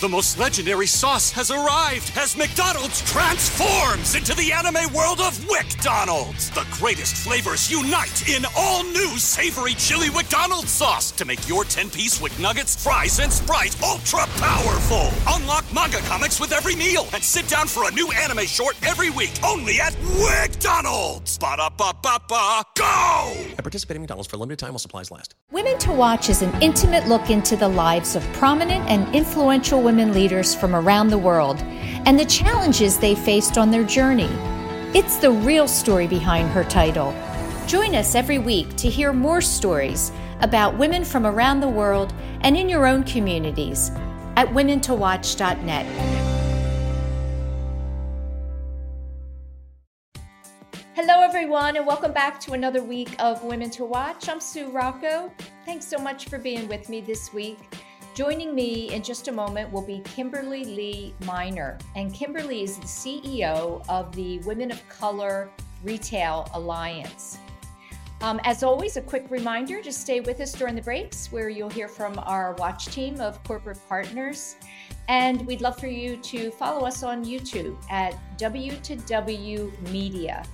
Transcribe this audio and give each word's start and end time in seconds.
The 0.00 0.08
most 0.08 0.40
legendary 0.40 0.88
sauce 0.88 1.30
has 1.30 1.52
arrived 1.52 2.10
as 2.16 2.36
McDonald's 2.36 3.00
transforms 3.02 4.16
into 4.16 4.34
the 4.34 4.50
anime 4.50 4.92
world 4.92 5.20
of 5.20 5.38
WcDonald's. 5.46 6.50
The 6.50 6.66
greatest 6.72 7.14
flavors 7.16 7.70
unite 7.70 8.28
in 8.28 8.44
all 8.56 8.82
new 8.82 9.16
savory 9.18 9.74
chili 9.74 10.10
McDonald's 10.10 10.72
sauce 10.72 11.12
to 11.12 11.24
make 11.24 11.48
your 11.48 11.62
10-piece 11.62 12.20
Wick 12.20 12.36
Nuggets, 12.40 12.82
fries, 12.82 13.20
and 13.20 13.32
Sprite 13.32 13.80
ultra 13.84 14.26
powerful. 14.38 15.10
Unlock 15.28 15.64
manga 15.72 15.98
comics 15.98 16.40
with 16.40 16.50
every 16.50 16.74
meal 16.74 17.06
and 17.14 17.22
sit 17.22 17.46
down 17.46 17.68
for 17.68 17.88
a 17.88 17.92
new 17.92 18.10
anime 18.10 18.46
short 18.46 18.76
every 18.84 19.10
week 19.10 19.32
only 19.44 19.80
at 19.80 19.92
WcDonald's. 19.92 21.38
Ba-da-ba-ba-ba, 21.38 22.62
go! 22.76 23.32
At 23.56 23.58
participating 23.58 24.02
McDonald's 24.02 24.28
for 24.28 24.36
a 24.36 24.40
limited 24.40 24.58
time 24.58 24.70
while 24.70 24.80
supplies 24.80 25.12
last. 25.12 25.36
Women 25.52 25.78
to 25.78 25.92
Watch 25.92 26.28
is 26.28 26.42
an 26.42 26.52
intimate 26.60 27.06
look 27.06 27.30
into 27.30 27.54
the 27.54 27.68
lives 27.68 28.16
of 28.16 28.24
prominent 28.32 28.90
and 28.90 29.14
influential 29.14 29.83
women 29.84 30.14
leaders 30.14 30.54
from 30.54 30.74
around 30.74 31.08
the 31.08 31.18
world 31.18 31.60
and 32.06 32.18
the 32.18 32.24
challenges 32.24 32.98
they 32.98 33.14
faced 33.14 33.58
on 33.58 33.70
their 33.70 33.84
journey. 33.84 34.30
It's 34.94 35.18
the 35.18 35.30
real 35.30 35.68
story 35.68 36.06
behind 36.06 36.48
her 36.48 36.64
title. 36.64 37.14
Join 37.66 37.94
us 37.94 38.14
every 38.14 38.38
week 38.38 38.74
to 38.76 38.88
hear 38.88 39.12
more 39.12 39.42
stories 39.42 40.10
about 40.40 40.78
women 40.78 41.04
from 41.04 41.26
around 41.26 41.60
the 41.60 41.68
world 41.68 42.14
and 42.40 42.56
in 42.56 42.68
your 42.68 42.86
own 42.86 43.04
communities 43.04 43.90
at 44.36 44.48
womentowatch.net. 44.48 45.86
Hello, 50.94 51.20
everyone, 51.22 51.76
and 51.76 51.86
welcome 51.86 52.12
back 52.12 52.40
to 52.40 52.54
another 52.54 52.82
week 52.82 53.14
of 53.18 53.44
Women 53.44 53.68
to 53.70 53.84
Watch. 53.84 54.30
I'm 54.30 54.40
Sue 54.40 54.70
Rocco. 54.70 55.30
Thanks 55.66 55.86
so 55.86 55.98
much 55.98 56.30
for 56.30 56.38
being 56.38 56.68
with 56.68 56.88
me 56.88 57.02
this 57.02 57.34
week. 57.34 57.58
Joining 58.14 58.54
me 58.54 58.92
in 58.94 59.02
just 59.02 59.26
a 59.26 59.32
moment 59.32 59.72
will 59.72 59.82
be 59.82 60.00
Kimberly 60.04 60.64
Lee 60.64 61.14
Minor. 61.24 61.78
And 61.96 62.14
Kimberly 62.14 62.62
is 62.62 62.78
the 62.78 62.86
CEO 62.86 63.84
of 63.88 64.14
the 64.14 64.38
Women 64.40 64.70
of 64.70 64.88
Color 64.88 65.50
Retail 65.82 66.48
Alliance. 66.54 67.38
Um, 68.20 68.40
as 68.44 68.62
always, 68.62 68.96
a 68.96 69.02
quick 69.02 69.28
reminder 69.30 69.82
to 69.82 69.92
stay 69.92 70.20
with 70.20 70.40
us 70.40 70.52
during 70.52 70.76
the 70.76 70.80
breaks 70.80 71.32
where 71.32 71.48
you'll 71.48 71.68
hear 71.68 71.88
from 71.88 72.16
our 72.20 72.54
watch 72.54 72.86
team 72.86 73.20
of 73.20 73.42
corporate 73.42 73.80
partners. 73.88 74.54
And 75.08 75.44
we'd 75.44 75.60
love 75.60 75.76
for 75.80 75.88
you 75.88 76.16
to 76.18 76.52
follow 76.52 76.86
us 76.86 77.02
on 77.02 77.24
YouTube 77.24 77.76
at 77.90 78.14
W2W 78.38 79.90
Media. 79.90 80.44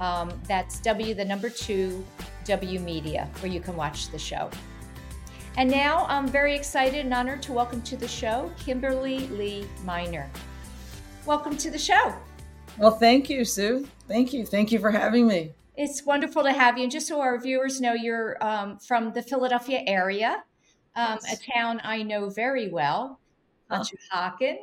Um, 0.00 0.32
that's 0.48 0.80
W, 0.80 1.14
the 1.14 1.24
number 1.24 1.48
two, 1.48 2.04
W 2.44 2.80
Media, 2.80 3.30
where 3.38 3.52
you 3.52 3.60
can 3.60 3.76
watch 3.76 4.08
the 4.08 4.18
show. 4.18 4.50
And 5.58 5.68
now 5.68 6.06
I'm 6.08 6.28
very 6.28 6.54
excited 6.54 7.04
and 7.04 7.12
honored 7.12 7.42
to 7.42 7.52
welcome 7.52 7.82
to 7.82 7.96
the 7.96 8.06
show 8.06 8.48
Kimberly 8.60 9.26
Lee 9.26 9.66
Minor. 9.84 10.30
Welcome 11.26 11.56
to 11.56 11.68
the 11.68 11.76
show. 11.76 12.14
Well, 12.78 12.92
thank 12.92 13.28
you, 13.28 13.44
Sue. 13.44 13.88
Thank 14.06 14.32
you. 14.32 14.46
Thank 14.46 14.70
you 14.70 14.78
for 14.78 14.92
having 14.92 15.26
me. 15.26 15.54
It's 15.76 16.06
wonderful 16.06 16.44
to 16.44 16.52
have 16.52 16.78
you. 16.78 16.84
And 16.84 16.92
just 16.92 17.08
so 17.08 17.20
our 17.20 17.40
viewers 17.40 17.80
know, 17.80 17.92
you're 17.92 18.36
um, 18.40 18.78
from 18.78 19.12
the 19.12 19.20
Philadelphia 19.20 19.82
area, 19.88 20.44
um, 20.94 21.18
yes. 21.24 21.40
a 21.40 21.52
town 21.52 21.80
I 21.82 22.04
know 22.04 22.30
very 22.30 22.68
well, 22.68 23.18
Conshohocken. 23.68 24.58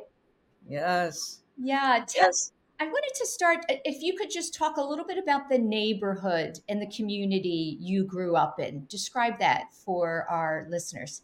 Yes. 0.66 1.42
Yeah. 1.58 2.06
Tell, 2.08 2.24
yes. 2.24 2.52
I 2.78 2.84
wanted 2.84 3.14
to 3.14 3.26
start, 3.26 3.58
uh, 3.70 3.74
if 3.84 4.02
you 4.02 4.16
could 4.16 4.30
just 4.30 4.54
talk 4.54 4.76
a 4.76 4.82
little 4.82 5.04
bit 5.04 5.18
about 5.18 5.48
the 5.48 5.58
neighborhood 5.58 6.60
and 6.68 6.80
the 6.80 6.86
community 6.86 7.78
you 7.80 8.04
grew 8.04 8.36
up 8.36 8.60
in. 8.60 8.86
Describe 8.88 9.38
that 9.38 9.72
for 9.72 10.26
our 10.28 10.66
listeners. 10.68 11.22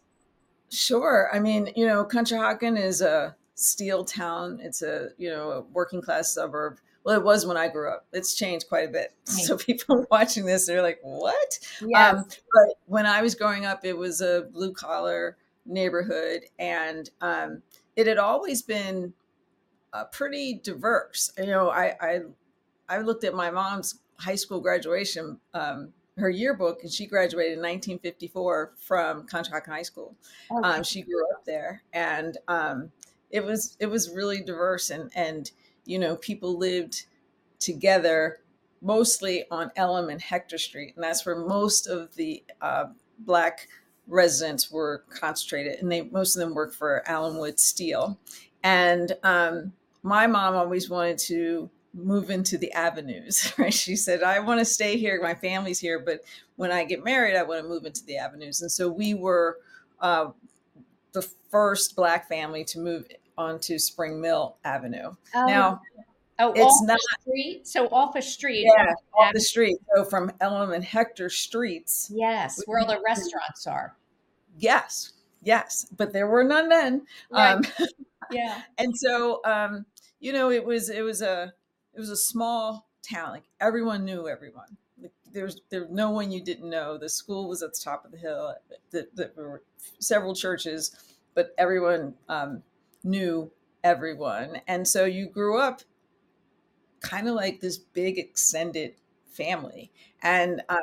Sure. 0.69 1.29
I 1.31 1.39
mean, 1.39 1.69
you 1.75 1.85
know, 1.85 2.03
Conshohocken 2.03 2.79
is 2.79 3.01
a 3.01 3.35
steel 3.55 4.03
town. 4.03 4.59
It's 4.61 4.81
a, 4.81 5.09
you 5.17 5.29
know, 5.29 5.51
a 5.51 5.61
working 5.61 6.01
class 6.01 6.33
suburb. 6.33 6.79
Well, 7.03 7.19
it 7.19 7.23
was 7.23 7.45
when 7.45 7.57
I 7.57 7.67
grew 7.67 7.91
up. 7.91 8.07
It's 8.13 8.33
changed 8.33 8.67
quite 8.69 8.87
a 8.87 8.91
bit. 8.91 9.13
Right. 9.27 9.45
So 9.45 9.57
people 9.57 10.05
watching 10.09 10.45
this, 10.45 10.65
they're 10.65 10.81
like, 10.81 10.99
what? 11.01 11.59
Yes. 11.85 12.15
Um, 12.15 12.25
but 12.27 12.75
when 12.87 13.05
I 13.05 13.21
was 13.21 13.35
growing 13.35 13.65
up, 13.65 13.85
it 13.85 13.97
was 13.97 14.21
a 14.21 14.47
blue 14.51 14.73
collar 14.73 15.37
neighborhood. 15.65 16.41
And 16.57 17.09
um, 17.21 17.61
it 17.95 18.07
had 18.07 18.17
always 18.17 18.61
been 18.61 19.13
uh, 19.93 20.05
pretty 20.05 20.55
diverse. 20.55 21.31
You 21.37 21.45
know, 21.47 21.69
I, 21.69 21.95
I, 22.01 22.19
I 22.89 22.97
looked 22.99 23.23
at 23.23 23.33
my 23.33 23.51
mom's 23.51 23.99
high 24.17 24.35
school 24.35 24.59
graduation, 24.59 25.39
um, 25.53 25.93
her 26.17 26.29
yearbook, 26.29 26.83
and 26.83 26.91
she 26.91 27.05
graduated 27.05 27.53
in 27.53 27.59
1954 27.59 28.73
from 28.77 29.27
Conshohocken 29.27 29.67
High 29.67 29.83
School. 29.83 30.15
Okay. 30.51 30.67
Um, 30.67 30.83
she 30.83 31.01
grew 31.01 31.23
up 31.31 31.45
there, 31.45 31.83
and 31.93 32.37
um, 32.47 32.91
it 33.31 33.43
was 33.43 33.77
it 33.79 33.87
was 33.87 34.11
really 34.11 34.41
diverse, 34.41 34.89
and 34.89 35.11
and 35.15 35.51
you 35.85 35.97
know 35.97 36.15
people 36.15 36.57
lived 36.57 37.05
together 37.59 38.39
mostly 38.81 39.45
on 39.49 39.71
Elm 39.75 40.09
and 40.09 40.21
Hector 40.21 40.57
Street, 40.57 40.93
and 40.95 41.03
that's 41.03 41.25
where 41.25 41.37
most 41.37 41.87
of 41.87 42.15
the 42.15 42.43
uh, 42.61 42.85
black 43.19 43.67
residents 44.07 44.69
were 44.69 45.03
concentrated, 45.09 45.79
and 45.79 45.91
they 45.91 46.03
most 46.03 46.35
of 46.35 46.41
them 46.41 46.53
worked 46.53 46.75
for 46.75 47.01
Alan 47.07 47.37
Wood 47.37 47.59
Steel, 47.59 48.19
and 48.63 49.13
um, 49.23 49.73
my 50.03 50.27
mom 50.27 50.55
always 50.55 50.89
wanted 50.89 51.17
to 51.17 51.69
move 51.93 52.29
into 52.29 52.57
the 52.57 52.71
avenues, 52.73 53.53
right? 53.57 53.73
She 53.73 53.95
said, 53.95 54.23
I 54.23 54.39
want 54.39 54.59
to 54.59 54.65
stay 54.65 54.97
here. 54.97 55.19
My 55.21 55.33
family's 55.33 55.79
here, 55.79 55.99
but 55.99 56.21
when 56.55 56.71
I 56.71 56.83
get 56.83 57.03
married, 57.03 57.35
I 57.35 57.43
want 57.43 57.63
to 57.63 57.67
move 57.67 57.85
into 57.85 58.03
the 58.05 58.17
avenues. 58.17 58.61
And 58.61 58.71
so 58.71 58.89
we 58.89 59.13
were 59.13 59.57
uh, 59.99 60.31
the 61.13 61.27
first 61.49 61.95
Black 61.95 62.27
family 62.27 62.63
to 62.65 62.79
move 62.79 63.05
onto 63.37 63.79
Spring 63.79 64.21
Mill 64.21 64.57
Avenue. 64.63 65.15
Oh. 65.33 65.45
Now, 65.45 65.81
Oh, 66.39 66.51
it's 66.55 66.81
not 66.83 66.99
street. 67.21 67.67
So 67.67 67.87
off 67.89 68.15
a 68.15 68.21
street. 68.21 68.65
Yeah, 68.65 68.91
off 69.13 69.33
the 69.33 69.39
street. 69.39 69.77
So 69.95 70.03
from 70.03 70.31
Elm 70.41 70.71
and 70.71 70.83
Hector 70.83 71.29
streets. 71.29 72.11
Yes, 72.13 72.61
where 72.65 72.79
all 72.79 72.87
the 72.87 72.99
restaurants 73.05 73.67
are. 73.67 73.95
Yes, 74.57 75.13
yes, 75.43 75.85
but 75.95 76.11
there 76.11 76.27
were 76.27 76.43
none 76.43 76.69
then. 76.69 77.05
Right. 77.31 77.51
Um, 77.53 77.61
yeah. 78.31 78.61
And 78.77 78.97
so 78.97 79.41
um, 79.45 79.85
you 80.23 80.31
know, 80.31 80.49
it 80.49 80.63
was 80.65 80.89
it 80.89 81.01
was 81.01 81.21
a 81.21 81.53
it 81.93 81.99
was 81.99 82.09
a 82.09 82.15
small 82.15 82.87
town. 83.01 83.31
Like 83.31 83.43
everyone 83.59 84.05
knew 84.05 84.29
everyone. 84.29 84.77
Like, 85.01 85.11
there's 85.33 85.59
there 85.69 85.85
no 85.89 86.11
one 86.11 86.31
you 86.31 86.41
didn't 86.41 86.69
know. 86.69 86.97
The 86.97 87.09
school 87.09 87.49
was 87.49 87.61
at 87.61 87.73
the 87.73 87.81
top 87.83 88.05
of 88.05 88.11
the 88.11 88.17
hill. 88.17 88.55
There, 88.91 89.07
there 89.13 89.31
were 89.35 89.63
several 89.99 90.33
churches, 90.33 90.95
but 91.33 91.53
everyone 91.57 92.15
um, 92.29 92.63
knew 93.03 93.51
everyone, 93.83 94.61
and 94.65 94.87
so 94.87 95.03
you 95.03 95.27
grew 95.27 95.59
up 95.59 95.81
kind 97.01 97.27
of 97.27 97.35
like 97.35 97.59
this 97.59 97.77
big 97.77 98.17
extended 98.17 98.95
family. 99.25 99.91
And 100.21 100.61
uh, 100.69 100.79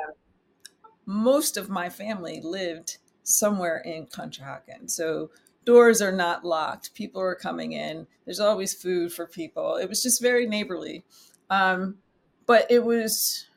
most 1.05 1.57
of 1.57 1.69
my 1.69 1.89
family 1.89 2.41
lived 2.41 2.97
somewhere 3.23 3.77
in 3.79 4.07
Conshohocken. 4.07 4.89
So 4.89 5.31
doors 5.65 6.01
are 6.01 6.11
not 6.11 6.45
locked. 6.45 6.93
People 6.93 7.21
are 7.21 7.35
coming 7.35 7.73
in. 7.73 8.07
There's 8.25 8.39
always 8.39 8.73
food 8.73 9.13
for 9.13 9.27
people. 9.27 9.75
It 9.75 9.89
was 9.89 10.03
just 10.03 10.21
very 10.21 10.47
neighborly. 10.47 11.03
Um, 11.49 11.97
but 12.45 12.69
it 12.69 12.83
was, 12.83 13.47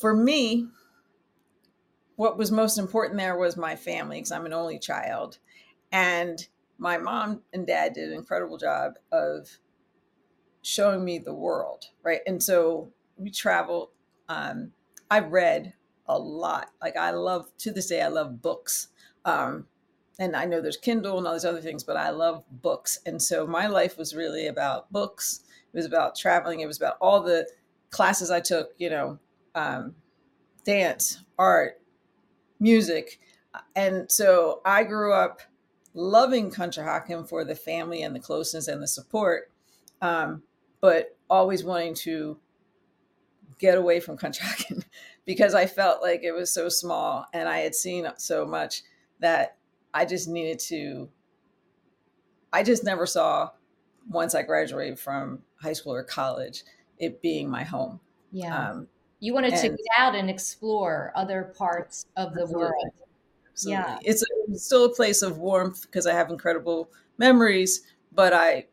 for 0.00 0.14
me, 0.14 0.66
what 2.16 2.38
was 2.38 2.50
most 2.50 2.78
important 2.78 3.18
there 3.18 3.36
was 3.36 3.56
my 3.56 3.76
family 3.76 4.18
because 4.18 4.32
I'm 4.32 4.46
an 4.46 4.52
only 4.52 4.78
child. 4.78 5.38
And 5.90 6.46
my 6.78 6.98
mom 6.98 7.42
and 7.52 7.66
dad 7.66 7.94
did 7.94 8.08
an 8.08 8.14
incredible 8.14 8.58
job 8.58 8.94
of 9.10 9.58
showing 10.62 11.04
me 11.04 11.18
the 11.18 11.34
world, 11.34 11.86
right? 12.02 12.20
And 12.26 12.42
so 12.42 12.92
we 13.16 13.30
traveled. 13.30 13.90
Um, 14.28 14.72
I 15.10 15.20
read 15.20 15.74
a 16.06 16.18
lot. 16.18 16.70
Like 16.80 16.96
I 16.96 17.10
love 17.10 17.46
to 17.58 17.72
this 17.72 17.88
day, 17.88 18.02
I 18.02 18.08
love 18.08 18.40
books. 18.42 18.88
Um, 19.24 19.66
and 20.18 20.36
I 20.36 20.44
know 20.44 20.60
there's 20.60 20.76
Kindle 20.76 21.18
and 21.18 21.26
all 21.26 21.32
these 21.32 21.44
other 21.44 21.60
things, 21.60 21.84
but 21.84 21.96
I 21.96 22.10
love 22.10 22.44
books. 22.50 22.98
And 23.06 23.20
so 23.20 23.46
my 23.46 23.66
life 23.66 23.96
was 23.96 24.14
really 24.14 24.46
about 24.46 24.92
books. 24.92 25.40
It 25.72 25.76
was 25.76 25.86
about 25.86 26.16
traveling. 26.16 26.60
It 26.60 26.66
was 26.66 26.76
about 26.76 26.96
all 27.00 27.22
the 27.22 27.48
classes 27.90 28.30
I 28.30 28.40
took, 28.40 28.72
you 28.78 28.90
know, 28.90 29.18
um, 29.54 29.94
dance, 30.64 31.20
art, 31.38 31.80
music. 32.60 33.20
And 33.74 34.10
so 34.10 34.60
I 34.64 34.84
grew 34.84 35.12
up 35.12 35.40
loving 35.94 36.50
Conshohocken 36.50 37.28
for 37.28 37.44
the 37.44 37.54
family 37.54 38.02
and 38.02 38.14
the 38.14 38.20
closeness 38.20 38.68
and 38.68 38.82
the 38.82 38.88
support, 38.88 39.50
um, 40.00 40.42
but 40.80 41.16
always 41.28 41.64
wanting 41.64 41.94
to 41.94 42.38
get 43.58 43.78
away 43.78 44.00
from 44.00 44.18
Conshohocken 44.18 44.84
because 45.24 45.54
I 45.54 45.66
felt 45.66 46.02
like 46.02 46.22
it 46.22 46.32
was 46.32 46.52
so 46.52 46.68
small 46.68 47.26
and 47.32 47.48
I 47.48 47.58
had 47.58 47.74
seen 47.74 48.06
so 48.16 48.44
much 48.44 48.82
that 49.22 49.56
I 49.94 50.04
just 50.04 50.28
needed 50.28 50.58
to, 50.60 51.08
I 52.52 52.62
just 52.62 52.84
never 52.84 53.06
saw 53.06 53.50
once 54.08 54.34
I 54.34 54.42
graduated 54.42 54.98
from 54.98 55.40
high 55.56 55.72
school 55.72 55.94
or 55.94 56.04
college 56.04 56.64
it 56.98 57.22
being 57.22 57.48
my 57.48 57.64
home. 57.64 57.98
Yeah. 58.30 58.70
Um, 58.70 58.88
You 59.20 59.34
wanted 59.34 59.54
and, 59.54 59.62
to 59.62 59.68
get 59.68 59.78
out 59.96 60.14
and 60.14 60.28
explore 60.28 61.12
other 61.14 61.54
parts 61.56 62.06
of 62.16 62.34
the 62.34 62.42
absolutely. 62.42 62.56
world. 62.56 62.92
Absolutely. 63.52 63.84
Yeah. 63.84 63.98
It's, 64.02 64.22
a, 64.22 64.26
it's 64.48 64.64
still 64.64 64.84
a 64.86 64.94
place 64.94 65.22
of 65.22 65.38
warmth 65.38 65.82
because 65.82 66.06
I 66.06 66.12
have 66.14 66.30
incredible 66.30 66.90
memories, 67.18 67.82
but 68.12 68.32
I 68.32 68.66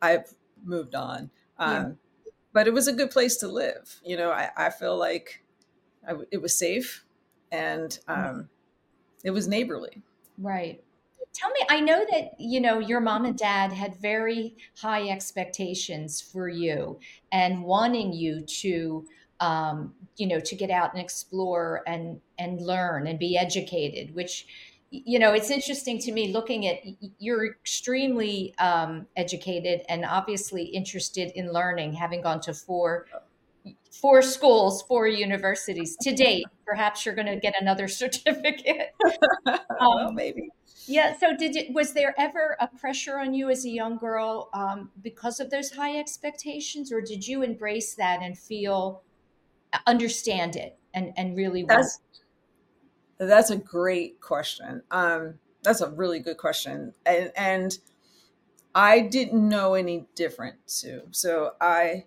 I've 0.00 0.34
moved 0.64 0.94
on. 0.94 1.30
Um, 1.58 1.72
yeah. 1.72 2.32
But 2.52 2.66
it 2.66 2.74
was 2.74 2.88
a 2.88 2.92
good 2.92 3.10
place 3.10 3.36
to 3.38 3.48
live. 3.48 4.00
You 4.04 4.16
know, 4.16 4.30
I, 4.30 4.50
I 4.56 4.70
feel 4.70 4.96
like 4.96 5.44
I, 6.06 6.14
it 6.30 6.42
was 6.42 6.56
safe 6.56 7.04
and 7.50 7.98
um, 8.06 8.48
it 9.24 9.30
was 9.30 9.48
neighborly. 9.48 10.02
Right. 10.38 10.82
Tell 11.34 11.50
me, 11.50 11.60
I 11.70 11.80
know 11.80 12.04
that, 12.10 12.32
you 12.38 12.60
know, 12.60 12.78
your 12.78 13.00
mom 13.00 13.24
and 13.24 13.36
dad 13.36 13.72
had 13.72 13.96
very 13.96 14.54
high 14.78 15.08
expectations 15.08 16.20
for 16.20 16.48
you 16.48 17.00
and 17.30 17.62
wanting 17.62 18.12
you 18.12 18.42
to, 18.42 19.06
um, 19.40 19.94
you 20.16 20.26
know, 20.26 20.40
to 20.40 20.54
get 20.54 20.70
out 20.70 20.92
and 20.92 21.02
explore 21.02 21.82
and, 21.86 22.20
and 22.38 22.60
learn 22.60 23.06
and 23.06 23.18
be 23.18 23.38
educated, 23.38 24.14
which, 24.14 24.46
you 24.90 25.18
know, 25.18 25.32
it's 25.32 25.50
interesting 25.50 25.98
to 26.00 26.12
me 26.12 26.34
looking 26.34 26.66
at 26.66 26.80
you're 27.18 27.46
extremely 27.46 28.54
um, 28.58 29.06
educated 29.16 29.80
and 29.88 30.04
obviously 30.04 30.64
interested 30.64 31.32
in 31.34 31.50
learning, 31.50 31.94
having 31.94 32.20
gone 32.20 32.40
to 32.42 32.52
four 32.52 33.06
four 33.92 34.22
schools, 34.22 34.82
four 34.82 35.06
universities 35.06 35.96
to 36.00 36.12
date. 36.12 36.46
Perhaps 36.64 37.04
you're 37.04 37.14
going 37.14 37.26
to 37.26 37.36
get 37.36 37.54
another 37.60 37.88
certificate. 38.02 38.90
Um, 39.80 40.14
maybe. 40.14 40.48
Yeah. 40.86 41.18
So, 41.18 41.36
did 41.36 41.56
it? 41.56 41.74
Was 41.74 41.92
there 41.92 42.14
ever 42.16 42.56
a 42.60 42.68
pressure 42.68 43.18
on 43.18 43.34
you 43.34 43.50
as 43.50 43.64
a 43.64 43.68
young 43.68 43.96
girl 43.96 44.48
um, 44.54 44.90
because 45.02 45.40
of 45.40 45.50
those 45.50 45.72
high 45.72 45.98
expectations, 45.98 46.92
or 46.92 47.00
did 47.00 47.26
you 47.26 47.42
embrace 47.42 47.94
that 47.94 48.22
and 48.22 48.38
feel, 48.38 49.02
understand 49.88 50.54
it, 50.54 50.78
and 50.94 51.12
and 51.16 51.36
really? 51.36 51.64
That's 51.64 51.98
that's 53.18 53.50
a 53.50 53.56
great 53.56 54.20
question. 54.20 54.82
Um, 54.92 55.34
that's 55.64 55.80
a 55.80 55.90
really 55.90 56.20
good 56.20 56.36
question, 56.36 56.94
and 57.04 57.32
and 57.36 57.78
I 58.74 59.00
didn't 59.00 59.48
know 59.48 59.74
any 59.74 60.06
different 60.14 60.56
too. 60.66 61.02
So 61.10 61.52
I, 61.60 62.06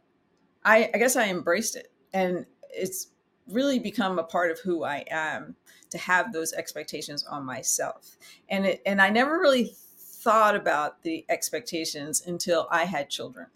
I, 0.66 0.90
I 0.94 0.98
guess 0.98 1.16
I 1.16 1.30
embraced 1.30 1.76
it, 1.76 1.92
and 2.14 2.46
it's 2.70 3.12
really 3.48 3.80
become 3.80 4.20
a 4.20 4.24
part 4.24 4.52
of 4.52 4.60
who 4.60 4.84
I 4.84 5.06
am 5.10 5.56
to 5.92 5.98
have 5.98 6.34
those 6.34 6.52
expectations 6.54 7.24
on 7.24 7.46
myself. 7.46 8.18
And 8.50 8.66
it, 8.66 8.82
and 8.86 9.02
I 9.02 9.10
never 9.10 9.40
really 9.40 9.76
thought 9.98 10.56
about 10.56 11.04
the 11.04 11.24
expectations 11.30 12.26
until 12.26 12.68
I 12.72 12.86
had 12.86 13.10
children. 13.10 13.48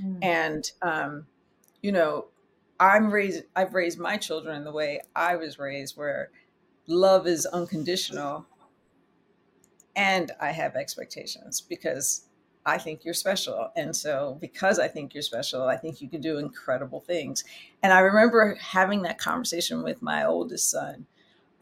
Mm. 0.00 0.18
And 0.22 0.70
um, 0.80 1.26
you 1.82 1.92
know, 1.92 2.26
I'm 2.78 3.10
raised 3.10 3.44
I've 3.54 3.74
raised 3.74 3.98
my 3.98 4.16
children 4.16 4.64
the 4.64 4.72
way 4.72 5.00
I 5.14 5.36
was 5.36 5.58
raised 5.58 5.96
where 5.96 6.30
love 6.86 7.26
is 7.26 7.46
unconditional 7.46 8.46
and 9.96 10.30
I 10.40 10.52
have 10.52 10.76
expectations 10.76 11.60
because 11.60 12.25
I 12.66 12.78
think 12.78 13.04
you're 13.04 13.14
special. 13.14 13.70
And 13.76 13.94
so, 13.94 14.36
because 14.40 14.80
I 14.80 14.88
think 14.88 15.14
you're 15.14 15.22
special, 15.22 15.62
I 15.62 15.76
think 15.76 16.00
you 16.00 16.08
can 16.08 16.20
do 16.20 16.38
incredible 16.38 17.00
things. 17.00 17.44
And 17.82 17.92
I 17.92 18.00
remember 18.00 18.56
having 18.56 19.02
that 19.02 19.18
conversation 19.18 19.84
with 19.84 20.02
my 20.02 20.26
oldest 20.26 20.68
son 20.68 21.06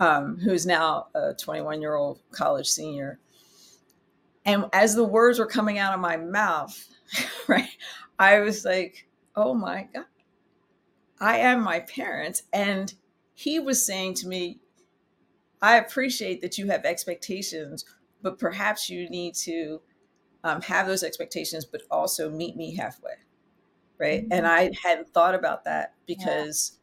um, 0.01 0.39
who's 0.39 0.65
now 0.65 1.09
a 1.15 1.35
21 1.35 1.83
year 1.83 1.95
old 1.95 2.21
college 2.33 2.69
senior. 2.69 3.19
And 4.47 4.65
as 4.73 4.95
the 4.95 5.05
words 5.05 5.39
were 5.39 5.47
coming 5.47 5.79
out 5.79 5.93
of 5.93 6.01
my 6.01 6.17
mouth, 6.17 6.89
right, 7.49 7.69
I 8.19 8.41
was 8.41 8.65
like, 8.65 9.07
oh 9.37 9.53
my 9.53 9.87
God, 9.93 10.07
I 11.21 11.39
am 11.39 11.63
my 11.63 11.81
parents. 11.81 12.45
And 12.51 12.95
he 13.35 13.59
was 13.59 13.85
saying 13.85 14.15
to 14.15 14.29
me, 14.29 14.59
I 15.61 15.77
appreciate 15.77 16.41
that 16.41 16.57
you 16.57 16.67
have 16.69 16.87
expectations, 16.87 17.85
but 18.23 18.39
perhaps 18.39 18.89
you 18.89 19.09
need 19.11 19.35
to 19.37 19.81
um, 20.45 20.61
have 20.61 20.87
those 20.87 21.03
expectations, 21.03 21.65
but 21.65 21.83
also 21.91 22.31
meet 22.31 22.55
me 22.55 22.77
halfway. 22.77 23.15
Right. 23.99 24.23
Mm-hmm. 24.23 24.33
And 24.33 24.47
I 24.47 24.71
hadn't 24.83 25.09
thought 25.09 25.35
about 25.35 25.65
that 25.65 25.95
because 26.07 26.79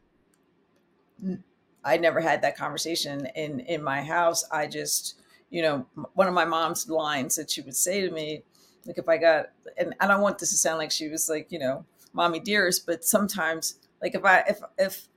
yeah. 1.22 1.36
I 1.84 1.96
never 1.96 2.20
had 2.20 2.42
that 2.42 2.56
conversation 2.56 3.26
in 3.34 3.60
in 3.60 3.82
my 3.82 4.02
house. 4.02 4.44
I 4.50 4.66
just, 4.66 5.20
you 5.50 5.62
know, 5.62 5.86
one 6.14 6.26
of 6.26 6.34
my 6.34 6.44
mom's 6.44 6.88
lines 6.88 7.36
that 7.36 7.50
she 7.50 7.60
would 7.62 7.76
say 7.76 8.00
to 8.00 8.10
me, 8.10 8.42
like 8.86 8.98
if 8.98 9.08
I 9.08 9.18
got, 9.18 9.46
and 9.78 9.94
I 10.00 10.06
don't 10.06 10.20
want 10.22 10.38
this 10.38 10.50
to 10.50 10.56
sound 10.56 10.78
like 10.78 10.90
she 10.90 11.08
was 11.08 11.28
like, 11.28 11.52
you 11.52 11.58
know, 11.58 11.84
mommy 12.12 12.40
dearest, 12.40 12.86
but 12.86 13.04
sometimes, 13.04 13.78
like 14.00 14.14
if 14.14 14.24
I 14.24 14.44
if 14.48 14.60
if 14.78 15.08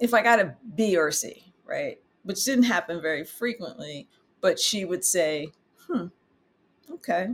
if 0.00 0.14
I 0.14 0.22
got 0.22 0.40
a 0.40 0.56
B 0.74 0.96
or 0.96 1.08
a 1.08 1.12
C, 1.12 1.52
right, 1.64 1.98
which 2.24 2.44
didn't 2.44 2.64
happen 2.64 3.00
very 3.00 3.24
frequently, 3.24 4.08
but 4.40 4.58
she 4.58 4.84
would 4.84 5.04
say, 5.04 5.52
hmm, 5.86 6.06
okay. 6.94 7.28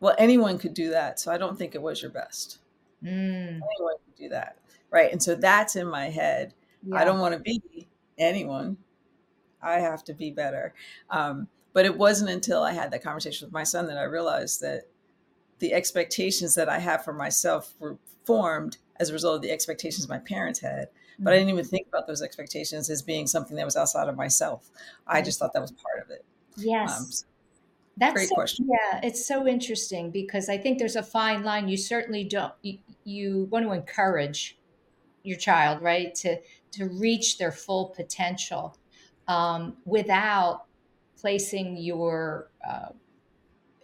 Well, 0.00 0.14
anyone 0.18 0.58
could 0.58 0.74
do 0.74 0.90
that, 0.90 1.18
so 1.18 1.32
I 1.32 1.38
don't 1.38 1.58
think 1.58 1.74
it 1.74 1.82
was 1.82 2.02
your 2.02 2.10
best. 2.10 2.58
Mm. 3.02 3.60
Anyone 3.60 3.96
could 4.04 4.16
do 4.16 4.28
that 4.30 4.58
right 4.94 5.10
and 5.10 5.22
so 5.22 5.34
that's 5.34 5.76
in 5.76 5.86
my 5.86 6.08
head 6.08 6.54
yeah. 6.86 6.96
i 6.96 7.04
don't 7.04 7.18
want 7.18 7.34
to 7.34 7.40
be 7.40 7.86
anyone 8.16 8.76
i 9.60 9.74
have 9.74 10.04
to 10.04 10.14
be 10.14 10.30
better 10.30 10.72
um, 11.10 11.48
but 11.72 11.84
it 11.84 11.98
wasn't 11.98 12.30
until 12.30 12.62
i 12.62 12.72
had 12.72 12.90
that 12.90 13.02
conversation 13.02 13.46
with 13.46 13.52
my 13.52 13.64
son 13.64 13.86
that 13.86 13.98
i 13.98 14.04
realized 14.04 14.60
that 14.60 14.84
the 15.58 15.74
expectations 15.74 16.54
that 16.54 16.68
i 16.68 16.78
have 16.78 17.04
for 17.04 17.12
myself 17.12 17.74
were 17.80 17.98
formed 18.24 18.78
as 18.96 19.10
a 19.10 19.12
result 19.12 19.36
of 19.36 19.42
the 19.42 19.50
expectations 19.50 20.08
my 20.08 20.18
parents 20.18 20.60
had 20.60 20.88
but 21.18 21.32
i 21.32 21.36
mm-hmm. 21.36 21.40
didn't 21.40 21.58
even 21.58 21.64
think 21.64 21.88
about 21.88 22.06
those 22.06 22.22
expectations 22.22 22.88
as 22.88 23.02
being 23.02 23.26
something 23.26 23.56
that 23.56 23.64
was 23.64 23.76
outside 23.76 24.08
of 24.08 24.16
myself 24.16 24.70
i 25.06 25.20
just 25.20 25.38
thought 25.38 25.52
that 25.52 25.62
was 25.62 25.72
part 25.72 26.04
of 26.04 26.10
it 26.10 26.24
yes 26.56 26.98
um, 26.98 27.06
so 27.10 27.26
that's 27.96 28.14
great 28.14 28.28
so, 28.28 28.34
question 28.34 28.68
yeah 28.68 29.00
it's 29.02 29.26
so 29.26 29.46
interesting 29.46 30.10
because 30.10 30.48
i 30.48 30.58
think 30.58 30.78
there's 30.78 30.96
a 30.96 31.02
fine 31.02 31.44
line 31.44 31.68
you 31.68 31.76
certainly 31.76 32.24
don't 32.24 32.52
you, 32.62 32.78
you 33.04 33.48
want 33.50 33.64
to 33.64 33.72
encourage 33.72 34.58
your 35.24 35.38
child, 35.38 35.82
right, 35.82 36.14
to 36.14 36.38
to 36.72 36.86
reach 36.86 37.38
their 37.38 37.50
full 37.50 37.86
potential 37.86 38.76
um, 39.26 39.76
without 39.84 40.66
placing 41.18 41.76
your 41.78 42.50
uh, 42.66 42.90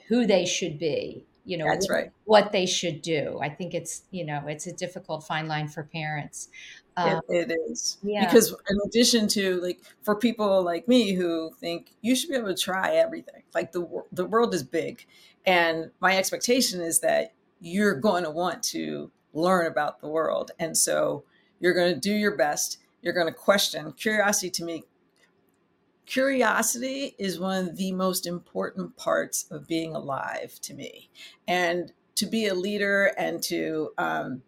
who 0.08 0.26
they 0.26 0.44
should 0.44 0.78
be. 0.78 1.26
You 1.44 1.56
know, 1.56 1.64
that's 1.64 1.90
right. 1.90 2.12
What 2.24 2.52
they 2.52 2.66
should 2.66 3.02
do. 3.02 3.40
I 3.42 3.48
think 3.48 3.74
it's 3.74 4.02
you 4.10 4.24
know 4.24 4.42
it's 4.46 4.66
a 4.66 4.72
difficult 4.72 5.26
fine 5.26 5.48
line 5.48 5.66
for 5.66 5.82
parents. 5.82 6.48
Um, 6.96 7.20
it, 7.28 7.50
it 7.50 7.56
is 7.70 7.98
yeah. 8.02 8.26
because 8.26 8.50
in 8.50 8.78
addition 8.84 9.28
to 9.28 9.60
like 9.60 9.80
for 10.02 10.16
people 10.16 10.62
like 10.62 10.88
me 10.88 11.12
who 11.12 11.50
think 11.60 11.92
you 12.02 12.14
should 12.14 12.30
be 12.30 12.36
able 12.36 12.48
to 12.48 12.60
try 12.60 12.96
everything, 12.96 13.42
like 13.54 13.72
the 13.72 13.86
the 14.12 14.24
world 14.24 14.54
is 14.54 14.62
big, 14.62 15.06
and 15.46 15.90
my 16.00 16.16
expectation 16.16 16.80
is 16.80 17.00
that 17.00 17.32
you're 17.60 17.94
going 17.94 18.24
to 18.24 18.30
want 18.30 18.62
to 18.64 19.10
learn 19.32 19.66
about 19.66 20.00
the 20.00 20.08
world, 20.08 20.50
and 20.58 20.76
so 20.76 21.24
you're 21.60 21.74
going 21.74 21.94
to 21.94 22.00
do 22.00 22.12
your 22.12 22.36
best. 22.36 22.78
You're 23.02 23.14
going 23.14 23.28
to 23.28 23.32
question. 23.32 23.92
Curiosity 23.92 24.50
to 24.50 24.64
me, 24.64 24.84
curiosity 26.10 27.14
is 27.20 27.38
one 27.38 27.68
of 27.68 27.76
the 27.76 27.92
most 27.92 28.26
important 28.26 28.96
parts 28.96 29.46
of 29.48 29.68
being 29.68 29.94
alive 29.94 30.58
to 30.60 30.74
me. 30.74 31.08
And 31.46 31.92
to 32.16 32.26
be 32.26 32.48
a 32.48 32.54
leader 32.54 33.12
and 33.16 33.40
to, 33.44 33.90
um, 33.96 34.42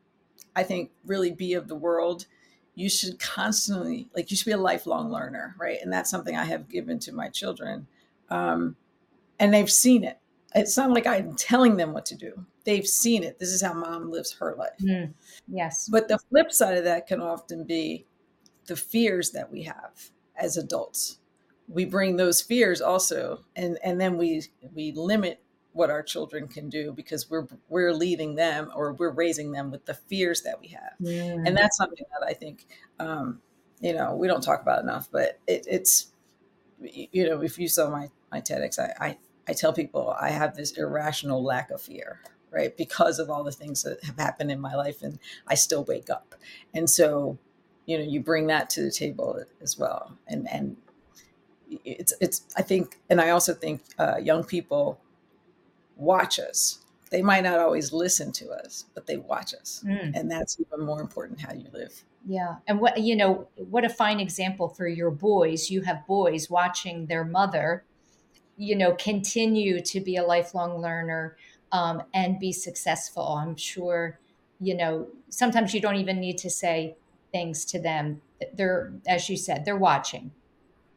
I 0.56 0.64
think, 0.64 0.90
really 1.06 1.30
be 1.30 1.54
of 1.54 1.68
the 1.68 1.76
world, 1.76 2.26
you 2.74 2.88
should 2.88 3.18
constantly, 3.18 4.08
like, 4.14 4.30
you 4.30 4.36
should 4.36 4.46
be 4.46 4.52
a 4.52 4.56
lifelong 4.56 5.10
learner, 5.10 5.54
right? 5.58 5.78
And 5.82 5.92
that's 5.92 6.10
something 6.10 6.36
I 6.36 6.44
have 6.44 6.68
given 6.68 6.98
to 7.00 7.12
my 7.12 7.28
children. 7.28 7.86
Um, 8.30 8.76
and 9.38 9.52
they've 9.52 9.70
seen 9.70 10.04
it. 10.04 10.18
It's 10.54 10.76
not 10.76 10.90
like 10.90 11.06
I'm 11.06 11.34
telling 11.34 11.76
them 11.76 11.92
what 11.92 12.06
to 12.06 12.16
do 12.16 12.46
they've 12.64 12.86
seen 12.86 13.22
it. 13.22 13.38
This 13.38 13.50
is 13.50 13.62
how 13.62 13.74
mom 13.74 14.10
lives 14.10 14.32
her 14.34 14.54
life. 14.56 14.78
Mm, 14.82 15.12
yes. 15.48 15.88
But 15.90 16.08
the 16.08 16.18
flip 16.30 16.52
side 16.52 16.76
of 16.76 16.84
that 16.84 17.06
can 17.06 17.20
often 17.20 17.64
be 17.64 18.06
the 18.66 18.76
fears 18.76 19.30
that 19.32 19.50
we 19.50 19.62
have 19.64 20.10
as 20.36 20.56
adults. 20.56 21.18
We 21.68 21.84
bring 21.84 22.16
those 22.16 22.40
fears 22.40 22.80
also, 22.80 23.44
and 23.56 23.78
and 23.82 24.00
then 24.00 24.18
we 24.18 24.42
we 24.74 24.92
limit 24.92 25.40
what 25.72 25.90
our 25.90 26.02
children 26.02 26.48
can 26.48 26.68
do 26.68 26.92
because 26.92 27.30
we're 27.30 27.46
we're 27.68 27.92
leading 27.92 28.34
them 28.34 28.70
or 28.74 28.92
we're 28.92 29.10
raising 29.10 29.52
them 29.52 29.70
with 29.70 29.84
the 29.86 29.94
fears 29.94 30.42
that 30.42 30.60
we 30.60 30.68
have, 30.68 30.92
mm. 31.00 31.46
and 31.46 31.56
that's 31.56 31.76
something 31.76 32.04
that 32.12 32.26
I 32.26 32.34
think 32.34 32.66
um, 32.98 33.40
you 33.80 33.92
know 33.92 34.14
we 34.14 34.28
don't 34.28 34.42
talk 34.42 34.62
about 34.62 34.82
enough. 34.82 35.08
But 35.10 35.38
it, 35.46 35.66
it's 35.68 36.12
you 36.80 37.28
know 37.28 37.42
if 37.42 37.58
you 37.58 37.68
saw 37.68 37.90
my 37.90 38.10
my 38.30 38.40
TEDx, 38.40 38.78
I, 38.78 38.92
I 39.06 39.18
I 39.48 39.52
tell 39.52 39.72
people 39.72 40.14
I 40.20 40.30
have 40.30 40.56
this 40.56 40.72
irrational 40.72 41.42
lack 41.42 41.70
of 41.70 41.80
fear 41.80 42.20
right? 42.52 42.76
Because 42.76 43.18
of 43.18 43.30
all 43.30 43.42
the 43.42 43.50
things 43.50 43.82
that 43.82 44.04
have 44.04 44.18
happened 44.18 44.52
in 44.52 44.60
my 44.60 44.74
life 44.74 45.02
and 45.02 45.18
I 45.48 45.54
still 45.54 45.84
wake 45.84 46.10
up. 46.10 46.34
And 46.74 46.88
so, 46.88 47.38
you 47.86 47.98
know, 47.98 48.04
you 48.04 48.20
bring 48.20 48.46
that 48.48 48.70
to 48.70 48.82
the 48.82 48.90
table 48.90 49.42
as 49.60 49.78
well. 49.78 50.16
And, 50.28 50.46
and 50.52 50.76
it's, 51.84 52.12
it's, 52.20 52.42
I 52.56 52.62
think, 52.62 53.00
and 53.08 53.20
I 53.20 53.30
also 53.30 53.54
think 53.54 53.82
uh, 53.98 54.18
young 54.18 54.44
people 54.44 55.00
watch 55.96 56.38
us 56.38 56.82
they 57.12 57.22
might 57.22 57.44
not 57.44 57.60
always 57.60 57.92
listen 57.92 58.32
to 58.32 58.48
us, 58.48 58.86
but 58.94 59.06
they 59.06 59.18
watch 59.18 59.52
us. 59.52 59.84
Mm. 59.86 60.18
And 60.18 60.30
that's 60.30 60.58
even 60.58 60.84
more 60.84 61.02
important 61.02 61.42
how 61.42 61.52
you 61.52 61.66
live. 61.70 62.04
Yeah. 62.26 62.56
And 62.66 62.80
what, 62.80 62.98
you 62.98 63.14
know, 63.14 63.48
what 63.56 63.84
a 63.84 63.90
fine 63.90 64.18
example 64.18 64.68
for 64.68 64.88
your 64.88 65.10
boys. 65.10 65.70
You 65.70 65.82
have 65.82 66.06
boys 66.06 66.48
watching 66.48 67.06
their 67.06 67.22
mother, 67.22 67.84
you 68.56 68.74
know, 68.74 68.94
continue 68.94 69.82
to 69.82 70.00
be 70.00 70.16
a 70.16 70.24
lifelong 70.24 70.80
learner 70.80 71.36
um, 71.70 72.02
and 72.14 72.40
be 72.40 72.50
successful. 72.50 73.22
I'm 73.22 73.56
sure, 73.56 74.18
you 74.58 74.74
know, 74.74 75.08
sometimes 75.28 75.74
you 75.74 75.82
don't 75.82 75.96
even 75.96 76.18
need 76.18 76.38
to 76.38 76.48
say 76.48 76.96
things 77.30 77.66
to 77.66 77.78
them. 77.78 78.22
They're, 78.54 78.94
as 79.06 79.28
you 79.28 79.36
said, 79.36 79.66
they're 79.66 79.76
watching. 79.76 80.30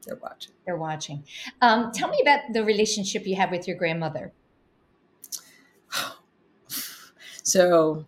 They're 0.05 0.15
watching. 0.15 0.53
They're 0.65 0.77
watching. 0.77 1.25
Um, 1.61 1.91
tell 1.91 2.07
me 2.07 2.19
about 2.21 2.53
the 2.53 2.63
relationship 2.63 3.27
you 3.27 3.35
have 3.35 3.51
with 3.51 3.67
your 3.67 3.75
grandmother. 3.75 4.31
So 7.45 8.05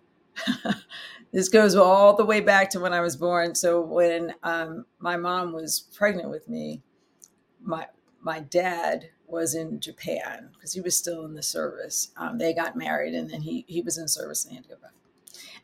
this 1.31 1.47
goes 1.47 1.75
all 1.75 2.15
the 2.15 2.25
way 2.25 2.41
back 2.41 2.69
to 2.71 2.79
when 2.79 2.91
I 2.91 3.01
was 3.01 3.15
born. 3.15 3.55
So 3.55 3.81
when 3.81 4.33
um, 4.43 4.85
my 4.99 5.15
mom 5.15 5.53
was 5.53 5.81
pregnant 5.95 6.29
with 6.29 6.49
me, 6.49 6.81
my 7.61 7.87
my 8.21 8.39
dad 8.41 9.09
was 9.27 9.53
in 9.55 9.79
Japan 9.79 10.49
because 10.53 10.73
he 10.73 10.81
was 10.81 10.97
still 10.97 11.25
in 11.25 11.35
the 11.35 11.43
service. 11.43 12.09
Um, 12.17 12.37
they 12.37 12.53
got 12.53 12.75
married, 12.75 13.13
and 13.13 13.29
then 13.29 13.41
he 13.41 13.63
he 13.67 13.81
was 13.81 13.97
in 13.97 14.07
service 14.07 14.43
and 14.43 14.51
he 14.51 14.55
had 14.57 14.63
to 14.63 14.69
go 14.69 14.81
back. 14.81 14.91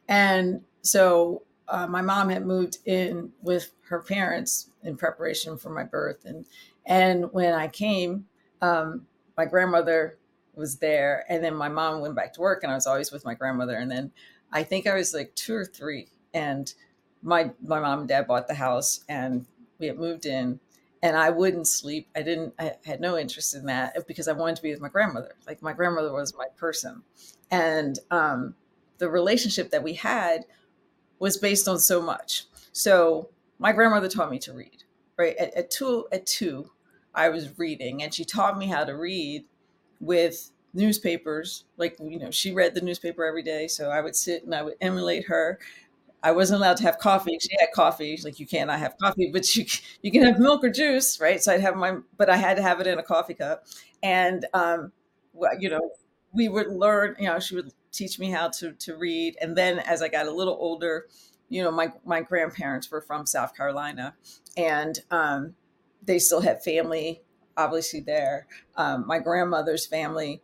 And 0.08 0.62
so 0.82 1.44
uh, 1.68 1.88
my 1.88 2.02
mom 2.02 2.30
had 2.30 2.46
moved 2.46 2.78
in 2.86 3.32
with 3.42 3.72
her 3.90 4.02
parents 4.02 4.70
in 4.84 4.98
preparation 4.98 5.58
for 5.58 5.72
my 5.72 5.84
birth, 5.84 6.26
and 6.26 6.46
and 6.86 7.34
when 7.34 7.54
I 7.56 7.70
came, 7.70 8.28
um, 8.62 9.08
my 9.36 9.46
grandmother 9.46 10.18
was 10.56 10.78
there. 10.78 11.26
And 11.30 11.44
then 11.44 11.56
my 11.56 11.70
mom 11.70 12.02
went 12.02 12.16
back 12.16 12.34
to 12.34 12.42
work 12.42 12.64
and 12.64 12.72
I 12.72 12.76
was 12.76 12.88
always 12.88 13.12
with 13.12 13.26
my 13.26 13.34
grandmother. 13.34 13.76
And 13.76 13.90
then 13.90 14.12
I 14.52 14.64
think 14.64 14.88
I 14.88 14.96
was 14.96 15.14
like 15.14 15.34
two 15.36 15.56
or 15.56 15.66
three. 15.66 16.10
And 16.34 16.74
my 17.22 17.52
my 17.62 17.80
mom 17.80 18.00
and 18.00 18.08
dad 18.08 18.28
bought 18.28 18.48
the 18.48 18.54
house 18.54 19.04
and 19.08 19.46
we 19.80 19.88
had 19.88 19.98
moved 19.98 20.26
in 20.26 20.60
and 21.02 21.18
I 21.18 21.30
wouldn't 21.30 21.68
sleep. 21.68 22.08
I 22.16 22.22
didn't 22.22 22.54
I 22.60 22.74
had 22.86 23.02
no 23.02 23.18
interest 23.18 23.56
in 23.56 23.66
that 23.66 23.96
because 24.08 24.28
I 24.28 24.34
wanted 24.34 24.58
to 24.58 24.62
be 24.62 24.72
with 24.72 24.82
my 24.82 24.90
grandmother. 24.90 25.36
Like 25.48 25.62
my 25.62 25.74
grandmother 25.74 26.12
was 26.12 26.36
my 26.38 26.48
person. 26.56 27.04
And 27.50 28.00
um 28.12 28.56
the 29.00 29.10
relationship 29.10 29.72
that 29.72 29.84
we 29.84 29.94
had 29.94 30.46
was 31.20 31.38
based 31.38 31.68
on 31.68 31.80
so 31.80 32.02
much. 32.02 32.46
So 32.72 33.30
my 33.60 33.72
grandmother 33.72 34.10
taught 34.10 34.32
me 34.32 34.40
to 34.40 34.54
read. 34.54 34.84
Right. 35.18 35.36
At, 35.38 35.54
at 35.56 35.72
two 35.72 36.08
at 36.12 36.26
two, 36.26 36.72
I 37.14 37.30
was 37.30 37.58
reading 37.58 38.04
and 38.04 38.14
she 38.14 38.26
taught 38.26 38.58
me 38.58 38.68
how 38.68 38.84
to 38.84 38.96
read 38.96 39.46
with 40.04 40.52
newspapers. 40.74 41.66
Like, 41.78 41.98
you 42.00 42.20
know, 42.20 42.32
she 42.32 42.52
read 42.52 42.76
the 42.76 42.82
newspaper 42.82 43.26
every 43.26 43.44
day. 43.44 43.68
So 43.68 43.90
I 43.90 44.02
would 44.02 44.16
sit 44.16 44.44
and 44.44 44.54
I 44.54 44.64
would 44.64 44.76
emulate 44.82 45.26
her. 45.28 45.60
I 46.24 46.32
wasn't 46.32 46.60
allowed 46.62 46.78
to 46.78 46.84
have 46.84 47.00
coffee. 47.00 47.38
She 47.40 47.50
had 47.60 47.70
coffee. 47.74 48.18
Like 48.24 48.40
you 48.40 48.48
cannot 48.48 48.80
have 48.80 48.98
coffee, 48.98 49.30
but 49.32 49.56
you 49.56 49.66
you 50.02 50.12
can 50.12 50.24
have 50.24 50.40
milk 50.40 50.64
or 50.64 50.70
juice, 50.70 51.20
right? 51.20 51.42
So 51.44 51.54
I'd 51.54 51.62
have 51.62 51.76
my, 51.76 51.98
but 52.18 52.30
I 52.30 52.38
had 52.38 52.58
to 52.58 52.64
have 52.64 52.80
it 52.80 52.88
in 52.88 52.98
a 52.98 53.04
coffee 53.04 53.34
cup. 53.34 53.66
And 54.02 54.46
um, 54.54 54.92
well, 55.34 55.52
you 55.60 55.70
know, 55.70 55.92
we 56.32 56.48
would 56.48 56.68
learn. 56.68 57.16
You 57.20 57.28
know, 57.28 57.40
she 57.40 57.56
would 57.56 57.74
teach 57.92 58.20
me 58.20 58.30
how 58.32 58.50
to 58.50 58.72
to 58.74 58.96
read. 58.96 59.36
And 59.42 59.58
then 59.58 59.80
as 59.80 60.02
I 60.02 60.08
got 60.08 60.28
a 60.28 60.32
little 60.32 60.56
older, 60.60 61.08
you 61.50 61.62
know, 61.62 61.72
my 61.72 61.92
my 62.06 62.22
grandparents 62.22 62.90
were 62.90 63.02
from 63.02 63.26
South 63.26 63.56
Carolina, 63.56 64.16
and 64.56 65.00
um, 65.12 65.56
they 66.04 66.20
still 66.20 66.42
had 66.42 66.64
family 66.64 67.22
obviously 67.58 68.00
there. 68.00 68.48
Um, 68.76 69.06
my 69.08 69.20
grandmother's 69.20 69.86
family 69.86 70.42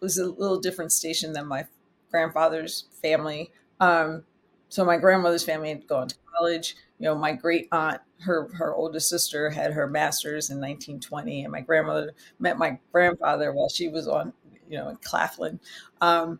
was 0.00 0.18
a 0.18 0.26
little 0.26 0.58
different 0.58 0.92
station 0.92 1.32
than 1.32 1.46
my 1.46 1.66
grandfather's 2.10 2.86
family. 3.02 3.50
Um, 3.78 4.24
so 4.68 4.84
my 4.84 4.96
grandmother's 4.96 5.44
family 5.44 5.70
had 5.70 5.86
gone 5.86 6.08
to 6.08 6.14
college. 6.36 6.76
You 6.98 7.04
know, 7.04 7.14
my 7.14 7.32
great 7.32 7.68
aunt, 7.72 8.00
her 8.20 8.48
her 8.54 8.74
oldest 8.74 9.08
sister, 9.08 9.50
had 9.50 9.72
her 9.72 9.86
master's 9.86 10.50
in 10.50 10.56
1920, 10.56 11.44
and 11.44 11.52
my 11.52 11.60
grandmother 11.60 12.12
met 12.38 12.58
my 12.58 12.78
grandfather 12.92 13.52
while 13.52 13.68
she 13.68 13.88
was 13.88 14.06
on, 14.06 14.32
you 14.68 14.78
know, 14.78 14.88
in 14.88 14.96
Claflin, 14.96 15.58
um, 16.00 16.38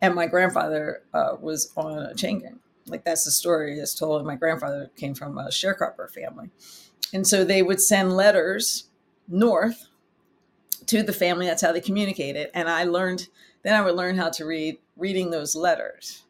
and 0.00 0.14
my 0.14 0.26
grandfather 0.26 1.02
uh, 1.12 1.36
was 1.40 1.72
on 1.76 1.98
a 1.98 2.14
chain 2.14 2.40
gang. 2.40 2.60
Like 2.86 3.04
that's 3.04 3.24
the 3.24 3.30
story 3.30 3.78
is 3.78 3.94
told. 3.94 4.24
my 4.26 4.36
grandfather 4.36 4.90
came 4.94 5.14
from 5.14 5.38
a 5.38 5.48
sharecropper 5.48 6.10
family, 6.10 6.50
and 7.12 7.26
so 7.26 7.44
they 7.44 7.62
would 7.62 7.80
send 7.80 8.14
letters 8.14 8.88
north 9.28 9.88
to 10.86 11.02
the 11.02 11.12
family. 11.12 11.46
That's 11.46 11.62
how 11.62 11.72
they 11.72 11.80
communicated. 11.80 12.50
And 12.54 12.68
I 12.68 12.84
learned, 12.84 13.28
then 13.62 13.74
I 13.74 13.80
would 13.80 13.94
learn 13.94 14.16
how 14.16 14.30
to 14.30 14.44
read, 14.44 14.78
reading 14.96 15.30
those 15.30 15.54
letters 15.54 16.24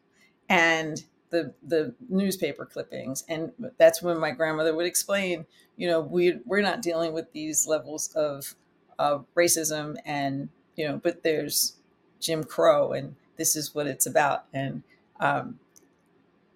and 0.49 1.03
the, 1.29 1.53
the 1.67 1.93
newspaper 2.09 2.65
clippings. 2.65 3.23
And 3.27 3.51
that's 3.77 4.01
when 4.01 4.19
my 4.19 4.31
grandmother 4.31 4.75
would 4.75 4.85
explain, 4.85 5.45
you 5.75 5.87
know, 5.87 5.99
we, 5.99 6.39
we're 6.45 6.61
not 6.61 6.81
dealing 6.81 7.13
with 7.13 7.31
these 7.33 7.67
levels 7.67 8.13
of, 8.15 8.55
of 8.97 9.25
racism 9.35 9.97
and, 10.05 10.49
you 10.75 10.87
know, 10.87 10.99
but 11.03 11.23
there's 11.23 11.73
Jim 12.19 12.43
Crow 12.43 12.93
and 12.93 13.15
this 13.37 13.55
is 13.55 13.75
what 13.75 13.87
it's 13.87 14.05
about. 14.05 14.45
And 14.53 14.83
um, 15.19 15.59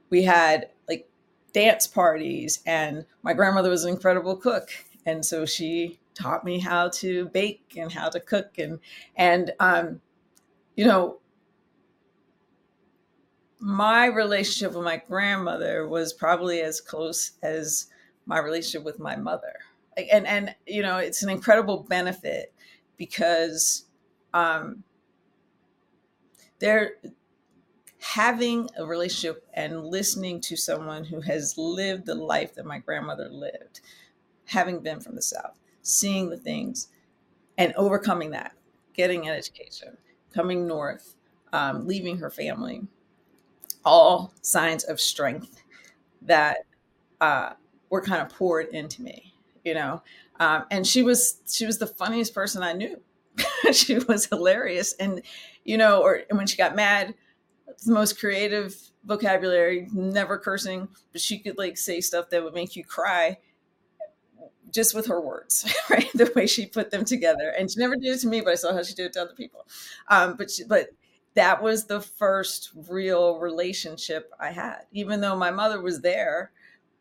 we 0.10 0.24
had 0.24 0.70
like 0.88 1.10
dance 1.52 1.88
parties 1.88 2.62
and 2.66 3.06
my 3.24 3.34
grandmother 3.34 3.70
was 3.70 3.84
an 3.84 3.94
incredible 3.94 4.36
cook. 4.36 4.70
And 5.06 5.26
so 5.26 5.46
she 5.46 5.99
taught 6.20 6.44
me 6.44 6.60
how 6.60 6.90
to 6.90 7.28
bake 7.30 7.74
and 7.78 7.92
how 7.92 8.10
to 8.10 8.20
cook 8.20 8.58
and 8.58 8.80
and 9.16 9.54
um, 9.60 10.02
you 10.76 10.86
know 10.86 11.20
my 13.60 14.06
relationship 14.06 14.74
with 14.74 14.86
my 14.86 14.98
grandmother 14.98 15.88
was 15.88 16.14
probably 16.14 16.62
as 16.62 16.80
close 16.80 17.32
as 17.44 17.88
my 18.26 18.40
relationship 18.40 18.86
with 18.86 19.00
my 19.00 19.16
mother. 19.16 19.54
And 20.12 20.26
and 20.26 20.56
you 20.66 20.82
know 20.82 20.98
it's 20.98 21.24
an 21.24 21.30
incredible 21.30 21.86
benefit 21.90 22.54
because 22.96 23.86
um 24.34 24.84
they're 26.60 26.94
having 28.00 28.70
a 28.78 28.86
relationship 28.86 29.46
and 29.54 29.86
listening 29.86 30.40
to 30.40 30.56
someone 30.56 31.04
who 31.04 31.20
has 31.22 31.58
lived 31.58 32.06
the 32.06 32.16
life 32.16 32.56
that 32.56 32.66
my 32.66 32.80
grandmother 32.80 33.28
lived 33.30 33.82
having 34.46 34.80
been 34.80 35.02
from 35.02 35.16
the 35.16 35.22
south 35.22 35.59
seeing 35.82 36.30
the 36.30 36.38
things 36.38 36.90
and 37.58 37.74
overcoming 37.76 38.32
that, 38.32 38.54
getting 38.94 39.28
an 39.28 39.36
education, 39.36 39.98
coming 40.34 40.68
north, 40.68 41.16
um, 41.54 41.88
leaving 41.88 42.18
her 42.18 42.30
family, 42.30 42.82
all 43.84 44.34
signs 44.42 44.84
of 44.84 45.00
strength 45.00 45.62
that 46.22 46.60
uh, 47.22 47.52
were 47.90 48.02
kind 48.02 48.22
of 48.22 48.30
poured 48.30 48.68
into 48.68 49.02
me, 49.02 49.34
you 49.64 49.74
know. 49.74 50.02
Um, 50.40 50.66
and 50.72 50.88
she 50.88 51.04
was 51.04 51.42
she 51.50 51.66
was 51.66 51.78
the 51.78 51.88
funniest 51.88 52.34
person 52.34 52.64
I 52.64 52.74
knew. 52.74 53.02
she 53.74 54.00
was 54.00 54.26
hilarious, 54.26 54.94
and 54.94 55.22
you 55.66 55.78
know, 55.78 56.02
or 56.02 56.22
when 56.32 56.48
she 56.48 56.58
got 56.58 56.76
mad, 56.76 57.14
the 57.86 57.92
most 57.92 58.20
creative 58.20 58.76
vocabulary, 59.06 59.88
never 59.92 60.38
cursing, 60.38 60.88
but 61.12 61.22
she 61.22 61.40
could 61.40 61.58
like 61.58 61.78
say 61.78 62.02
stuff 62.02 62.30
that 62.30 62.44
would 62.44 62.54
make 62.54 62.76
you 62.76 62.84
cry 62.84 63.38
just 64.72 64.94
with 64.96 65.08
her 65.08 65.22
words, 65.22 65.72
right? 65.90 66.10
The 66.14 66.32
way 66.36 66.48
she 66.48 66.66
put 66.66 66.92
them 66.92 67.06
together. 67.06 67.54
And 67.58 67.70
she 67.72 67.80
never 67.80 67.96
did 67.96 68.16
it 68.16 68.20
to 68.22 68.28
me, 68.28 68.42
but 68.42 68.52
I 68.52 68.56
saw 68.56 68.74
how 68.74 68.84
she 68.84 68.94
did 68.94 69.08
it 69.08 69.14
to 69.14 69.22
other 69.22 69.34
people. 69.36 69.66
Um, 70.08 70.36
but 70.36 70.52
she, 70.52 70.64
but 70.64 70.90
that 71.36 71.62
was 71.62 71.86
the 71.86 72.02
first 72.02 72.72
real 72.90 73.40
relationship 73.40 74.32
I 74.40 74.52
had. 74.52 74.82
Even 74.92 75.22
though 75.22 75.36
my 75.36 75.52
mother 75.52 75.82
was 75.82 76.02
there, 76.02 76.52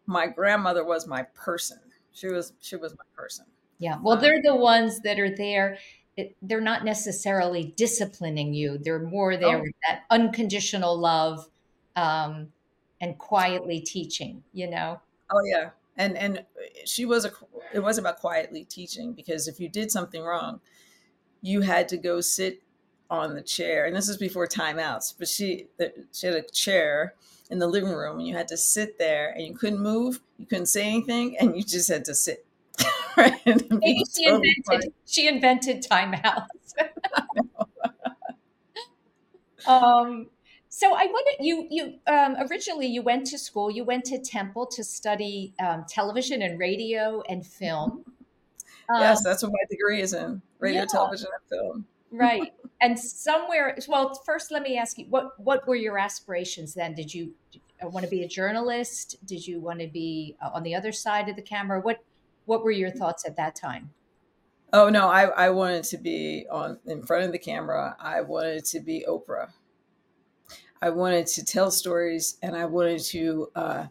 my 0.06 0.26
grandmother 0.26 0.84
was 0.84 1.06
my 1.06 1.22
person. 1.34 1.78
She 2.12 2.28
was 2.28 2.52
she 2.60 2.76
was 2.76 2.92
my 2.92 3.04
person. 3.14 3.46
Yeah. 3.78 3.98
Well, 4.02 4.16
um, 4.16 4.22
they're 4.22 4.42
the 4.42 4.56
ones 4.56 5.00
that 5.00 5.18
are 5.18 5.34
there. 5.34 5.78
It, 6.16 6.36
they're 6.42 6.60
not 6.60 6.84
necessarily 6.84 7.72
disciplining 7.76 8.52
you. 8.52 8.78
They're 8.78 8.98
more 8.98 9.36
there 9.36 9.58
oh. 9.58 9.62
with 9.62 9.74
that 9.88 10.02
unconditional 10.10 10.98
love 10.98 11.48
um, 11.94 12.52
and 13.00 13.16
quietly 13.18 13.80
teaching. 13.80 14.42
You 14.52 14.70
know. 14.70 15.00
Oh 15.30 15.40
yeah, 15.44 15.70
and 15.98 16.16
and 16.16 16.44
she 16.86 17.04
was 17.04 17.24
a 17.24 17.32
it 17.74 17.80
was 17.80 17.98
about 17.98 18.18
quietly 18.18 18.64
teaching 18.64 19.12
because 19.12 19.48
if 19.48 19.60
you 19.60 19.68
did 19.68 19.90
something 19.90 20.22
wrong 20.22 20.60
you 21.42 21.60
had 21.60 21.88
to 21.88 21.96
go 21.96 22.20
sit 22.20 22.62
on 23.10 23.34
the 23.34 23.42
chair. 23.42 23.86
And 23.86 23.96
this 23.96 24.08
is 24.08 24.16
before 24.16 24.46
timeouts 24.46 25.14
but 25.18 25.28
she 25.28 25.66
she 26.12 26.26
had 26.26 26.36
a 26.36 26.42
chair 26.42 27.14
in 27.50 27.58
the 27.58 27.66
living 27.66 27.92
room 27.92 28.18
and 28.18 28.26
you 28.28 28.36
had 28.36 28.48
to 28.48 28.56
sit 28.56 28.98
there 28.98 29.30
and 29.30 29.46
you 29.46 29.54
couldn't 29.54 29.80
move 29.80 30.20
you 30.38 30.46
couldn't 30.46 30.66
say 30.66 30.86
anything 30.86 31.36
and 31.38 31.56
you 31.56 31.62
just 31.62 31.88
had 31.90 32.04
to 32.06 32.14
sit. 32.14 32.44
Right? 33.16 33.44
Maybe 33.46 34.04
she 34.14 34.26
invented 34.26 34.92
she 35.04 35.26
invented 35.26 35.82
timeouts 35.82 36.74
um 39.66 40.28
so 40.78 40.94
I 40.94 41.06
wanted 41.06 41.44
you. 41.44 41.66
You 41.70 41.94
um, 42.06 42.36
originally 42.48 42.86
you 42.86 43.02
went 43.02 43.26
to 43.26 43.38
school. 43.38 43.68
You 43.68 43.82
went 43.82 44.04
to 44.04 44.18
Temple 44.20 44.64
to 44.66 44.84
study 44.84 45.52
um, 45.58 45.84
television 45.88 46.40
and 46.40 46.56
radio 46.56 47.20
and 47.28 47.44
film. 47.44 48.04
yes, 48.88 49.18
um, 49.18 49.22
that's 49.24 49.42
what 49.42 49.50
my 49.50 49.64
degree 49.68 50.00
is 50.00 50.12
in: 50.12 50.40
radio, 50.60 50.82
yeah. 50.82 50.86
television, 50.86 51.30
and 51.34 51.58
film. 51.58 51.86
right. 52.12 52.52
and 52.80 52.96
somewhere, 52.96 53.76
well, 53.88 54.14
first, 54.24 54.52
let 54.52 54.62
me 54.62 54.78
ask 54.78 54.98
you 54.98 55.06
what 55.10 55.32
what 55.40 55.66
were 55.66 55.74
your 55.74 55.98
aspirations 55.98 56.74
then? 56.74 56.94
Did 56.94 57.12
you 57.12 57.34
want 57.82 58.04
to 58.04 58.10
be 58.10 58.22
a 58.22 58.28
journalist? 58.28 59.16
Did 59.26 59.44
you 59.44 59.58
want 59.58 59.80
to 59.80 59.88
be 59.88 60.36
uh, 60.40 60.50
on 60.54 60.62
the 60.62 60.76
other 60.76 60.92
side 60.92 61.28
of 61.28 61.34
the 61.34 61.42
camera? 61.42 61.80
What 61.80 62.04
what 62.44 62.62
were 62.62 62.70
your 62.70 62.92
thoughts 62.92 63.26
at 63.26 63.36
that 63.36 63.56
time? 63.56 63.90
Oh 64.72 64.90
no, 64.90 65.08
I, 65.08 65.24
I 65.24 65.50
wanted 65.50 65.82
to 65.86 65.98
be 65.98 66.46
on 66.48 66.78
in 66.86 67.02
front 67.02 67.24
of 67.24 67.32
the 67.32 67.38
camera. 67.40 67.96
I 67.98 68.20
wanted 68.20 68.64
to 68.66 68.78
be 68.78 69.04
Oprah. 69.08 69.50
I 70.80 70.90
wanted 70.90 71.26
to 71.28 71.44
tell 71.44 71.70
stories, 71.70 72.38
and 72.42 72.56
I 72.56 72.66
wanted 72.66 73.00
to. 73.04 73.50
Uh, 73.54 73.86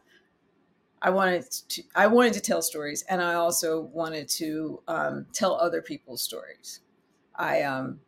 I 1.02 1.10
wanted 1.10 1.50
to. 1.70 1.84
I 1.96 2.08
wanted 2.08 2.34
to 2.34 2.42
tell 2.42 2.62
stories, 2.62 3.04
and 3.10 3.22
I 3.22 3.36
also 3.36 3.82
wanted 3.82 4.30
to 4.30 4.82
um, 4.88 5.26
tell 5.34 5.56
other 5.56 5.82
people's 5.82 6.22
stories. 6.22 6.82
I 7.36 7.64
um, 7.64 8.00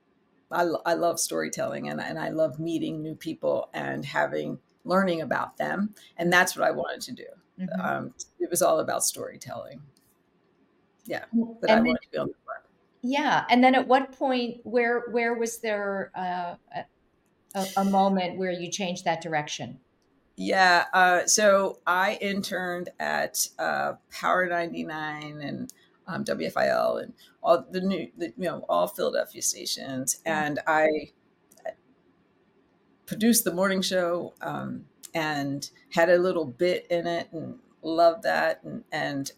I, 0.52 0.64
I 0.86 0.94
love 0.94 1.20
storytelling, 1.20 1.90
and 1.90 2.00
and 2.00 2.18
I 2.18 2.30
love 2.30 2.60
meeting 2.60 3.02
new 3.02 3.16
people 3.16 3.70
and 3.74 4.04
having 4.06 4.60
learning 4.86 5.22
about 5.22 5.58
them, 5.58 5.94
and 6.18 6.32
that's 6.32 6.56
what 6.56 6.68
I 6.68 6.72
wanted 6.72 7.02
to 7.02 7.12
do. 7.12 7.26
Mm-hmm. 7.60 7.82
Um, 7.82 8.14
it 8.40 8.50
was 8.50 8.62
all 8.62 8.80
about 8.80 9.04
storytelling. 9.04 9.82
Yeah, 11.06 11.26
but 11.34 11.70
and 11.70 11.80
I 11.80 11.82
wanted 11.82 12.02
to 12.04 12.10
be 12.12 12.18
on 12.18 12.28
the. 12.28 12.34
Yeah, 13.02 13.46
and 13.50 13.64
then 13.64 13.76
at 13.76 13.88
what 13.88 14.12
point, 14.12 14.60
where 14.64 15.06
where 15.12 15.34
was 15.34 15.60
there 15.60 16.12
uh, 16.16 16.56
a, 17.56 17.66
a 17.78 17.86
moment 17.86 18.38
where 18.38 18.52
you 18.52 18.70
changed 18.70 19.06
that 19.06 19.22
direction? 19.22 19.80
Yeah, 20.36 20.86
uh, 20.94 21.26
so 21.26 21.80
I 21.86 22.18
interned 22.22 22.90
at 23.00 23.48
uh, 23.58 23.94
Power 24.10 24.48
99 24.48 25.42
and 25.42 25.74
um, 26.08 26.24
WFIL 26.24 27.04
and 27.04 27.14
all 27.44 27.66
the 27.70 27.82
new, 27.82 28.10
the, 28.18 28.28
you 28.38 28.46
know, 28.46 28.66
all 28.70 28.88
Philadelphia 28.88 29.42
stations, 29.42 30.16
mm-hmm. 30.16 30.32
and 30.32 30.60
I 30.66 31.12
produced 33.06 33.44
the 33.44 33.54
morning 33.54 33.82
show 33.82 34.34
um, 34.42 34.86
and 35.16 35.72
had 35.94 36.10
a 36.10 36.18
little 36.18 36.46
bit 36.46 36.86
in 36.92 37.08
it 37.08 37.28
and 37.32 37.58
loved 37.82 38.24
that 38.24 38.64
and, 38.64 38.84
and 38.92 39.32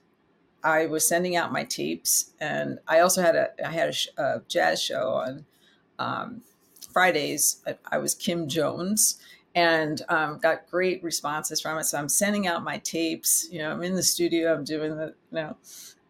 I 0.62 0.88
was 0.88 1.08
sending 1.08 1.38
out 1.38 1.53
my 1.53 1.63
tapes 1.63 2.32
and 2.41 2.80
I 2.86 3.00
also 3.00 3.22
had 3.22 3.36
a 3.36 3.50
I 3.65 3.72
had 3.72 3.96
a, 4.18 4.22
a 4.22 4.41
jazz 4.48 4.82
show 4.82 5.13
on 5.13 5.46
um, 5.98 6.41
Fridays. 6.91 7.63
I 7.91 7.98
was 7.98 8.15
Kim 8.15 8.48
Jones 8.48 9.19
and 9.55 10.01
um, 10.10 10.38
got 10.39 10.69
great 10.69 11.03
responses 11.03 11.62
from 11.62 11.77
it. 11.77 11.86
So 11.86 11.98
I'm 11.98 12.10
sending 12.10 12.48
out 12.48 12.63
my 12.63 12.77
tapes. 12.79 13.48
You 13.51 13.60
know, 13.60 13.71
I'm 13.71 13.83
in 13.83 13.95
the 13.95 14.03
studio. 14.03 14.53
I'm 14.53 14.63
doing 14.63 14.95
the 14.98 15.13
you 15.31 15.36
know, 15.38 15.57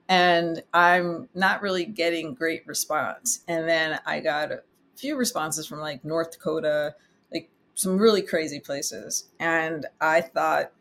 and 0.08 0.62
I'm 0.74 1.30
not 1.34 1.62
really 1.62 1.86
getting 1.86 2.34
great 2.34 2.68
response. 2.68 3.44
And 3.48 3.68
then 3.68 4.00
I 4.06 4.20
got 4.20 4.52
a 4.52 4.62
few 4.96 5.16
responses 5.18 5.66
from 5.66 5.80
like 5.80 6.04
North 6.04 6.34
Dakota, 6.34 6.96
like 7.32 7.50
some 7.76 7.98
really 7.98 8.22
crazy 8.22 8.60
places. 8.60 9.30
And 9.40 9.86
I 10.00 10.22
thought, 10.22 10.72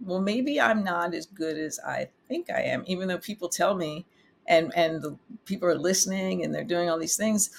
well, 0.00 0.20
maybe 0.20 0.60
I'm 0.60 0.84
not 0.84 1.12
as 1.12 1.26
good 1.26 1.58
as 1.58 1.80
I 1.84 2.08
think 2.28 2.50
I 2.50 2.60
am, 2.62 2.84
even 2.86 3.08
though 3.08 3.18
people 3.18 3.48
tell 3.48 3.74
me 3.74 4.06
and 4.46 4.72
and 4.74 5.02
the 5.02 5.16
people 5.44 5.68
are 5.68 5.78
listening 5.78 6.44
and 6.44 6.54
they're 6.54 6.64
doing 6.64 6.88
all 6.88 6.98
these 6.98 7.16
things. 7.16 7.50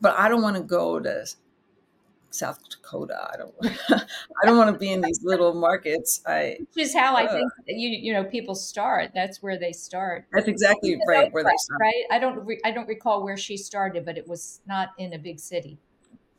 But 0.00 0.18
I 0.18 0.28
don't 0.28 0.42
want 0.42 0.56
to 0.56 0.62
go 0.62 0.98
to 1.00 1.26
South 2.30 2.60
Dakota. 2.68 3.28
I 3.32 3.36
don't. 3.36 3.54
I 4.42 4.46
don't 4.46 4.56
want 4.56 4.72
to 4.72 4.78
be 4.78 4.92
in 4.92 5.00
these 5.00 5.22
little 5.22 5.54
markets. 5.54 6.22
I 6.26 6.58
which 6.74 6.86
is 6.86 6.94
how 6.94 7.14
uh, 7.14 7.18
I 7.18 7.26
think 7.26 7.52
you 7.66 7.88
you 7.88 8.12
know 8.12 8.24
people 8.24 8.54
start. 8.54 9.10
That's 9.14 9.42
where 9.42 9.58
they 9.58 9.72
start. 9.72 10.26
That's 10.32 10.48
exactly 10.48 10.98
right 11.06 11.32
where 11.32 11.44
they 11.44 11.50
start. 11.56 11.80
Right. 11.80 12.04
I 12.10 12.18
don't. 12.18 12.44
Re, 12.46 12.60
I 12.64 12.70
don't 12.70 12.88
recall 12.88 13.24
where 13.24 13.36
she 13.36 13.56
started, 13.56 14.04
but 14.04 14.16
it 14.16 14.26
was 14.28 14.60
not 14.66 14.90
in 14.98 15.12
a 15.12 15.18
big 15.18 15.40
city 15.40 15.78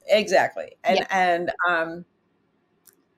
exactly 0.08 0.76
and 0.84 1.00
yeah. 1.00 1.08
and 1.12 1.52
um 1.68 2.06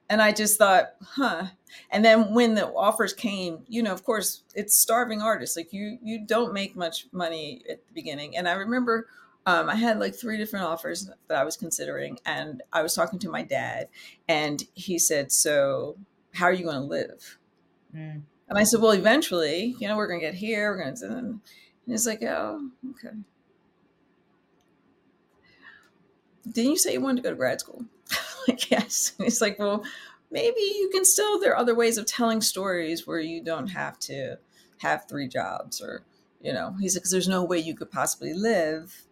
and 0.09 0.21
i 0.21 0.31
just 0.31 0.57
thought 0.57 0.93
huh 1.01 1.47
and 1.91 2.03
then 2.03 2.33
when 2.33 2.55
the 2.55 2.67
offers 2.73 3.13
came 3.13 3.59
you 3.67 3.81
know 3.81 3.91
of 3.91 4.03
course 4.03 4.43
it's 4.53 4.77
starving 4.77 5.21
artists 5.21 5.55
like 5.55 5.71
you 5.71 5.97
you 6.01 6.25
don't 6.25 6.53
make 6.53 6.75
much 6.75 7.07
money 7.12 7.62
at 7.69 7.85
the 7.88 7.93
beginning 7.93 8.35
and 8.38 8.47
i 8.47 8.53
remember 8.53 9.08
um, 9.45 9.69
i 9.69 9.75
had 9.75 9.99
like 9.99 10.15
three 10.15 10.38
different 10.38 10.65
offers 10.65 11.10
that 11.27 11.38
i 11.38 11.43
was 11.43 11.58
considering 11.58 12.17
and 12.25 12.62
i 12.71 12.82
was 12.82 12.93
talking 12.93 13.19
to 13.19 13.29
my 13.29 13.43
dad 13.43 13.88
and 14.27 14.63
he 14.73 14.97
said 14.97 15.32
so 15.32 15.97
how 16.34 16.45
are 16.45 16.53
you 16.53 16.63
going 16.63 16.75
to 16.75 16.82
live 16.82 17.38
mm. 17.95 18.21
and 18.49 18.58
i 18.58 18.63
said 18.63 18.82
well 18.82 18.91
eventually 18.91 19.75
you 19.79 19.88
know 19.88 19.97
we're 19.97 20.08
going 20.08 20.19
to 20.19 20.25
get 20.25 20.36
here 20.36 20.71
we're 20.71 20.84
going 20.84 20.95
to 20.95 21.08
and 21.08 21.41
he's 21.86 22.08
like 22.08 22.23
oh 22.23 22.69
okay 22.91 23.15
didn't 26.51 26.71
you 26.71 26.77
say 26.77 26.93
you 26.93 27.01
wanted 27.01 27.17
to 27.17 27.23
go 27.23 27.29
to 27.29 27.36
grad 27.36 27.60
school? 27.60 27.86
like, 28.47 28.69
yes. 28.69 29.13
And 29.17 29.27
it's 29.27 29.41
like, 29.41 29.60
well, 29.60 29.84
maybe 30.32 30.60
you 30.60 30.89
can 30.93 31.06
still, 31.06 31.39
there 31.39 31.51
are 31.53 31.58
other 31.58 31.75
ways 31.75 31.97
of 31.97 32.06
telling 32.06 32.41
stories 32.41 33.08
where 33.08 33.19
you 33.19 33.43
don't 33.43 33.67
have 33.67 33.97
to 33.99 34.38
have 34.79 35.08
three 35.08 35.27
jobs 35.27 35.82
or, 35.82 36.03
you 36.41 36.51
know, 36.51 36.75
he 36.79 36.89
said, 36.89 36.99
because 36.99 37.12
there's 37.12 37.27
no 37.27 37.43
way 37.43 37.58
you 37.58 37.75
could 37.75 37.91
possibly 37.91 38.34
live 38.34 39.06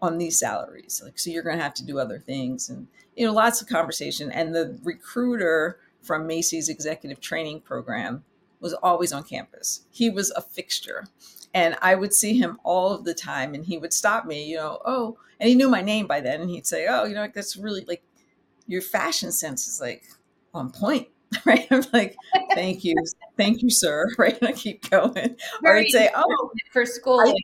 on 0.00 0.18
these 0.18 0.38
salaries. 0.38 1.00
Like, 1.04 1.18
so 1.18 1.30
you're 1.30 1.42
going 1.42 1.56
to 1.56 1.62
have 1.62 1.74
to 1.74 1.84
do 1.84 1.98
other 1.98 2.18
things. 2.18 2.68
And, 2.68 2.86
you 3.16 3.26
know, 3.26 3.32
lots 3.32 3.62
of 3.62 3.68
conversation. 3.68 4.30
And 4.30 4.54
the 4.54 4.78
recruiter 4.82 5.78
from 6.02 6.26
Macy's 6.26 6.68
executive 6.68 7.20
training 7.20 7.60
program 7.60 8.24
was 8.60 8.74
always 8.74 9.12
on 9.12 9.24
campus. 9.24 9.82
He 9.90 10.10
was 10.10 10.30
a 10.32 10.42
fixture. 10.42 11.06
And 11.54 11.76
I 11.80 11.94
would 11.94 12.12
see 12.12 12.38
him 12.38 12.58
all 12.64 12.92
of 12.92 13.04
the 13.04 13.14
time 13.14 13.54
and 13.54 13.64
he 13.64 13.78
would 13.78 13.92
stop 13.92 14.26
me, 14.26 14.44
you 14.44 14.56
know, 14.56 14.80
oh, 14.84 15.16
and 15.40 15.48
he 15.48 15.54
knew 15.54 15.68
my 15.68 15.82
name 15.82 16.06
by 16.06 16.20
then 16.20 16.40
and 16.40 16.50
he'd 16.50 16.66
say 16.66 16.86
oh 16.88 17.04
you 17.04 17.14
know 17.14 17.26
that's 17.34 17.56
really 17.56 17.84
like 17.86 18.02
your 18.66 18.82
fashion 18.82 19.30
sense 19.32 19.66
is 19.66 19.80
like 19.80 20.04
on 20.54 20.70
point 20.70 21.08
right 21.44 21.66
i'm 21.70 21.82
like 21.92 22.16
thank 22.54 22.84
you 22.84 22.94
thank 23.36 23.62
you 23.62 23.70
sir 23.70 24.06
right 24.18 24.38
and 24.40 24.48
i 24.48 24.52
keep 24.52 24.88
going 24.90 25.36
Very 25.62 25.80
or 25.80 25.84
i'd 25.84 25.90
say 25.90 26.10
oh 26.14 26.50
for 26.72 26.86
school 26.86 27.20
I, 27.20 27.34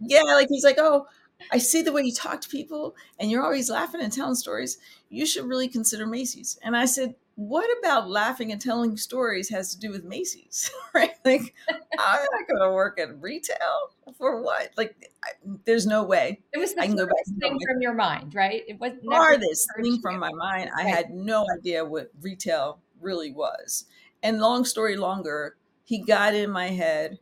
yeah 0.00 0.22
like 0.22 0.48
he's 0.48 0.64
like 0.64 0.78
oh 0.78 1.06
i 1.50 1.58
see 1.58 1.82
the 1.82 1.92
way 1.92 2.02
you 2.02 2.12
talk 2.12 2.40
to 2.40 2.48
people 2.48 2.94
and 3.18 3.30
you're 3.30 3.42
always 3.42 3.70
laughing 3.70 4.00
and 4.00 4.12
telling 4.12 4.34
stories 4.34 4.78
you 5.08 5.26
should 5.26 5.44
really 5.44 5.68
consider 5.68 6.06
macy's 6.06 6.58
and 6.62 6.76
i 6.76 6.84
said 6.84 7.14
what 7.34 7.68
about 7.78 8.10
laughing 8.10 8.52
and 8.52 8.60
telling 8.60 8.96
stories 8.96 9.48
has 9.48 9.74
to 9.74 9.80
do 9.80 9.90
with 9.90 10.04
Macy's, 10.04 10.70
right? 10.94 11.12
Like, 11.24 11.54
I'm 11.68 12.26
not 12.32 12.48
going 12.48 12.60
to 12.62 12.74
work 12.74 13.00
at 13.00 13.20
retail 13.20 13.90
for 14.18 14.42
what? 14.42 14.70
Like, 14.76 15.10
I, 15.24 15.28
there's 15.64 15.86
no 15.86 16.02
way. 16.02 16.40
It 16.52 16.58
was 16.58 16.74
the 16.74 16.82
I 16.82 16.86
can 16.86 16.96
go 16.96 17.06
back 17.06 17.24
thing 17.40 17.58
from 17.66 17.80
your 17.80 17.94
mind, 17.94 18.34
right? 18.34 18.62
It 18.68 18.78
was 18.78 18.92
farthest 19.08 19.68
thing 19.76 20.00
from 20.02 20.18
my 20.18 20.32
mind. 20.32 20.70
Right. 20.76 20.86
I 20.86 20.88
had 20.88 21.10
no 21.10 21.46
idea 21.58 21.84
what 21.84 22.10
retail 22.20 22.80
really 23.00 23.32
was. 23.32 23.86
And 24.22 24.40
long 24.40 24.64
story 24.64 24.96
longer, 24.96 25.56
he 25.84 26.04
got 26.04 26.34
in 26.34 26.50
my 26.50 26.68
head 26.68 27.18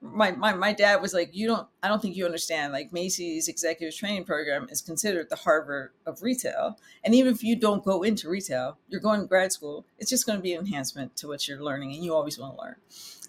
my, 0.00 0.30
my 0.32 0.52
my 0.54 0.72
dad 0.72 1.00
was 1.00 1.14
like, 1.14 1.30
you 1.34 1.46
don't, 1.46 1.66
I 1.82 1.88
don't 1.88 2.00
think 2.00 2.16
you 2.16 2.24
understand. 2.24 2.72
Like 2.72 2.92
Macy's 2.92 3.48
executive 3.48 3.96
training 3.96 4.24
program 4.24 4.68
is 4.70 4.82
considered 4.82 5.28
the 5.30 5.36
Harvard 5.36 5.92
of 6.04 6.22
retail, 6.22 6.78
and 7.04 7.14
even 7.14 7.32
if 7.32 7.42
you 7.42 7.56
don't 7.56 7.84
go 7.84 8.02
into 8.02 8.28
retail, 8.28 8.78
you're 8.88 9.00
going 9.00 9.20
to 9.20 9.26
grad 9.26 9.52
school. 9.52 9.86
It's 9.98 10.10
just 10.10 10.26
going 10.26 10.38
to 10.38 10.42
be 10.42 10.52
an 10.52 10.60
enhancement 10.60 11.16
to 11.16 11.28
what 11.28 11.48
you're 11.48 11.62
learning, 11.62 11.94
and 11.94 12.04
you 12.04 12.14
always 12.14 12.38
want 12.38 12.56
to 12.56 12.62
learn. 12.62 12.76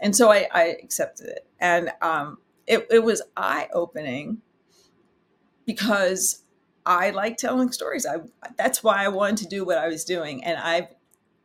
And 0.01 0.15
so 0.15 0.31
I, 0.31 0.47
I 0.51 0.77
accepted 0.83 1.27
it, 1.27 1.47
and 1.59 1.91
um, 2.01 2.39
it 2.65 2.87
it 2.91 3.03
was 3.03 3.21
eye 3.35 3.69
opening 3.73 4.41
because 5.65 6.43
I 6.85 7.11
like 7.11 7.37
telling 7.37 7.71
stories. 7.71 8.05
I 8.05 8.17
that's 8.57 8.83
why 8.83 9.03
I 9.03 9.07
wanted 9.07 9.37
to 9.39 9.47
do 9.47 9.65
what 9.65 9.77
I 9.77 9.87
was 9.87 10.03
doing, 10.03 10.43
and 10.43 10.59
I've 10.59 10.87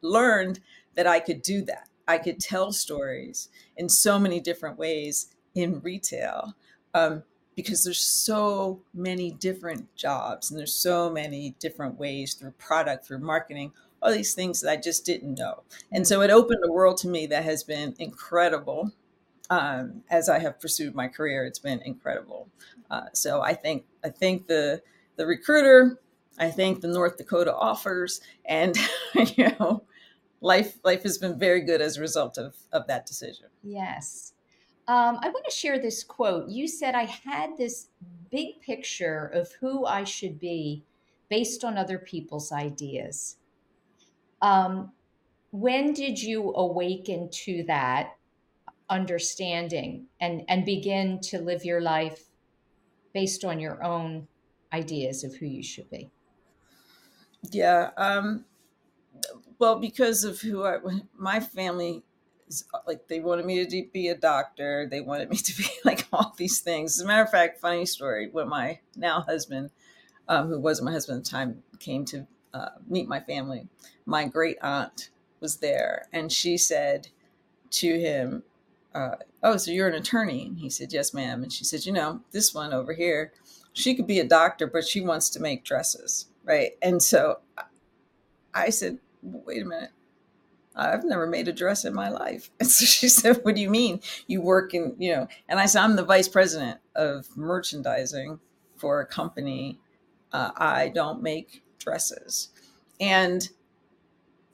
learned 0.02 0.60
that 0.94 1.06
I 1.06 1.20
could 1.20 1.42
do 1.42 1.62
that. 1.62 1.88
I 2.12 2.18
could 2.18 2.38
tell 2.38 2.72
stories 2.72 3.48
in 3.74 3.88
so 3.88 4.18
many 4.18 4.38
different 4.38 4.76
ways 4.76 5.34
in 5.54 5.80
retail 5.80 6.54
um, 6.92 7.22
because 7.56 7.84
there's 7.84 8.06
so 8.06 8.82
many 8.92 9.30
different 9.30 9.94
jobs 9.96 10.50
and 10.50 10.60
there's 10.60 10.74
so 10.74 11.08
many 11.08 11.54
different 11.58 11.98
ways 11.98 12.34
through 12.34 12.50
product, 12.52 13.06
through 13.06 13.20
marketing, 13.20 13.72
all 14.02 14.12
these 14.12 14.34
things 14.34 14.60
that 14.60 14.70
I 14.70 14.76
just 14.76 15.06
didn't 15.06 15.38
know. 15.38 15.62
And 15.90 16.06
so 16.06 16.20
it 16.20 16.30
opened 16.30 16.62
a 16.66 16.70
world 16.70 16.98
to 16.98 17.08
me 17.08 17.24
that 17.28 17.44
has 17.44 17.64
been 17.64 17.94
incredible. 17.98 18.92
Um, 19.48 20.02
as 20.10 20.28
I 20.28 20.38
have 20.38 20.60
pursued 20.60 20.94
my 20.94 21.08
career, 21.08 21.46
it's 21.46 21.58
been 21.58 21.80
incredible. 21.80 22.48
Uh, 22.90 23.06
so 23.14 23.40
I 23.40 23.54
think 23.54 23.86
I 24.04 24.10
think 24.10 24.48
the 24.48 24.82
the 25.16 25.26
recruiter, 25.26 25.98
I 26.38 26.50
think 26.50 26.82
the 26.82 26.88
North 26.88 27.16
Dakota 27.16 27.54
offers, 27.54 28.20
and 28.44 28.76
you 29.14 29.48
know 29.58 29.84
life 30.42 30.78
life 30.84 31.04
has 31.04 31.16
been 31.16 31.38
very 31.38 31.62
good 31.62 31.80
as 31.80 31.96
a 31.96 32.00
result 32.00 32.36
of 32.36 32.54
of 32.72 32.86
that 32.88 33.06
decision. 33.06 33.46
Yes. 33.62 34.34
Um, 34.88 35.18
I 35.22 35.28
want 35.28 35.44
to 35.44 35.56
share 35.56 35.78
this 35.78 36.02
quote. 36.02 36.48
You 36.48 36.66
said 36.66 36.94
I 36.94 37.04
had 37.04 37.56
this 37.56 37.88
big 38.30 38.60
picture 38.60 39.30
of 39.32 39.52
who 39.60 39.86
I 39.86 40.04
should 40.04 40.40
be 40.40 40.84
based 41.30 41.64
on 41.64 41.78
other 41.78 41.98
people's 41.98 42.50
ideas. 42.50 43.36
Um, 44.42 44.90
when 45.52 45.92
did 45.92 46.20
you 46.20 46.52
awaken 46.54 47.30
to 47.30 47.62
that 47.68 48.16
understanding 48.90 50.06
and 50.20 50.42
and 50.48 50.66
begin 50.66 51.20
to 51.20 51.38
live 51.38 51.64
your 51.64 51.80
life 51.80 52.24
based 53.14 53.44
on 53.44 53.60
your 53.60 53.82
own 53.84 54.26
ideas 54.72 55.22
of 55.22 55.36
who 55.36 55.46
you 55.46 55.62
should 55.62 55.88
be? 55.90 56.10
Yeah. 57.50 57.90
Um, 57.96 58.44
well, 59.62 59.76
because 59.78 60.24
of 60.24 60.40
who 60.40 60.64
I, 60.64 60.78
my 61.16 61.38
family 61.38 62.02
is 62.48 62.64
like, 62.84 63.06
they 63.06 63.20
wanted 63.20 63.46
me 63.46 63.64
to 63.64 63.88
be 63.92 64.08
a 64.08 64.16
doctor. 64.16 64.88
They 64.90 65.00
wanted 65.00 65.30
me 65.30 65.36
to 65.36 65.56
be 65.56 65.68
like 65.84 66.04
all 66.12 66.34
these 66.36 66.58
things. 66.58 66.98
As 66.98 67.04
a 67.04 67.06
matter 67.06 67.22
of 67.22 67.30
fact, 67.30 67.60
funny 67.60 67.86
story, 67.86 68.28
when 68.32 68.48
my 68.48 68.80
now 68.96 69.20
husband, 69.20 69.70
um, 70.26 70.48
who 70.48 70.58
wasn't 70.58 70.86
my 70.86 70.90
husband 70.90 71.18
at 71.18 71.24
the 71.24 71.30
time, 71.30 71.62
came 71.78 72.04
to 72.06 72.26
uh, 72.52 72.70
meet 72.88 73.06
my 73.06 73.20
family, 73.20 73.68
my 74.04 74.26
great 74.26 74.56
aunt 74.62 75.10
was 75.38 75.58
there 75.58 76.06
and 76.12 76.32
she 76.32 76.58
said 76.58 77.06
to 77.70 78.00
him, 78.00 78.42
uh, 78.96 79.14
Oh, 79.44 79.56
so 79.58 79.70
you're 79.70 79.88
an 79.88 79.94
attorney? 79.94 80.46
And 80.46 80.58
he 80.58 80.70
said, 80.70 80.92
Yes, 80.92 81.14
ma'am. 81.14 81.44
And 81.44 81.52
she 81.52 81.62
said, 81.62 81.86
You 81.86 81.92
know, 81.92 82.20
this 82.32 82.52
one 82.52 82.72
over 82.72 82.94
here, 82.94 83.32
she 83.74 83.94
could 83.94 84.08
be 84.08 84.18
a 84.18 84.26
doctor, 84.26 84.66
but 84.66 84.84
she 84.84 85.02
wants 85.02 85.30
to 85.30 85.40
make 85.40 85.62
dresses. 85.62 86.26
Right. 86.42 86.72
And 86.82 87.00
so 87.00 87.38
I 88.52 88.70
said, 88.70 88.98
Wait 89.22 89.62
a 89.62 89.64
minute. 89.64 89.90
I've 90.74 91.04
never 91.04 91.26
made 91.26 91.48
a 91.48 91.52
dress 91.52 91.84
in 91.84 91.94
my 91.94 92.08
life. 92.08 92.50
And 92.58 92.68
so 92.70 92.84
she 92.84 93.08
said, 93.08 93.40
What 93.42 93.54
do 93.54 93.60
you 93.60 93.70
mean? 93.70 94.00
You 94.26 94.40
work 94.40 94.74
in, 94.74 94.94
you 94.98 95.12
know, 95.14 95.28
and 95.48 95.60
I 95.60 95.66
said, 95.66 95.82
I'm 95.82 95.96
the 95.96 96.04
vice 96.04 96.28
president 96.28 96.80
of 96.94 97.36
merchandising 97.36 98.40
for 98.76 99.00
a 99.00 99.06
company. 99.06 99.78
Uh, 100.32 100.50
I 100.56 100.88
don't 100.88 101.22
make 101.22 101.62
dresses. 101.78 102.48
And 103.00 103.48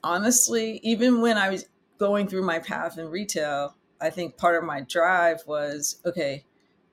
honestly, 0.03 0.81
even 0.83 1.21
when 1.21 1.37
I 1.37 1.51
was 1.51 1.67
going 1.99 2.29
through 2.29 2.45
my 2.45 2.59
path 2.59 2.99
in 2.99 3.09
retail, 3.09 3.77
I 4.01 4.11
think 4.11 4.37
part 4.37 4.57
of 4.57 4.65
my 4.65 4.81
drive 4.83 5.43
was 5.47 6.01
okay, 6.05 6.45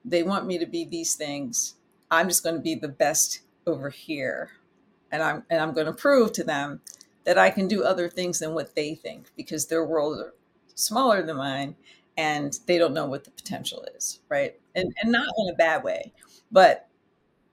they 0.04 0.24
want 0.24 0.46
me 0.46 0.58
to 0.60 0.66
be 0.66 0.86
these 0.86 1.16
things. 1.16 1.76
I'm 2.12 2.28
just 2.28 2.44
going 2.44 2.56
to 2.56 2.62
be 2.62 2.76
the 2.76 2.88
best 2.88 3.42
over 3.66 3.90
here. 3.90 4.52
And 5.12 5.24
I'm 5.24 5.44
and 5.50 5.62
I'm 5.62 5.74
going 5.74 5.88
to 5.88 5.94
prove 5.94 6.32
to 6.34 6.44
them 6.44 6.82
that 7.26 7.38
I 7.38 7.50
can 7.50 7.68
do 7.68 7.84
other 7.84 8.10
things 8.10 8.40
than 8.40 8.54
what 8.54 8.76
they 8.76 8.96
think 8.96 9.32
because 9.36 9.68
their 9.68 9.86
worlds 9.86 10.22
are 10.22 10.34
smaller 10.76 11.24
than 11.24 11.38
mine 11.38 11.76
and 12.18 12.60
they 12.66 12.78
don't 12.78 12.94
know 12.94 13.06
what 13.06 13.24
the 13.24 13.32
potential 13.32 13.86
is, 13.96 14.20
right? 14.30 14.56
And 14.76 14.94
and 15.02 15.12
not 15.12 15.28
in 15.38 15.50
a 15.50 15.56
bad 15.56 15.84
way. 15.84 16.14
But 16.52 16.88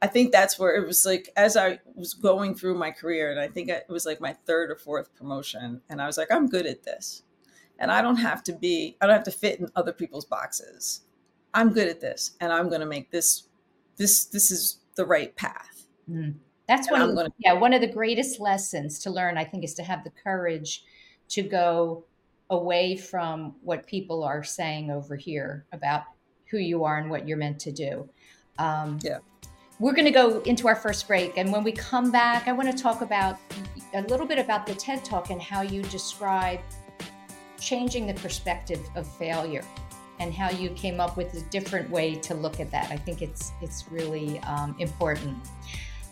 I 0.01 0.07
think 0.07 0.33
that's 0.33 0.59
where 0.59 0.75
it 0.77 0.87
was 0.87 1.05
like 1.07 1.31
as 1.37 1.57
I 1.57 1.81
was 1.95 2.15
going 2.15 2.55
through 2.55 2.75
my 2.75 2.91
career, 2.91 3.31
and 3.31 3.41
I 3.41 3.49
think 3.49 3.69
it 3.69 3.87
was 3.89 4.07
like 4.07 4.21
my 4.21 4.33
third 4.47 4.71
or 4.71 4.77
fourth 4.77 5.15
promotion, 5.15 5.81
and 5.89 6.01
I 6.03 6.07
was 6.07 6.19
like, 6.19 6.31
I'm 6.31 6.49
good 6.49 6.67
at 6.67 6.83
this, 6.83 7.23
and 7.79 7.91
I 7.91 8.03
don't 8.03 8.17
have 8.17 8.43
to 8.45 8.53
be, 8.53 8.97
I 9.01 9.07
don't 9.07 9.17
have 9.17 9.25
to 9.25 9.31
fit 9.31 9.61
in 9.61 9.69
other 9.77 9.93
people's 9.93 10.25
boxes. 10.25 11.03
I'm 11.55 11.73
good 11.73 11.89
at 11.89 12.01
this, 12.01 12.33
and 12.41 12.53
I'm 12.53 12.69
going 12.69 12.81
to 12.81 12.87
make 12.87 13.11
this, 13.11 13.45
this, 13.97 14.25
this 14.25 14.51
is 14.51 14.79
the 14.97 15.05
right 15.05 15.35
path. 15.37 15.87
Mm. 16.09 16.35
That's 16.69 16.89
and 16.89 16.99
one, 16.99 17.11
of, 17.11 17.17
gonna- 17.17 17.35
yeah, 17.39 17.53
one 17.53 17.73
of 17.73 17.81
the 17.81 17.93
greatest 17.93 18.41
lessons 18.41 18.99
to 19.01 19.11
learn. 19.11 19.37
I 19.37 19.45
think 19.45 19.65
is 19.65 19.75
to 19.75 19.83
have 19.83 20.05
the 20.05 20.11
courage 20.11 20.85
to 21.31 21.43
go 21.43 22.05
away 22.51 22.97
from 22.97 23.55
what 23.63 23.87
people 23.87 24.23
are 24.23 24.45
saying 24.45 24.91
over 24.91 25.17
here 25.17 25.65
about 25.73 26.03
who 26.51 26.59
you 26.59 26.85
are 26.85 26.99
and 26.99 27.09
what 27.09 27.27
you're 27.27 27.39
meant 27.39 27.59
to 27.61 27.73
do. 27.73 28.09
Um, 28.59 28.99
yeah 29.03 29.19
we're 29.83 29.93
going 29.93 30.05
to 30.05 30.13
go 30.13 30.41
into 30.43 30.69
our 30.69 30.77
first 30.77 31.09
break. 31.09 31.37
And 31.37 31.53
when 31.53 31.65
we 31.65 31.73
come 31.73 32.13
back, 32.13 32.47
I 32.47 32.53
want 32.53 32.71
to 32.71 32.83
talk 32.83 33.01
about 33.01 33.37
a 33.95 34.03
little 34.03 34.27
bit 34.27 34.39
about 34.39 34.65
the 34.65 34.77
TED 34.77 35.05
Talk 35.05 35.31
and 35.31 35.43
how 35.43 35.63
you 35.63 35.83
describe 35.83 36.61
changing 37.59 38.07
the 38.07 38.15
perspective 38.15 38.81
of 38.95 39.13
failure 39.17 39.65
and 40.21 40.33
how 40.33 40.51
you 40.51 40.71
came 40.71 41.01
up 41.01 41.17
with 41.17 41.35
a 41.35 41.41
different 41.51 41.91
way 41.91 42.15
to 42.15 42.33
look 42.33 42.61
at 42.61 42.71
that. 42.71 42.93
I 42.93 42.97
think 42.97 43.23
it's 43.23 43.51
it's 43.61 43.91
really 43.91 44.39
um, 44.41 44.77
important. 44.79 45.37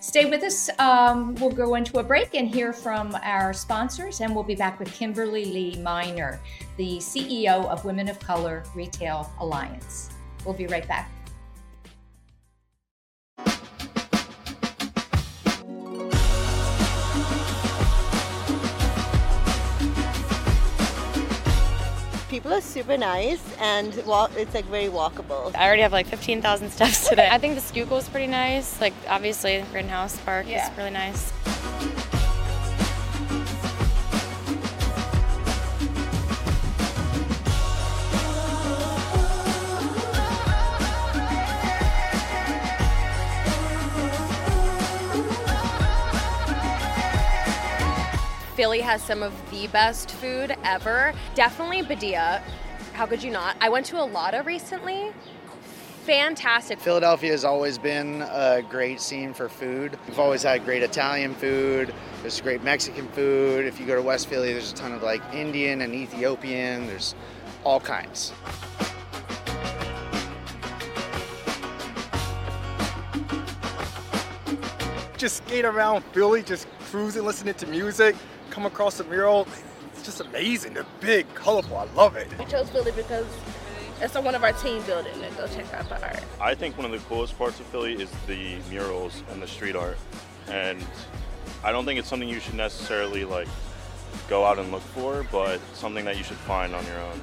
Stay 0.01 0.25
with 0.25 0.43
us. 0.43 0.71
Um, 0.79 1.35
we'll 1.35 1.51
go 1.51 1.75
into 1.75 1.99
a 1.99 2.03
break 2.03 2.35
and 2.35 2.49
hear 2.49 2.73
from 2.73 3.15
our 3.23 3.53
sponsors, 3.53 4.23
and 4.23 4.35
we'll 4.35 4.43
be 4.43 4.55
back 4.55 4.79
with 4.79 4.91
Kimberly 4.95 5.45
Lee 5.45 5.77
Minor, 5.83 6.41
the 6.79 6.97
CEO 6.97 7.67
of 7.67 7.85
Women 7.85 8.09
of 8.09 8.19
Color 8.19 8.65
Retail 8.75 9.31
Alliance. 9.41 10.09
We'll 10.47 10.55
be 10.55 10.67
right 10.67 10.89
back. 10.89 11.11
People 22.31 22.53
are 22.53 22.61
super 22.61 22.97
nice 22.97 23.43
and 23.59 24.03
well, 24.07 24.31
it's 24.37 24.55
like 24.55 24.65
very 24.67 24.87
walkable. 24.87 25.55
I 25.57 25.67
already 25.67 25.83
have 25.83 25.93
like 25.93 26.07
15,000 26.07 26.71
steps 26.77 27.09
today. 27.09 27.29
I 27.31 27.39
think 27.39 27.57
the 27.57 27.61
Schuylkill 27.61 27.99
is 27.99 28.09
pretty 28.09 28.29
nice. 28.29 28.81
Like 28.81 28.95
obviously 29.09 29.65
Rittenhouse 29.73 30.17
Park 30.21 30.47
yeah. 30.49 30.71
is 30.71 30.79
really 30.79 30.91
nice. 30.91 31.33
Philly 48.61 48.83
has 48.83 49.03
some 49.03 49.23
of 49.23 49.33
the 49.51 49.69
best 49.69 50.11
food 50.11 50.55
ever. 50.65 51.15
Definitely 51.35 51.81
Badia. 51.81 52.43
How 52.93 53.07
could 53.07 53.23
you 53.23 53.31
not? 53.31 53.57
I 53.59 53.71
went 53.71 53.87
to 53.87 53.99
a 53.99 54.05
Lotta 54.05 54.43
recently. 54.43 55.13
Fantastic. 56.05 56.79
Philadelphia 56.79 57.31
has 57.31 57.43
always 57.43 57.79
been 57.79 58.21
a 58.21 58.63
great 58.69 59.01
scene 59.01 59.33
for 59.33 59.49
food. 59.49 59.99
We've 60.07 60.19
always 60.19 60.43
had 60.43 60.63
great 60.67 60.83
Italian 60.83 61.35
food. 61.37 61.95
There's 62.21 62.39
great 62.43 62.63
Mexican 62.63 63.09
food. 63.09 63.65
If 63.65 63.81
you 63.81 63.87
go 63.87 63.95
to 63.95 64.03
West 64.03 64.27
Philly, 64.27 64.53
there's 64.53 64.73
a 64.73 64.75
ton 64.75 64.93
of 64.93 65.03
like 65.03 65.23
Indian 65.33 65.81
and 65.81 65.95
Ethiopian. 65.95 66.87
There's 66.87 67.15
all 67.65 67.81
kinds. 67.81 68.35
Just 75.17 75.39
skate 75.47 75.65
around 75.65 76.05
Philly, 76.13 76.43
just 76.43 76.67
cruising, 76.91 77.25
listening 77.25 77.55
to 77.55 77.67
music 77.67 78.17
come 78.51 78.67
across 78.67 79.01
a 79.01 79.05
mural. 79.05 79.47
It's 79.93 80.05
just 80.05 80.21
amazing. 80.21 80.75
They're 80.75 80.87
big, 81.01 81.33
colorful. 81.35 81.77
I 81.77 81.85
love 81.95 82.17
it. 82.17 82.27
We 82.39 82.45
chose 82.47 82.69
Philly 82.71 82.93
because 82.93 83.27
it's 84.01 84.15
one 84.15 84.35
of 84.35 84.43
our 84.43 84.53
team 84.53 84.83
building 84.83 85.13
and 85.23 85.37
go 85.37 85.47
check 85.47 85.73
out 85.73 85.89
the 85.89 86.03
art. 86.03 86.25
I 86.41 86.55
think 86.55 86.77
one 86.77 86.87
of 86.87 86.93
the 86.93 86.99
coolest 87.09 87.37
parts 87.39 87.61
of 87.61 87.67
Philly 87.67 87.95
is 87.95 88.11
the 88.27 88.57
murals 88.71 89.23
and 89.31 89.43
the 89.43 89.47
street 89.47 89.77
art. 89.77 89.99
And 90.49 90.85
I 91.63 91.71
don't 91.73 91.85
think 91.85 91.99
it's 91.99 92.09
something 92.09 92.29
you 92.29 92.41
should 92.41 92.55
necessarily 92.55 93.25
like 93.25 93.49
go 94.29 94.45
out 94.45 94.59
and 94.59 94.73
look 94.73 94.83
for, 94.83 95.27
but 95.31 95.61
something 95.75 96.05
that 96.05 96.17
you 96.17 96.25
should 96.25 96.39
find 96.39 96.75
on 96.75 96.85
your 96.87 96.99
own. 96.99 97.21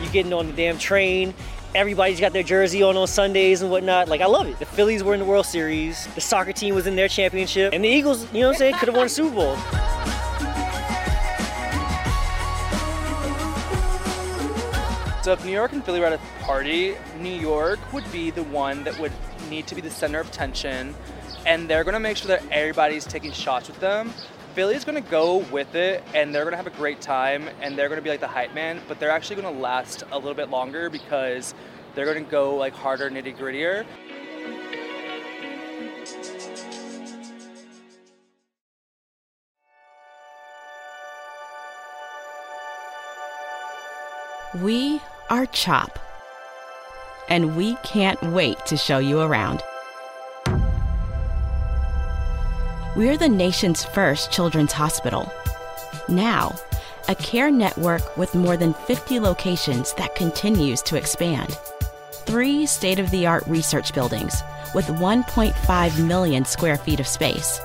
You're 0.00 0.12
getting 0.12 0.32
on 0.32 0.46
the 0.46 0.52
damn 0.52 0.78
train, 0.78 1.34
everybody's 1.76 2.18
got 2.18 2.32
their 2.32 2.42
jersey 2.42 2.82
on 2.82 2.96
on 2.96 3.06
Sundays 3.06 3.60
and 3.60 3.70
whatnot. 3.70 4.08
Like, 4.08 4.22
I 4.22 4.26
love 4.26 4.48
it. 4.48 4.58
The 4.58 4.64
Phillies 4.64 5.04
were 5.04 5.12
in 5.12 5.20
the 5.20 5.26
World 5.26 5.44
Series, 5.44 6.06
the 6.14 6.20
soccer 6.20 6.52
team 6.52 6.74
was 6.74 6.86
in 6.86 6.96
their 6.96 7.06
championship, 7.06 7.74
and 7.74 7.84
the 7.84 7.88
Eagles, 7.88 8.32
you 8.32 8.40
know 8.40 8.48
what 8.48 8.54
I'm 8.54 8.58
saying, 8.58 8.74
could 8.76 8.88
have 8.88 8.96
won 8.96 9.06
a 9.06 9.08
Super 9.08 9.34
Bowl. 9.34 9.56
So 15.22 15.32
if 15.32 15.44
New 15.44 15.52
York 15.52 15.72
and 15.72 15.84
Philly 15.84 16.00
were 16.00 16.06
at 16.06 16.12
a 16.12 16.44
party, 16.44 16.94
New 17.20 17.28
York 17.28 17.78
would 17.92 18.10
be 18.10 18.30
the 18.30 18.44
one 18.44 18.84
that 18.84 18.98
would 18.98 19.12
need 19.50 19.66
to 19.66 19.74
be 19.74 19.80
the 19.80 19.90
center 19.90 20.20
of 20.20 20.28
attention, 20.28 20.94
and 21.44 21.68
they're 21.68 21.84
gonna 21.84 22.00
make 22.00 22.16
sure 22.16 22.28
that 22.28 22.42
everybody's 22.50 23.04
taking 23.04 23.32
shots 23.32 23.68
with 23.68 23.78
them. 23.80 24.14
Philly's 24.56 24.86
gonna 24.86 25.02
go 25.02 25.44
with 25.52 25.74
it 25.74 26.02
and 26.14 26.34
they're 26.34 26.44
gonna 26.44 26.56
have 26.56 26.66
a 26.66 26.70
great 26.70 27.02
time 27.02 27.46
and 27.60 27.76
they're 27.76 27.90
gonna 27.90 28.00
be 28.00 28.08
like 28.08 28.20
the 28.20 28.26
hype 28.26 28.54
man, 28.54 28.80
but 28.88 28.98
they're 28.98 29.10
actually 29.10 29.36
gonna 29.36 29.60
last 29.60 30.02
a 30.12 30.16
little 30.16 30.32
bit 30.32 30.48
longer 30.48 30.88
because 30.88 31.54
they're 31.94 32.06
gonna 32.06 32.22
go 32.22 32.56
like 32.56 32.72
harder, 32.72 33.10
nitty 33.10 33.36
grittier. 33.36 33.84
We 44.62 45.02
are 45.28 45.44
CHOP, 45.44 45.98
and 47.28 47.58
we 47.58 47.74
can't 47.82 48.22
wait 48.22 48.64
to 48.64 48.78
show 48.78 48.96
you 48.96 49.20
around. 49.20 49.62
We're 52.96 53.18
the 53.18 53.28
nation's 53.28 53.84
first 53.84 54.32
children's 54.32 54.72
hospital. 54.72 55.30
Now, 56.08 56.58
a 57.08 57.14
care 57.14 57.50
network 57.50 58.16
with 58.16 58.34
more 58.34 58.56
than 58.56 58.72
50 58.72 59.20
locations 59.20 59.92
that 59.98 60.14
continues 60.14 60.80
to 60.84 60.96
expand. 60.96 61.58
Three 62.24 62.64
state 62.64 62.98
of 62.98 63.10
the 63.10 63.26
art 63.26 63.46
research 63.46 63.92
buildings 63.92 64.42
with 64.74 64.86
1.5 64.86 66.06
million 66.06 66.46
square 66.46 66.78
feet 66.78 66.98
of 66.98 67.06
space. 67.06 67.60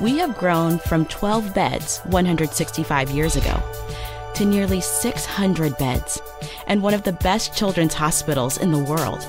We 0.00 0.16
have 0.16 0.38
grown 0.38 0.78
from 0.78 1.04
12 1.04 1.52
beds 1.52 1.98
165 2.04 3.10
years 3.10 3.36
ago 3.36 3.62
to 4.34 4.46
nearly 4.46 4.80
600 4.80 5.76
beds 5.76 6.22
and 6.66 6.82
one 6.82 6.94
of 6.94 7.02
the 7.02 7.12
best 7.12 7.54
children's 7.54 7.92
hospitals 7.92 8.56
in 8.56 8.72
the 8.72 8.78
world. 8.78 9.20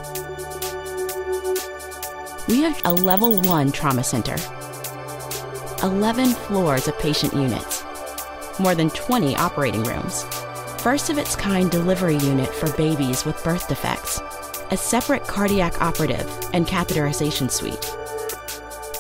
We 2.48 2.62
have 2.62 2.80
a 2.86 2.94
level 2.94 3.42
one 3.42 3.74
trauma 3.74 4.06
center, 4.06 4.38
11 5.84 6.28
floors 6.28 6.88
of 6.88 6.98
patient 6.98 7.34
units, 7.34 7.84
more 8.58 8.74
than 8.74 8.90
20 8.92 9.36
operating 9.36 9.84
rooms, 9.84 10.24
first 10.82 11.10
of 11.10 11.18
its 11.18 11.36
kind 11.36 11.70
delivery 11.70 12.16
unit 12.20 12.48
for 12.48 12.72
babies 12.78 13.26
with 13.26 13.44
birth 13.44 13.68
defects, 13.68 14.22
a 14.72 14.78
separate 14.78 15.26
cardiac 15.26 15.82
operative 15.82 16.26
and 16.54 16.68
catheterization 16.68 17.52
suite, 17.52 17.94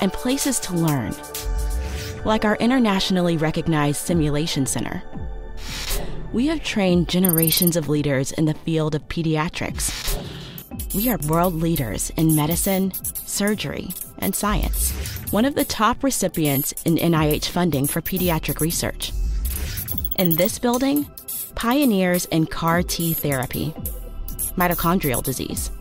and 0.01 0.11
places 0.11 0.59
to 0.59 0.75
learn, 0.75 1.15
like 2.25 2.43
our 2.43 2.57
internationally 2.57 3.37
recognized 3.37 4.05
simulation 4.05 4.65
center. 4.65 5.01
We 6.33 6.47
have 6.47 6.63
trained 6.63 7.07
generations 7.07 7.77
of 7.77 7.87
leaders 7.87 8.33
in 8.33 8.43
the 8.43 8.55
field 8.55 8.93
of 8.93 9.07
pediatrics. 9.07 10.21
We 10.93 11.09
are 11.09 11.17
world 11.29 11.53
leaders 11.53 12.09
in 12.17 12.35
medicine, 12.35 12.91
surgery, 13.25 13.91
and 14.17 14.35
science. 14.35 15.02
One 15.33 15.45
of 15.45 15.55
the 15.55 15.65
top 15.65 16.03
recipients 16.03 16.73
in 16.85 16.97
NIH 16.97 17.47
funding 17.47 17.87
for 17.87 18.03
pediatric 18.03 18.59
research. 18.59 19.11
In 20.19 20.35
this 20.35 20.59
building, 20.59 21.07
pioneers 21.55 22.25
in 22.25 22.45
CAR 22.45 22.83
T 22.83 23.15
therapy, 23.15 23.73
mitochondrial 24.55 25.23
disease, 25.23 25.71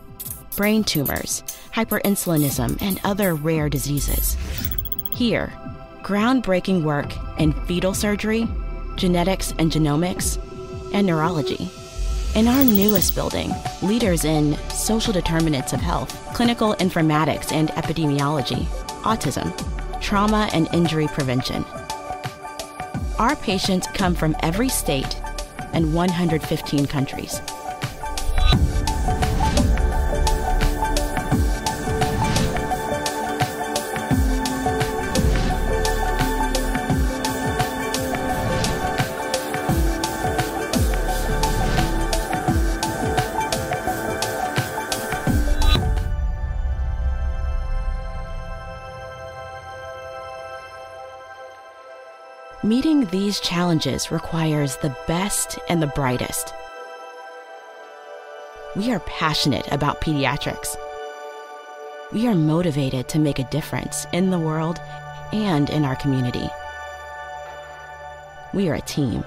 brain 0.57 0.83
tumors, 0.83 1.43
hyperinsulinism, 1.71 2.81
and 2.81 2.99
other 3.03 3.35
rare 3.35 3.69
diseases. 3.69 4.37
Here, 5.11 5.53
groundbreaking 6.01 6.81
work 6.81 7.13
in 7.37 7.53
fetal 7.67 7.93
surgery, 7.93 8.47
genetics 8.95 9.53
and 9.59 9.71
genomics, 9.71 10.39
and 10.95 11.05
neurology. 11.05 11.69
In 12.33 12.47
our 12.47 12.63
newest 12.63 13.13
building, 13.13 13.51
leaders 13.83 14.25
in 14.25 14.57
social 14.69 15.13
determinants 15.13 15.73
of 15.73 15.79
health, 15.79 16.11
clinical 16.33 16.73
informatics 16.77 17.51
and 17.51 17.69
epidemiology, 17.69 18.67
autism, 19.03 19.51
trauma 20.01 20.49
and 20.53 20.67
injury 20.73 21.07
prevention. 21.07 21.63
Our 23.19 23.35
patients 23.35 23.87
come 23.93 24.15
from 24.15 24.35
every 24.41 24.69
state 24.69 25.21
and 25.73 25.93
115 25.93 26.87
countries. 26.87 27.39
These 53.13 53.39
challenges 53.39 54.09
requires 54.09 54.77
the 54.77 54.97
best 55.05 55.59
and 55.69 55.83
the 55.83 55.87
brightest. 55.87 56.51
We 58.75 58.91
are 58.91 59.01
passionate 59.01 59.71
about 59.71 60.01
pediatrics. 60.01 60.75
We 62.11 62.27
are 62.27 62.33
motivated 62.33 63.07
to 63.09 63.19
make 63.19 63.37
a 63.37 63.47
difference 63.51 64.07
in 64.13 64.31
the 64.31 64.39
world 64.39 64.79
and 65.31 65.69
in 65.69 65.85
our 65.85 65.95
community. 65.95 66.49
We 68.51 68.67
are 68.69 68.75
a 68.75 68.81
team. 68.81 69.23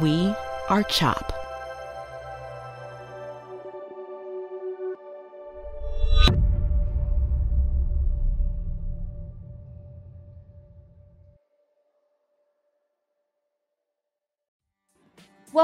We 0.00 0.34
are 0.70 0.82
CHOP. 0.82 1.41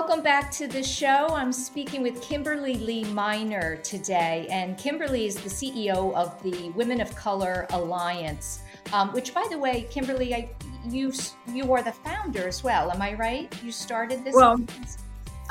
Welcome 0.00 0.22
back 0.22 0.52
to 0.52 0.68
the 0.68 0.80
show. 0.80 1.26
I'm 1.30 1.52
speaking 1.52 2.02
with 2.02 2.22
Kimberly 2.22 2.76
Lee 2.76 3.02
Minor 3.06 3.78
today, 3.78 4.46
and 4.48 4.78
Kimberly 4.78 5.26
is 5.26 5.34
the 5.34 5.48
CEO 5.50 6.14
of 6.14 6.40
the 6.44 6.70
Women 6.70 7.00
of 7.00 7.12
Color 7.16 7.66
Alliance. 7.70 8.61
Um, 8.92 9.12
which, 9.12 9.34
by 9.34 9.44
the 9.50 9.58
way, 9.58 9.88
Kimberly, 9.90 10.32
I, 10.37 10.50
you 10.88 11.12
you 11.48 11.72
are 11.72 11.82
the 11.82 11.90
founder 11.90 12.46
as 12.46 12.62
well. 12.62 12.92
Am 12.92 13.02
I 13.02 13.14
right? 13.14 13.52
You 13.61 13.72
started 13.72 14.24
this. 14.24 14.37
Well, 14.37 14.61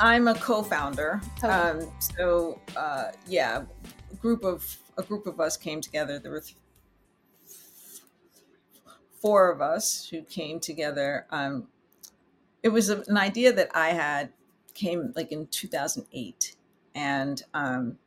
I'm 0.00 0.28
a 0.28 0.34
co-founder. 0.34 1.20
Um, 1.42 1.92
so 1.98 2.58
uh, 2.74 3.08
yeah, 3.26 3.64
a 4.10 4.16
group 4.16 4.44
of 4.44 4.78
a 4.96 5.02
group 5.02 5.26
of 5.26 5.40
us 5.40 5.58
came 5.58 5.82
together. 5.82 6.18
There 6.18 6.32
were 6.32 6.40
th- 6.40 6.56
four 9.20 9.52
of 9.52 9.60
us 9.60 10.08
who 10.10 10.22
came 10.22 10.58
together. 10.58 11.26
Um, 11.30 11.68
it 12.62 12.70
was 12.70 12.88
an 12.88 13.16
idea 13.16 13.52
that 13.52 13.70
I 13.74 13.90
had 13.90 14.32
came 14.78 15.12
like 15.16 15.32
in 15.32 15.46
2008 15.48 16.56
and 16.94 17.42
um 17.54 17.98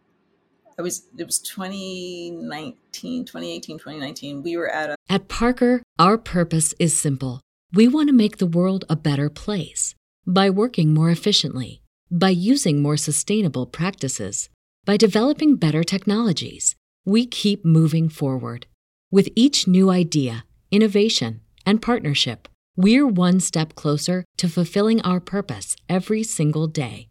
I 0.79 0.81
was 0.81 1.07
it 1.17 1.25
was 1.25 1.39
2019 1.39 3.25
2018 3.25 3.77
2019 3.77 4.43
we 4.43 4.57
were 4.57 4.69
at 4.69 4.91
a 4.91 4.95
At 5.09 5.27
Parker, 5.27 5.83
our 5.99 6.17
purpose 6.17 6.73
is 6.79 6.97
simple. 6.97 7.41
We 7.73 7.87
want 7.87 8.07
to 8.09 8.21
make 8.23 8.37
the 8.37 8.53
world 8.57 8.85
a 8.89 8.95
better 8.95 9.29
place 9.29 9.95
by 10.25 10.49
working 10.49 10.93
more 10.93 11.09
efficiently, 11.09 11.81
by 12.09 12.29
using 12.29 12.81
more 12.81 12.97
sustainable 12.97 13.65
practices, 13.65 14.49
by 14.85 14.97
developing 14.97 15.55
better 15.55 15.83
technologies. 15.83 16.75
We 17.05 17.25
keep 17.25 17.65
moving 17.65 18.07
forward. 18.09 18.65
With 19.09 19.29
each 19.35 19.67
new 19.67 19.89
idea, 19.89 20.45
innovation, 20.69 21.41
and 21.65 21.81
partnership, 21.81 22.47
we're 22.83 23.07
one 23.07 23.39
step 23.39 23.75
closer 23.75 24.25
to 24.37 24.49
fulfilling 24.49 25.01
our 25.01 25.19
purpose 25.19 25.75
every 25.87 26.23
single 26.23 26.65
day. 26.67 27.09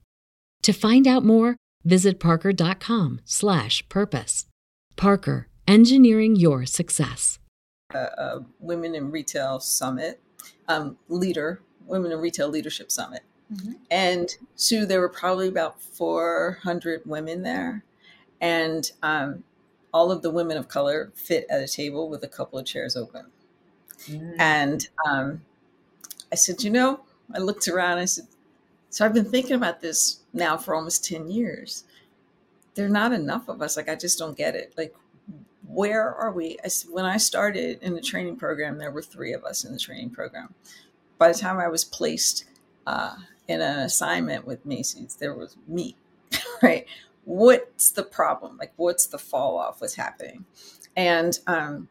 To 0.63 0.73
find 0.73 1.07
out 1.07 1.25
more, 1.25 1.57
visit 1.85 2.19
parker.com/purpose. 2.21 4.47
Parker, 4.97 5.49
engineering 5.67 6.37
your 6.37 6.67
success. 6.67 7.39
a, 7.95 7.99
a 7.99 8.45
women 8.59 8.95
in 8.95 9.11
retail 9.11 9.59
summit 9.61 10.21
um, 10.69 10.99
leader 11.09 11.63
women 11.87 12.13
in 12.13 12.19
retail 12.19 12.49
leadership 12.49 12.93
summit 12.93 13.23
and 13.91 14.37
Sue, 14.55 14.87
there 14.87 15.01
were 15.01 15.09
probably 15.09 15.49
about 15.49 15.83
400 15.83 17.03
women 17.05 17.43
there. 17.43 17.85
And 18.41 18.91
um, 19.03 19.45
all 19.93 20.13
of 20.13 20.23
the 20.23 20.31
women 20.31 20.57
of 20.57 20.69
color 20.69 21.11
fit 21.15 21.47
at 21.51 21.61
a 21.61 21.67
table 21.67 22.09
with 22.09 22.23
a 22.23 22.29
couple 22.29 22.59
of 22.59 22.67
chairs 22.67 22.97
open. 22.97 23.27
And 24.39 24.89
um, 25.07 25.43
I 26.33 26.37
said, 26.37 26.63
you 26.63 26.71
know, 26.71 27.01
I 27.35 27.39
looked 27.39 27.69
around. 27.69 27.99
I 27.99 28.05
said, 28.05 28.27
so 28.91 29.05
I've 29.05 29.15
been 29.15 29.31
thinking 29.31 29.57
about 29.57 29.81
this 29.81 30.21
now 30.33 30.57
for 30.57 30.75
almost 30.75 31.05
10 31.05 31.31
years. 31.31 31.85
There 32.75 32.87
are 32.87 32.91
not 32.91 33.13
enough 33.13 33.49
of 33.49 33.63
us. 33.63 33.77
Like, 33.77 33.89
I 33.89 33.95
just 33.95 34.19
don't 34.19 34.37
get 34.37 34.55
it. 34.55 34.75
Like, 34.77 34.95
where 35.67 36.13
are 36.15 36.33
we? 36.33 36.59
I 36.65 36.69
said, 36.69 36.91
when 36.91 37.05
I 37.05 37.17
started 37.17 37.79
in 37.83 37.95
the 37.95 38.01
training 38.01 38.37
program, 38.37 38.79
there 38.79 38.91
were 38.91 39.03
three 39.03 39.33
of 39.33 39.45
us 39.45 39.65
in 39.65 39.73
the 39.73 39.79
training 39.79 40.11
program. 40.11 40.55
By 41.19 41.31
the 41.31 41.39
time 41.39 41.59
I 41.59 41.69
was 41.69 41.85
placed 41.85 42.45
uh, 42.87 43.17
in 43.47 43.61
an 43.61 43.81
assignment 43.81 44.47
with 44.47 44.67
Macy's, 44.67 45.17
there 45.17 45.35
was 45.35 45.57
me, 45.69 45.97
right? 46.63 46.87
What's 47.25 47.93
the 47.93 48.03
problem? 48.03 48.57
Like, 48.57 48.73
what's 48.77 49.07
the 49.07 49.19
fall 49.19 49.59
off? 49.59 49.81
What's 49.81 49.95
happening? 49.95 50.45
And 50.97 51.39
um, 51.47 51.89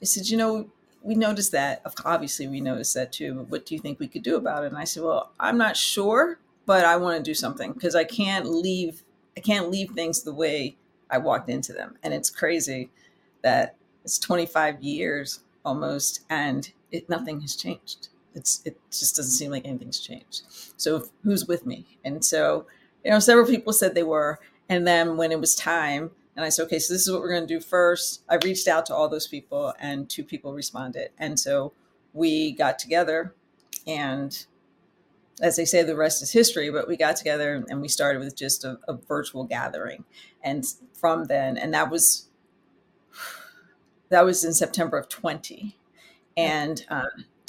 I 0.00 0.06
said, 0.06 0.28
you 0.28 0.36
know, 0.38 0.70
we 1.04 1.14
noticed 1.14 1.52
that. 1.52 1.82
Obviously, 2.04 2.48
we 2.48 2.60
noticed 2.60 2.94
that 2.94 3.12
too. 3.12 3.34
But 3.34 3.50
what 3.50 3.66
do 3.66 3.74
you 3.74 3.80
think 3.80 4.00
we 4.00 4.08
could 4.08 4.22
do 4.22 4.36
about 4.36 4.64
it? 4.64 4.68
And 4.68 4.78
I 4.78 4.84
said, 4.84 5.04
well, 5.04 5.30
I'm 5.38 5.58
not 5.58 5.76
sure, 5.76 6.38
but 6.66 6.84
I 6.84 6.96
want 6.96 7.18
to 7.18 7.22
do 7.22 7.34
something 7.34 7.72
because 7.72 7.94
I 7.94 8.04
can't 8.04 8.46
leave. 8.46 9.02
I 9.36 9.40
can't 9.40 9.70
leave 9.70 9.90
things 9.90 10.22
the 10.22 10.34
way 10.34 10.76
I 11.10 11.18
walked 11.18 11.50
into 11.50 11.72
them. 11.72 11.96
And 12.02 12.14
it's 12.14 12.30
crazy 12.30 12.90
that 13.42 13.76
it's 14.04 14.18
25 14.18 14.82
years 14.82 15.40
almost, 15.64 16.20
and 16.30 16.72
it 16.90 17.08
nothing 17.08 17.40
has 17.42 17.54
changed. 17.54 18.08
It's 18.34 18.62
it 18.64 18.78
just 18.90 19.16
doesn't 19.16 19.32
seem 19.32 19.50
like 19.50 19.66
anything's 19.66 20.00
changed. 20.00 20.42
So 20.76 21.04
who's 21.22 21.46
with 21.46 21.66
me? 21.66 21.98
And 22.04 22.24
so 22.24 22.66
you 23.04 23.10
know, 23.10 23.18
several 23.18 23.46
people 23.46 23.72
said 23.72 23.94
they 23.94 24.02
were. 24.02 24.40
And 24.68 24.86
then 24.86 25.18
when 25.18 25.30
it 25.30 25.40
was 25.40 25.54
time, 25.54 26.10
and 26.36 26.44
I 26.44 26.48
said, 26.48 26.64
okay, 26.64 26.78
so 26.78 26.92
this 26.92 27.06
is 27.06 27.12
what 27.12 27.20
we're 27.20 27.32
going 27.34 27.46
to 27.46 27.54
do 27.54 27.60
first. 27.60 28.22
I 28.28 28.36
reached 28.36 28.66
out 28.68 28.86
to 28.86 28.94
all 28.94 29.08
those 29.08 29.28
people, 29.28 29.72
and 29.78 30.08
two 30.08 30.24
people 30.24 30.52
responded. 30.52 31.10
And 31.18 31.38
so 31.38 31.72
we 32.12 32.52
got 32.52 32.78
together, 32.78 33.34
and 33.86 34.44
as 35.40 35.56
they 35.56 35.64
say, 35.64 35.82
the 35.82 35.96
rest 35.96 36.22
is 36.22 36.32
history. 36.32 36.70
But 36.70 36.88
we 36.88 36.96
got 36.96 37.16
together 37.16 37.64
and 37.68 37.80
we 37.80 37.88
started 37.88 38.20
with 38.20 38.36
just 38.36 38.64
a, 38.64 38.78
a 38.88 38.94
virtual 38.94 39.44
gathering, 39.44 40.04
and 40.42 40.64
from 40.98 41.24
then, 41.24 41.56
and 41.56 41.72
that 41.74 41.90
was 41.90 42.28
that 44.10 44.24
was 44.24 44.44
in 44.44 44.52
September 44.52 44.96
of 44.98 45.08
20, 45.08 45.76
and 46.36 46.84
uh, 46.88 47.02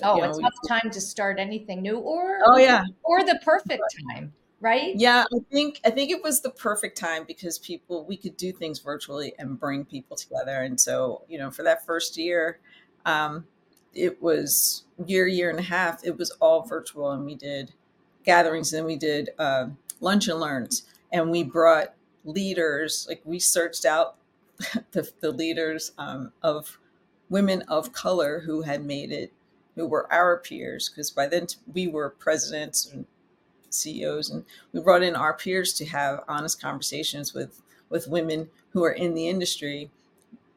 Oh, 0.04 0.16
you 0.18 0.22
know, 0.24 0.40
tough 0.40 0.54
time 0.68 0.90
to 0.92 1.00
start 1.00 1.40
anything 1.40 1.82
new, 1.82 1.98
or 1.98 2.40
Oh, 2.46 2.58
yeah. 2.58 2.84
or 3.04 3.24
the 3.24 3.40
perfect 3.44 3.84
time, 4.10 4.34
right? 4.60 4.96
Yeah, 4.96 5.26
I 5.34 5.40
think 5.52 5.80
I 5.86 5.90
think 5.90 6.12
it 6.12 6.24
was 6.24 6.42
the 6.42 6.50
perfect 6.50 6.98
time 6.98 7.24
because 7.28 7.60
people 7.60 8.06
we 8.06 8.18
could 8.18 8.38
do 8.38 8.52
things 8.52 8.80
virtually 8.80 9.34
and 9.38 9.60
bring 9.60 9.86
people 9.86 10.18
together. 10.18 10.62
And 10.62 10.80
so, 10.80 11.24
you 11.28 11.38
know, 11.38 11.52
for 11.52 11.64
that 11.64 11.86
first 11.86 12.18
year, 12.18 12.60
um, 13.06 13.46
it 13.94 14.22
was 14.22 14.86
year, 15.06 15.28
year 15.28 15.50
and 15.50 15.60
a 15.60 15.64
half, 15.64 16.06
it 16.06 16.18
was 16.18 16.32
all 16.42 16.64
virtual 16.64 17.12
and 17.12 17.26
we 17.26 17.36
did 17.36 17.74
gatherings 18.24 18.74
and 18.74 18.86
we 18.86 18.98
did 18.98 19.30
uh, 19.40 19.68
lunch 20.02 20.28
and 20.28 20.40
learns 20.40 20.84
and 21.12 21.32
we 21.32 21.44
brought 21.44 21.94
leaders, 22.26 23.06
like 23.08 23.22
we 23.24 23.40
searched 23.40 23.86
out 23.86 24.18
the, 24.92 25.10
the 25.22 25.32
leaders 25.32 25.92
um, 25.98 26.32
of 26.42 26.80
women 27.30 27.62
of 27.64 27.94
color 27.94 28.42
who 28.46 28.64
had 28.64 28.84
made 28.84 29.12
it, 29.12 29.32
who 29.76 29.88
were 29.88 30.12
our 30.12 30.38
peers, 30.38 30.90
because 30.90 31.12
by 31.12 31.28
then 31.28 31.48
we 31.74 31.88
were 31.88 32.10
presidents 32.10 32.86
and 32.92 33.06
CEOs, 33.76 34.30
and 34.30 34.46
we 34.74 34.80
brought 34.80 35.04
in 35.04 35.16
our 35.16 35.34
peers 35.34 35.74
to 35.74 35.86
have 35.86 36.24
honest 36.28 36.62
conversations 36.62 37.34
with 37.34 37.62
with 37.90 38.08
women 38.08 38.50
who 38.72 38.84
are 38.84 38.92
in 38.92 39.14
the 39.14 39.28
industry 39.28 39.90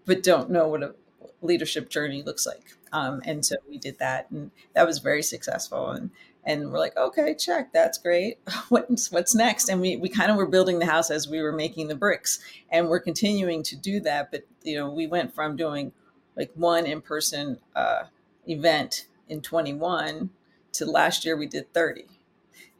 but 0.09 0.23
don't 0.23 0.51
know 0.51 0.67
what 0.67 0.83
a 0.83 0.95
leadership 1.43 1.91
journey 1.91 2.23
looks 2.23 2.47
like. 2.47 2.73
Um, 2.93 3.21
and 3.27 3.45
so 3.45 3.57
we 3.69 3.77
did 3.77 3.99
that, 3.99 4.31
and 4.31 4.51
that 4.73 4.87
was 4.87 4.99
very 4.99 5.23
successful. 5.23 5.91
And 5.91 6.11
and 6.45 6.73
we're 6.73 6.79
like, 6.79 6.97
okay, 6.97 7.35
check, 7.35 7.75
that's 7.75 7.99
great. 7.99 8.39
What's 8.71 9.13
what's 9.13 9.35
next? 9.35 9.69
And 9.69 9.83
we 9.83 9.97
we 9.97 10.09
kind 10.09 10.31
of 10.31 10.39
were 10.39 10.47
building 10.47 10.79
the 10.79 10.87
house 10.87 11.11
as 11.11 11.29
we 11.29 11.43
were 11.43 11.53
making 11.53 11.89
the 11.89 11.95
bricks, 11.95 12.41
and 12.71 12.89
we're 12.89 13.01
continuing 13.01 13.63
to 13.65 13.77
do 13.77 14.01
that. 14.01 14.31
But 14.31 14.45
you 14.63 14.77
know, 14.77 14.91
we 14.91 15.07
went 15.07 15.35
from 15.35 15.57
doing 15.57 15.93
like 16.37 16.51
one 16.55 16.87
in 16.87 17.03
person 17.03 17.59
uh, 17.77 18.05
event 18.47 19.09
in 19.29 19.43
21 19.43 20.31
to 20.73 20.87
last 20.87 21.25
year 21.27 21.37
we 21.37 21.47
did 21.47 21.73
30 21.75 22.07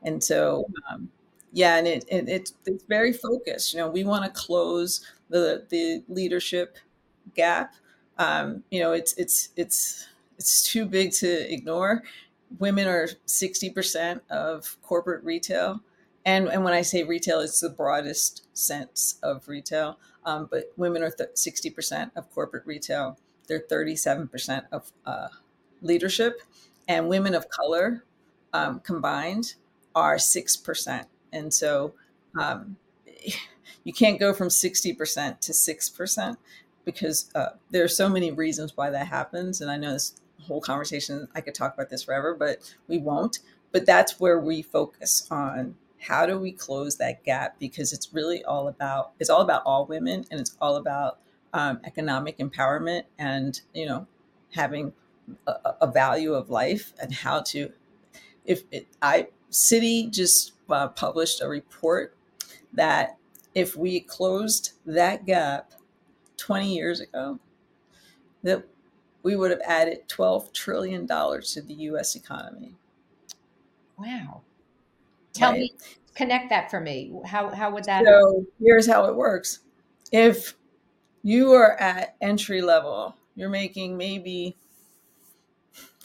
and 0.03 0.23
so, 0.23 0.67
um, 0.91 1.11
yeah, 1.53 1.77
and 1.77 1.87
it, 1.87 2.05
it, 2.09 2.29
it's 2.29 2.55
it's 2.67 2.85
very 2.85 3.13
focused. 3.13 3.73
You 3.73 3.81
know, 3.81 3.89
we 3.89 4.05
want 4.05 4.25
to 4.25 4.31
close 4.31 5.05
the 5.29 5.67
the 5.69 6.03
leadership 6.09 6.77
gap. 7.35 7.75
Um, 8.19 8.65
you 8.71 8.81
know, 8.81 8.93
it's 8.93 9.15
it's 9.15 9.51
it's 9.57 10.07
it's 10.37 10.71
too 10.71 10.87
big 10.87 11.13
to 11.13 11.53
ignore. 11.53 12.03
Women 12.59 12.87
are 12.87 13.09
sixty 13.27 13.71
percent 13.71 14.23
of 14.31 14.77
corporate 14.83 15.25
retail, 15.25 15.81
and 16.25 16.49
and 16.49 16.65
when 16.65 16.75
I 16.75 16.83
say 16.83 17.03
retail, 17.05 17.41
it's 17.41 17.61
the 17.61 17.71
broadest 17.71 18.47
sense 18.57 19.19
of 19.23 19.49
retail. 19.49 19.99
Um, 20.25 20.49
but 20.51 20.73
women 20.77 21.03
are 21.03 21.13
sixty 21.35 21.71
percent 21.71 22.13
of 22.17 22.31
corporate 22.35 22.67
retail. 22.67 23.19
They're 23.47 23.65
thirty 23.69 23.97
seven 23.97 24.29
percent 24.29 24.67
of 24.73 24.93
uh, 25.07 25.29
leadership, 25.83 26.43
and 26.87 27.09
women 27.09 27.35
of 27.35 27.49
color 27.49 28.05
um, 28.53 28.81
combined 28.81 29.55
are 29.95 30.17
6%. 30.17 31.05
And 31.33 31.53
so 31.53 31.95
um, 32.39 32.77
you 33.85 33.93
can't 33.93 34.19
go 34.19 34.33
from 34.33 34.49
60% 34.49 35.41
to 35.41 35.53
6% 35.53 36.37
because 36.85 37.31
uh, 37.35 37.51
there 37.71 37.85
are 37.85 37.89
so 37.89 38.09
many 38.09 38.31
reasons 38.31 38.77
why 38.77 38.91
that 38.91 39.07
happens. 39.09 39.61
And 39.61 39.71
I 39.71 39.77
know 39.77 39.93
this 39.93 40.15
whole 40.43 40.61
conversation, 40.61 41.29
I 41.35 41.41
could 41.41 41.55
talk 41.55 41.75
about 41.75 41.91
this 41.91 42.05
forever, 42.05 42.35
but 42.35 42.75
we 42.89 42.99
won't. 42.99 43.41
But 43.73 43.85
that's 43.85 44.19
where 44.19 44.41
we 44.41 44.63
focus 44.63 45.27
on 45.31 45.75
how 46.01 46.27
do 46.27 46.39
we 46.39 46.53
close 46.53 46.97
that 46.97 47.25
gap 47.25 47.59
because 47.59 47.93
it's 47.93 48.15
really 48.15 48.45
all 48.45 48.69
about 48.69 49.13
it's 49.19 49.29
all 49.29 49.41
about 49.41 49.63
all 49.67 49.85
women 49.85 50.25
and 50.31 50.41
it's 50.41 50.57
all 50.61 50.77
about 50.77 51.19
um, 51.53 51.81
economic 51.85 52.39
empowerment 52.39 53.03
and 53.19 53.61
you 53.75 53.85
know 53.85 54.07
having 54.55 54.93
a, 55.47 55.53
a 55.83 55.91
value 55.91 56.35
of 56.35 56.51
life 56.51 56.93
and 57.03 57.13
how 57.13 57.41
to 57.41 57.73
if 58.45 58.63
it, 58.71 58.87
I 59.03 59.29
Citi 59.51 60.11
just 60.11 60.53
uh, 60.71 60.89
published 60.89 61.41
a 61.43 61.49
report 61.49 62.17
that 62.73 63.17
if 63.55 63.77
we 63.77 64.01
closed 64.01 64.73
that 64.87 65.27
gap 65.27 65.73
20 66.37 66.75
years 66.75 67.01
ago, 67.01 67.39
that 68.43 68.65
we 69.23 69.37
would 69.37 69.51
have 69.51 69.61
added 69.67 70.09
12 70.09 70.53
trillion 70.53 71.07
dollars 71.07 71.53
to 71.55 71.63
the 71.63 71.75
U.S. 71.75 72.15
economy. 72.17 72.75
Wow! 73.99 74.43
Tell 75.33 75.53
Right? 75.53 75.61
me, 75.61 75.73
connect 76.15 76.51
that 76.51 76.71
for 76.71 76.81
me. 76.81 77.13
How 77.27 77.51
how 77.51 77.71
would 77.73 77.85
that? 77.85 78.05
So 78.05 78.47
here's 78.61 78.87
how 78.87 79.07
it 79.07 79.17
works: 79.17 79.61
if 80.13 80.57
you 81.23 81.53
are 81.53 81.73
at 81.81 82.17
entry 82.21 82.63
level, 82.63 83.17
you're 83.37 83.51
making 83.51 83.97
maybe 83.97 84.57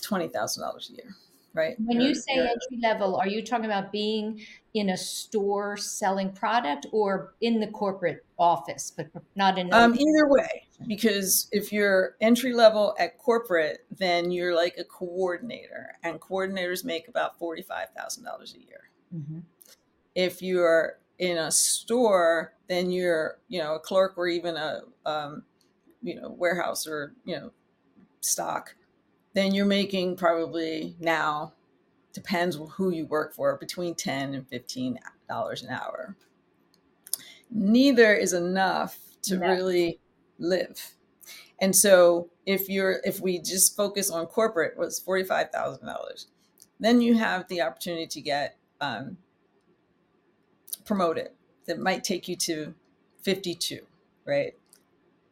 twenty 0.02 0.28
thousand 0.28 0.64
dollars 0.64 0.90
a 0.92 0.96
year, 0.96 1.16
right? 1.54 1.76
When 1.80 1.98
You're- 1.98 2.10
you 2.10 2.16
say 2.16 2.38
entry 2.40 2.78
level, 2.82 3.16
are 3.16 3.28
you 3.28 3.44
talking 3.44 3.66
about 3.66 3.92
being 3.92 4.42
in 4.74 4.90
a 4.90 4.98
store 4.98 5.78
selling 5.78 6.32
product 6.32 6.88
or 6.92 7.36
in 7.42 7.60
the 7.60 7.68
corporate 7.68 8.26
office, 8.40 8.92
but 8.96 9.08
not 9.36 9.58
in? 9.58 9.72
Um, 9.74 9.94
either 9.94 10.28
way, 10.28 10.66
because 10.88 11.48
if 11.52 11.72
you're 11.72 12.16
entry 12.22 12.54
level 12.54 12.96
at 13.00 13.18
corporate, 13.18 13.86
then 13.92 14.32
you're 14.32 14.56
like 14.56 14.78
a 14.78 14.84
coordinator, 14.84 15.96
and 16.04 16.20
coordinators 16.20 16.84
make 16.84 17.08
about 17.08 17.38
forty 17.38 17.62
five 17.62 17.90
thousand 17.96 18.24
dollars 18.24 18.56
a 18.56 18.60
year. 18.60 18.90
Mhm. 19.16 19.44
If 20.16 20.42
you're 20.42 21.00
in 21.20 21.38
a 21.38 21.52
store, 21.52 22.54
then 22.68 22.90
you're 22.90 23.40
you 23.48 23.60
know 23.60 23.76
a 23.76 23.80
clerk 23.80 24.18
or 24.18 24.28
even 24.28 24.58
a 24.58 24.82
um, 25.06 25.44
you 26.02 26.20
know 26.20 26.30
warehouse 26.32 26.88
or 26.88 27.14
you 27.26 27.36
know 27.36 27.52
stock. 28.22 28.76
Then 29.34 29.54
you're 29.54 29.66
making 29.66 30.16
probably 30.18 30.96
now 31.00 31.54
depends 32.14 32.58
who 32.76 32.92
you 32.92 33.06
work 33.08 33.34
for 33.34 33.58
between 33.58 33.96
ten 33.96 34.34
and 34.36 34.48
fifteen 34.48 35.00
dollars 35.28 35.64
an 35.64 35.70
hour 35.70 36.16
neither 37.54 38.14
is 38.14 38.34
enough 38.34 38.98
to 39.24 39.38
No. 39.38 39.48
really 39.48 40.00
live. 40.40 40.96
And 41.60 41.76
so 41.76 42.30
if 42.46 42.68
you're 42.68 43.00
if 43.06 43.22
we 43.22 43.40
just 43.40 43.76
focus 43.76 44.10
on 44.12 44.26
corporate 44.26 44.78
was 44.78 45.00
forty 45.00 45.24
five 45.24 45.52
thousand 45.52 45.86
dollars, 45.88 46.28
then 46.80 47.02
you 47.02 47.18
have 47.18 47.48
the 47.48 47.62
opportunity 47.62 48.08
to 48.08 48.22
get 48.22 48.58
um, 48.82 49.18
promoted. 50.84 51.30
That 51.66 51.80
might 51.80 52.04
take 52.04 52.28
you 52.28 52.36
to 52.38 52.74
fifty 53.22 53.56
two, 53.56 53.86
right? 54.26 54.56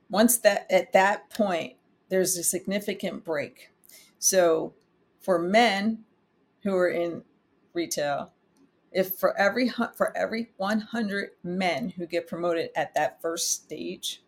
Once 0.10 0.38
that 0.38 0.72
at 0.72 0.94
that 0.94 1.30
point, 1.30 1.74
there's 2.10 2.38
a 2.38 2.44
significant 2.44 3.26
break. 3.26 3.71
So 4.22 4.74
for 5.20 5.38
men 5.40 6.06
who 6.62 6.76
are 6.76 6.90
in 6.90 7.24
retail, 7.74 8.32
if 8.92 9.16
for 9.16 9.36
every 9.38 9.70
for 9.70 10.16
every 10.16 10.52
100 10.58 11.32
men 11.44 11.90
who 11.90 12.06
get 12.06 12.28
promoted 12.28 12.70
at 12.76 12.94
that 12.94 13.20
first 13.22 13.52
stage 13.52 14.22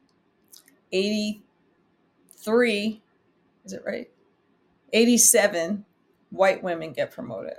83 0.91 3.01
is 3.65 3.73
it 3.73 3.83
right? 3.85 4.09
87 4.93 5.85
white 6.31 6.63
women 6.63 6.91
get 6.91 7.11
promoted. 7.11 7.57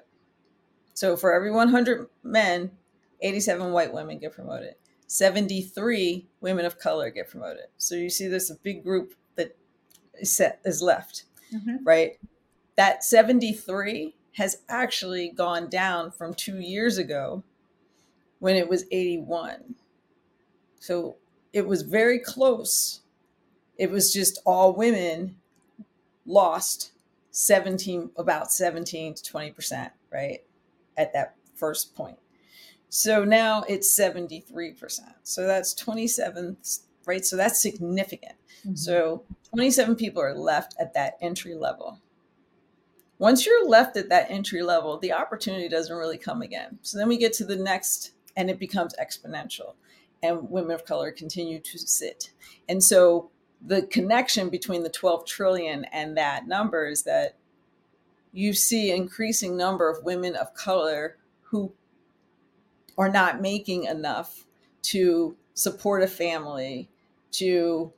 So 0.92 1.16
for 1.16 1.32
every 1.32 1.52
100 1.52 2.08
men 2.24 2.72
87 3.20 3.70
white 3.70 3.94
women 3.94 4.18
get 4.18 4.32
promoted. 4.32 4.74
73 5.06 6.26
women 6.40 6.64
of 6.64 6.80
color 6.80 7.10
get 7.10 7.30
promoted. 7.30 7.66
So 7.76 7.94
you 7.94 8.10
see 8.10 8.26
there's 8.26 8.50
a 8.50 8.56
big 8.56 8.82
group 8.82 9.14
that 9.36 9.56
is 10.14 10.34
set 10.34 10.60
is 10.64 10.82
left 10.82 11.26
Mhm. 11.52 11.78
right? 11.84 12.18
That 12.76 13.04
73 13.04 14.14
has 14.32 14.62
actually 14.68 15.28
gone 15.30 15.68
down 15.68 16.10
from 16.10 16.34
two 16.34 16.60
years 16.60 16.98
ago 16.98 17.44
when 18.40 18.56
it 18.56 18.68
was 18.68 18.84
81. 18.90 19.76
So 20.80 21.16
it 21.52 21.66
was 21.66 21.82
very 21.82 22.18
close. 22.18 23.00
It 23.78 23.90
was 23.90 24.12
just 24.12 24.40
all 24.44 24.72
women 24.74 25.36
lost 26.26 26.92
17, 27.30 28.10
about 28.16 28.52
17 28.52 29.14
to 29.14 29.22
20%, 29.22 29.92
right? 30.12 30.44
At 30.96 31.12
that 31.12 31.36
first 31.54 31.94
point. 31.94 32.18
So 32.88 33.24
now 33.24 33.64
it's 33.68 33.92
73%. 33.92 35.00
So 35.22 35.46
that's 35.46 35.74
27, 35.74 36.56
right? 37.06 37.24
So 37.24 37.36
that's 37.36 37.60
significant. 37.60 38.34
So 38.74 39.24
27 39.54 39.96
people 39.96 40.20
are 40.22 40.34
left 40.34 40.74
at 40.80 40.94
that 40.94 41.16
entry 41.20 41.54
level. 41.54 42.00
Once 43.18 43.46
you're 43.46 43.68
left 43.68 43.96
at 43.96 44.08
that 44.08 44.30
entry 44.30 44.62
level, 44.62 44.98
the 44.98 45.12
opportunity 45.12 45.68
doesn't 45.68 45.96
really 45.96 46.18
come 46.18 46.42
again. 46.42 46.78
So 46.82 46.98
then 46.98 47.08
we 47.08 47.16
get 47.16 47.32
to 47.34 47.44
the 47.44 47.56
next, 47.56 48.12
and 48.36 48.50
it 48.50 48.58
becomes 48.58 48.94
exponential, 49.00 49.74
and 50.22 50.50
women 50.50 50.72
of 50.72 50.84
color 50.84 51.12
continue 51.12 51.60
to 51.60 51.78
sit. 51.78 52.32
And 52.68 52.82
so 52.82 53.30
the 53.64 53.82
connection 53.82 54.50
between 54.50 54.82
the 54.82 54.90
12 54.90 55.24
trillion 55.24 55.84
and 55.86 56.16
that 56.16 56.48
number 56.48 56.86
is 56.86 57.04
that 57.04 57.36
you 58.32 58.52
see 58.52 58.90
increasing 58.90 59.56
number 59.56 59.88
of 59.88 60.04
women 60.04 60.34
of 60.34 60.52
color 60.54 61.16
who 61.42 61.72
are 62.98 63.08
not 63.08 63.40
making 63.40 63.84
enough 63.84 64.44
to 64.82 65.36
support 65.54 66.02
a 66.02 66.08
family, 66.08 66.88
to 67.30 67.92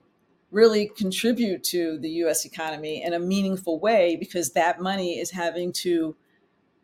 really 0.50 0.90
contribute 0.96 1.62
to 1.64 1.98
the 1.98 2.10
US 2.24 2.44
economy 2.44 3.02
in 3.02 3.14
a 3.14 3.18
meaningful 3.18 3.80
way 3.80 4.16
because 4.16 4.52
that 4.52 4.80
money 4.80 5.18
is 5.18 5.30
having 5.30 5.72
to 5.72 6.16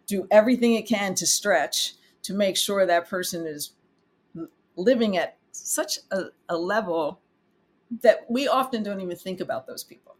do 0.06 0.26
everything 0.30 0.74
it 0.74 0.86
can 0.86 1.14
to 1.14 1.26
stretch 1.26 1.94
to 2.22 2.34
make 2.34 2.56
sure 2.56 2.86
that 2.86 3.08
person 3.08 3.46
is 3.46 3.72
living 4.76 5.16
at 5.16 5.36
such 5.52 5.98
a, 6.10 6.24
a 6.48 6.56
level 6.56 7.20
that 8.02 8.24
we 8.28 8.48
often 8.48 8.82
don't 8.82 9.00
even 9.00 9.16
think 9.16 9.40
about 9.40 9.66
those 9.66 9.84
people, 9.84 10.16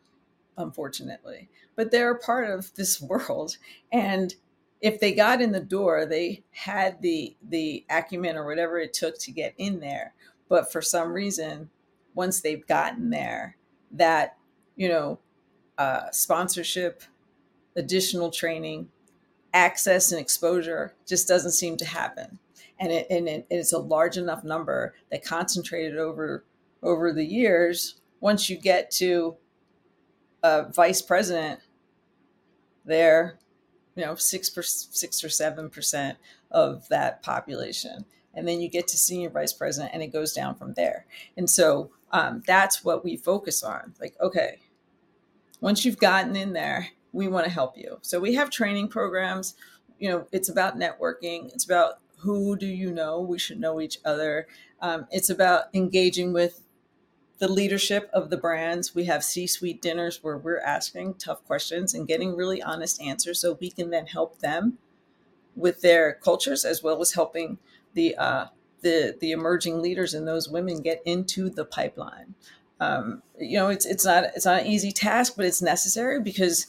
unfortunately. 0.59 1.49
But 1.75 1.91
they're 1.91 2.15
part 2.15 2.51
of 2.51 2.75
this 2.75 3.01
world. 3.01 3.57
And 3.91 4.35
if 4.81 5.01
they 5.01 5.13
got 5.13 5.41
in 5.41 5.53
the 5.53 5.61
door, 5.61 6.05
they 6.05 6.43
had 6.51 7.01
the 7.03 7.37
the 7.49 7.85
acumen 7.89 8.37
or 8.37 8.47
whatever 8.47 8.79
it 8.79 8.93
took 8.93 9.19
to 9.21 9.31
get 9.31 9.55
in 9.57 9.81
there. 9.81 10.13
But 10.49 10.71
for 10.71 10.83
some 10.83 11.13
reason, 11.13 11.71
once 12.15 12.41
they've 12.41 12.67
gotten 12.67 13.11
there, 13.11 13.57
that 13.93 14.37
you 14.77 14.89
know, 14.89 15.19
uh, 15.79 16.11
sponsorship, 16.11 17.03
additional 17.77 18.31
training, 18.31 18.89
access, 19.53 20.13
and 20.13 20.21
exposure 20.21 20.95
just 21.07 21.29
doesn't 21.29 21.53
seem 21.53 21.77
to 21.77 21.85
happen. 21.85 22.39
And, 22.79 22.91
it, 22.91 23.07
and 23.11 23.29
it, 23.29 23.47
it's 23.51 23.73
a 23.73 23.79
large 23.79 24.17
enough 24.17 24.45
number 24.45 24.95
that 25.11 25.25
concentrated 25.25 25.99
over 25.99 26.45
over 26.83 27.13
the 27.13 27.25
years. 27.25 28.01
Once 28.21 28.51
you 28.51 28.57
get 28.57 28.91
to 28.93 29.37
a 30.43 30.71
vice 30.73 31.01
president, 31.01 31.61
there 32.85 33.39
you 33.95 34.05
know 34.05 34.15
six 34.15 34.49
per, 34.51 34.63
six 34.63 35.23
or 35.23 35.29
seven 35.29 35.71
percent 35.71 36.19
of 36.51 36.89
that 36.89 37.23
population 37.23 38.05
and 38.35 38.49
then 38.49 38.61
you 38.61 38.69
get 38.69 38.89
to 38.89 38.97
senior 38.97 39.31
vice 39.31 39.53
president 39.53 39.93
and 39.95 40.03
it 40.03 40.13
goes 40.13 40.33
down 40.33 40.55
from 40.55 40.75
there 40.75 41.07
and 41.37 41.49
so 41.49 41.91
um, 42.13 42.43
that's 42.47 42.85
what 42.85 43.05
we 43.05 43.17
focus 43.17 43.63
on. 43.63 43.95
Like 44.01 44.15
okay 44.21 44.61
once 45.61 45.85
you've 45.85 45.99
gotten 45.99 46.37
in 46.37 46.53
there 46.53 46.89
we 47.13 47.29
want 47.29 47.45
to 47.45 47.51
help 47.51 47.77
you. 47.77 47.99
So 48.01 48.19
we 48.19 48.35
have 48.35 48.51
training 48.51 48.89
programs 48.89 49.55
you 49.99 50.09
know 50.09 50.27
it's 50.33 50.49
about 50.49 50.79
networking 50.79 51.53
it's 51.53 51.65
about 51.65 51.99
who 52.19 52.57
do 52.57 52.67
you 52.67 52.93
know 52.93 53.21
we 53.21 53.39
should 53.39 53.61
know 53.61 53.81
each 53.81 53.99
other. 54.05 54.47
Um, 54.81 55.07
it's 55.11 55.31
about 55.31 55.65
engaging 55.75 56.33
with 56.33 56.63
the 57.39 57.49
leadership 57.49 58.09
of 58.13 58.31
the 58.31 58.37
brands. 58.37 58.95
We 58.95 59.07
have 59.07 59.25
C 59.25 59.49
suite 59.49 59.83
dinners 59.83 60.23
where 60.23 60.39
we're 60.39 60.61
asking 60.61 61.15
tough 61.15 61.45
questions 61.45 61.93
and 61.93 62.07
getting 62.07 62.37
really 62.37 62.63
honest 62.63 63.03
answers 63.03 63.41
so 63.41 63.59
we 63.61 63.71
can 63.71 63.91
then 63.91 64.07
help 64.07 64.39
them 64.39 64.79
with 65.57 65.81
their 65.81 66.15
cultures 66.15 66.65
as 66.65 66.85
well 66.85 67.01
as 67.01 67.15
helping 67.15 67.59
the 67.95 68.15
uh, 68.17 68.47
the 68.83 69.17
the 69.21 69.33
emerging 69.33 69.81
leaders 69.81 70.15
and 70.15 70.27
those 70.27 70.49
women 70.49 70.83
get 70.83 71.03
into 71.05 71.49
the 71.49 71.65
pipeline. 71.65 72.35
Um, 72.81 73.23
you 73.39 73.59
know, 73.59 73.69
it's 73.69 73.87
it's 73.87 74.05
not 74.05 74.25
it's 74.37 74.45
not 74.45 74.63
an 74.63 74.67
easy 74.67 74.93
task, 74.93 75.35
but 75.37 75.47
it's 75.47 75.63
necessary 75.63 76.21
because 76.21 76.67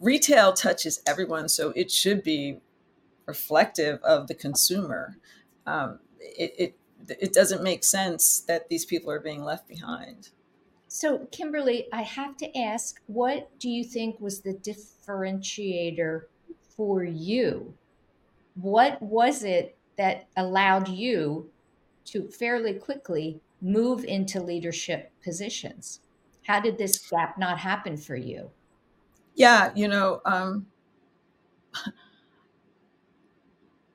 retail 0.00 0.52
touches 0.52 1.00
everyone, 1.06 1.48
so 1.48 1.72
it 1.76 1.90
should 1.90 2.22
be 2.22 2.58
reflective 3.26 4.02
of 4.02 4.26
the 4.26 4.34
consumer. 4.34 5.16
Um, 5.66 6.00
it, 6.18 6.54
it 6.58 6.76
it 7.08 7.32
doesn't 7.32 7.62
make 7.62 7.84
sense 7.84 8.40
that 8.40 8.68
these 8.68 8.84
people 8.84 9.10
are 9.10 9.20
being 9.20 9.44
left 9.44 9.68
behind. 9.68 10.30
So, 10.88 11.28
Kimberly, 11.30 11.86
I 11.92 12.02
have 12.02 12.36
to 12.38 12.58
ask, 12.58 13.00
what 13.06 13.48
do 13.60 13.70
you 13.70 13.84
think 13.84 14.20
was 14.20 14.40
the 14.40 14.54
differentiator 14.54 16.22
for 16.76 17.04
you? 17.04 17.74
What 18.54 19.00
was 19.00 19.44
it 19.44 19.76
that 20.00 20.26
allowed 20.38 20.88
you 20.88 21.50
to 22.06 22.26
fairly 22.28 22.72
quickly 22.72 23.38
move 23.60 24.02
into 24.02 24.42
leadership 24.42 25.12
positions? 25.22 26.00
How 26.46 26.58
did 26.58 26.78
this 26.78 26.96
gap 27.10 27.36
not 27.36 27.58
happen 27.58 27.98
for 27.98 28.16
you? 28.16 28.50
Yeah, 29.34 29.70
you 29.76 29.88
know, 29.88 30.22
um, 30.24 30.66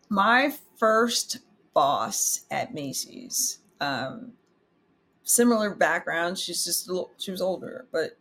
my 0.10 0.54
first 0.78 1.40
boss 1.74 2.46
at 2.52 2.76
Macy's. 2.76 3.58
Um, 3.82 4.34
similar 5.24 5.74
background. 5.74 6.38
She's 6.38 6.64
just 6.64 6.88
she 7.18 7.32
was 7.32 7.42
older, 7.42 7.88
but 7.92 8.16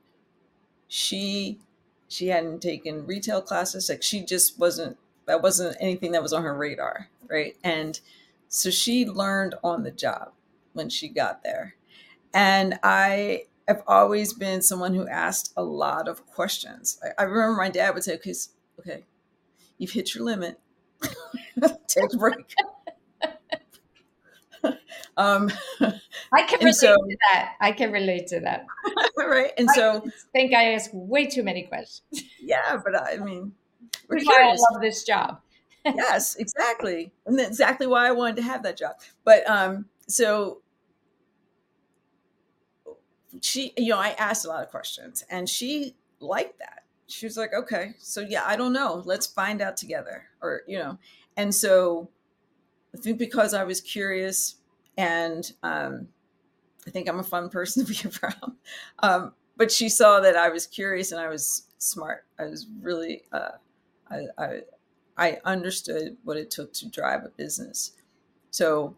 she 0.89 1.59
she 2.09 2.29
hadn't 2.29 2.63
taken 2.63 3.05
retail 3.05 3.43
classes. 3.43 3.91
Like 3.91 4.03
she 4.03 4.25
just 4.25 4.59
wasn't 4.59 4.97
that 5.27 5.43
wasn't 5.43 5.77
anything 5.81 6.13
that 6.13 6.23
was 6.23 6.33
on 6.33 6.43
her 6.43 6.57
radar, 6.57 7.09
right? 7.29 7.57
And 7.65 7.99
so 8.49 8.71
she 8.71 9.07
learned 9.07 9.55
on 9.65 9.83
the 9.83 9.91
job 9.91 10.33
when 10.73 10.89
she 10.89 11.09
got 11.09 11.43
there. 11.43 11.77
And 12.33 12.79
I 12.83 13.45
have 13.67 13.83
always 13.87 14.33
been 14.33 14.61
someone 14.63 14.95
who 14.95 15.09
asked 15.09 15.53
a 15.57 15.63
lot 15.63 16.09
of 16.09 16.27
questions. 16.27 17.01
I, 17.03 17.23
I 17.23 17.25
remember 17.25 17.57
my 17.57 17.71
dad 17.71 17.95
would 17.95 18.05
say, 18.05 18.15
"Okay, 18.15 18.35
okay, 18.81 19.05
you've 19.79 19.93
hit 19.93 20.15
your 20.15 20.25
limit. 20.25 20.59
Take 21.87 22.13
a 22.13 22.17
break." 22.17 22.55
um, 25.17 25.51
I 26.33 26.43
can 26.43 26.59
relate 26.61 26.75
so, 26.75 26.95
to 26.95 27.17
that. 27.33 27.55
I 27.61 27.73
can 27.73 27.93
relate 27.93 28.27
to 28.29 28.41
that. 28.41 28.67
right. 29.17 29.53
And 29.57 29.69
I 29.71 29.75
so 29.75 30.03
I 30.05 30.11
think 30.33 30.55
I 30.55 30.75
ask 30.75 30.91
way 30.93 31.27
too 31.27 31.43
many 31.43 31.63
questions. 31.63 32.25
Yeah, 32.41 32.81
but 32.85 33.01
I 33.01 33.17
mean, 33.19 33.53
That's 34.09 34.27
why 34.27 34.43
I 34.45 34.73
love 34.73 34.81
this 34.81 35.05
job. 35.05 35.41
yes, 35.85 36.37
exactly. 36.37 37.13
And 37.27 37.39
that's 37.39 37.51
exactly 37.51 37.87
why 37.87 38.09
I 38.09 38.13
wanted 38.13 38.37
to 38.37 38.43
have 38.43 38.63
that 38.63 38.77
job. 38.77 38.97
But 39.25 39.49
um, 39.49 39.87
so 40.09 40.63
she, 43.43 43.73
you 43.77 43.91
know, 43.91 43.99
I 43.99 44.11
asked 44.11 44.45
a 44.45 44.49
lot 44.49 44.63
of 44.63 44.71
questions 44.71 45.25
and 45.29 45.49
she 45.49 45.95
liked 46.21 46.59
that. 46.59 46.85
She 47.07 47.27
was 47.27 47.37
like, 47.37 47.53
okay, 47.53 47.95
so 47.99 48.21
yeah, 48.23 48.45
I 48.47 48.57
don't 48.57 48.73
know. 48.73 49.03
Let's 49.05 49.27
find 49.27 49.61
out 49.61 49.77
together. 49.77 50.25
Or, 50.41 50.63
you 50.67 50.79
know, 50.79 50.99
and 51.37 51.55
so 51.55 52.09
I 52.95 52.99
think 52.99 53.19
because 53.19 53.53
I 53.53 53.65
was 53.65 53.81
curious 53.81 54.57
and 54.97 55.51
um, 55.63 56.09
I 56.87 56.91
think 56.91 57.09
I'm 57.09 57.19
a 57.19 57.25
fun 57.25 57.51
person 57.51 57.85
to 57.87 57.93
be 57.93 58.17
around. 58.23 58.57
Um, 59.01 59.33
but 59.57 59.71
she 59.71 59.89
saw 59.89 60.21
that 60.21 60.37
I 60.37 60.49
was 60.49 60.67
curious 60.67 61.13
and 61.13 61.21
I 61.21 61.29
was 61.29 61.69
smart. 61.79 62.25
I 62.39 62.45
was 62.45 62.67
really, 62.81 63.23
uh, 63.33 63.51
I, 64.39 64.61
I, 65.17 65.39
understood 65.45 66.17
what 66.25 66.37
it 66.37 66.51
took 66.51 66.73
to 66.75 66.89
drive 66.89 67.25
a 67.25 67.29
business. 67.31 67.93
So 68.51 68.97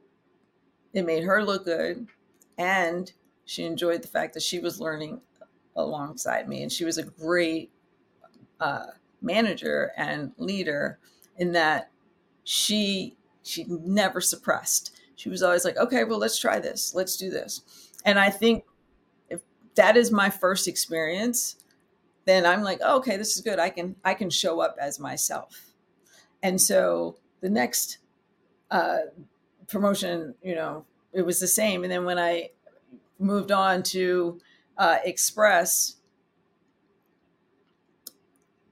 it 0.92 1.04
made 1.04 1.24
her 1.24 1.44
look 1.44 1.64
good. 1.64 2.06
And 2.58 3.12
she 3.44 3.64
enjoyed 3.64 4.02
the 4.02 4.08
fact 4.08 4.34
that 4.34 4.42
she 4.42 4.58
was 4.58 4.80
learning 4.80 5.20
alongside 5.76 6.48
me. 6.48 6.62
And 6.62 6.72
she 6.72 6.84
was 6.84 6.98
a 6.98 7.02
great 7.02 7.70
uh, 8.60 8.86
manager 9.20 9.92
and 9.96 10.32
leader 10.38 10.98
in 11.36 11.52
that 11.52 11.90
she 12.44 13.16
she 13.42 13.64
never 13.68 14.20
suppressed. 14.20 14.98
She 15.14 15.28
was 15.28 15.42
always 15.42 15.64
like, 15.64 15.76
okay, 15.76 16.04
well, 16.04 16.18
let's 16.18 16.38
try 16.38 16.58
this. 16.58 16.94
Let's 16.94 17.16
do 17.16 17.30
this. 17.30 17.92
And 18.04 18.18
I 18.18 18.30
think 18.30 18.64
if 19.30 19.40
that 19.76 19.96
is 19.96 20.10
my 20.10 20.30
first 20.30 20.66
experience, 20.66 21.56
then 22.26 22.44
I'm 22.44 22.62
like, 22.62 22.80
oh, 22.84 22.98
okay, 22.98 23.16
this 23.16 23.36
is 23.36 23.42
good. 23.42 23.58
I 23.58 23.70
can 23.70 23.96
I 24.04 24.14
can 24.14 24.30
show 24.30 24.60
up 24.60 24.76
as 24.80 25.00
myself. 25.00 25.72
And 26.42 26.60
so 26.60 27.16
the 27.40 27.48
next 27.48 27.98
uh, 28.70 28.98
promotion, 29.68 30.34
you 30.42 30.54
know, 30.54 30.84
it 31.12 31.22
was 31.22 31.40
the 31.40 31.48
same. 31.48 31.82
And 31.82 31.90
then 31.90 32.04
when 32.04 32.18
I 32.18 32.50
moved 33.18 33.50
on 33.50 33.82
to 33.84 34.40
uh, 34.76 34.98
Express, 35.04 35.96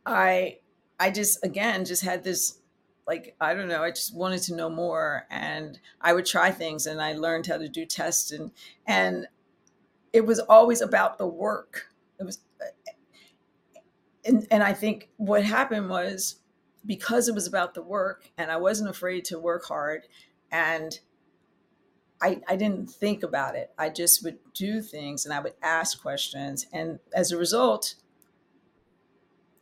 I 0.04 0.58
I 0.98 1.10
just 1.10 1.44
again 1.44 1.84
just 1.84 2.04
had 2.04 2.24
this 2.24 2.58
like 3.06 3.34
i 3.40 3.54
don't 3.54 3.68
know 3.68 3.82
i 3.82 3.90
just 3.90 4.14
wanted 4.14 4.40
to 4.42 4.54
know 4.54 4.70
more 4.70 5.26
and 5.30 5.78
i 6.00 6.12
would 6.12 6.26
try 6.26 6.50
things 6.50 6.86
and 6.86 7.00
i 7.00 7.12
learned 7.12 7.46
how 7.46 7.58
to 7.58 7.68
do 7.68 7.84
tests 7.84 8.32
and 8.32 8.50
and 8.86 9.26
it 10.12 10.24
was 10.24 10.38
always 10.38 10.80
about 10.80 11.18
the 11.18 11.26
work 11.26 11.88
it 12.18 12.24
was 12.24 12.38
and 14.24 14.46
and 14.50 14.62
i 14.62 14.72
think 14.72 15.10
what 15.16 15.44
happened 15.44 15.88
was 15.88 16.36
because 16.86 17.28
it 17.28 17.34
was 17.34 17.46
about 17.46 17.74
the 17.74 17.82
work 17.82 18.30
and 18.36 18.50
i 18.50 18.56
wasn't 18.56 18.88
afraid 18.88 19.24
to 19.24 19.38
work 19.38 19.64
hard 19.66 20.02
and 20.50 21.00
I, 22.22 22.40
I 22.48 22.56
didn't 22.56 22.90
think 22.90 23.22
about 23.22 23.54
it. 23.54 23.70
I 23.76 23.90
just 23.90 24.24
would 24.24 24.38
do 24.54 24.80
things 24.80 25.26
and 25.26 25.34
I 25.34 25.40
would 25.40 25.52
ask 25.62 26.00
questions. 26.00 26.64
And 26.72 26.98
as 27.12 27.32
a 27.32 27.36
result, 27.36 27.96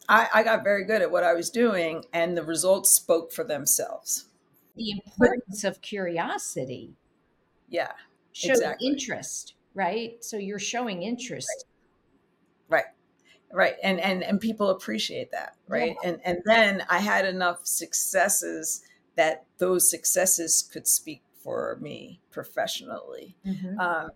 I, 0.08 0.28
I 0.32 0.42
got 0.42 0.62
very 0.62 0.84
good 0.84 1.02
at 1.02 1.10
what 1.10 1.24
I 1.24 1.32
was 1.32 1.50
doing, 1.50 2.04
and 2.12 2.36
the 2.36 2.44
results 2.44 2.94
spoke 2.94 3.32
for 3.32 3.44
themselves. 3.44 4.26
The 4.76 4.90
importance 4.90 5.64
of 5.64 5.80
curiosity. 5.80 6.94
Yeah. 7.68 7.92
Show 8.32 8.50
exactly. 8.50 8.88
interest, 8.88 9.54
right? 9.74 10.22
So 10.22 10.36
you're 10.36 10.58
showing 10.58 11.02
interest. 11.02 11.48
Right. 11.48 11.71
Right. 13.52 13.74
And 13.82 14.00
and 14.00 14.22
and 14.22 14.40
people 14.40 14.70
appreciate 14.70 15.30
that, 15.32 15.56
right? 15.68 15.96
Yeah. 16.02 16.10
And 16.10 16.20
and 16.24 16.38
then 16.44 16.84
I 16.88 16.98
had 16.98 17.24
enough 17.24 17.66
successes 17.66 18.82
that 19.16 19.44
those 19.58 19.90
successes 19.90 20.68
could 20.72 20.86
speak 20.88 21.22
for 21.42 21.76
me 21.80 22.20
professionally. 22.30 23.36
Mm-hmm. 23.46 23.78
Um, 23.78 24.10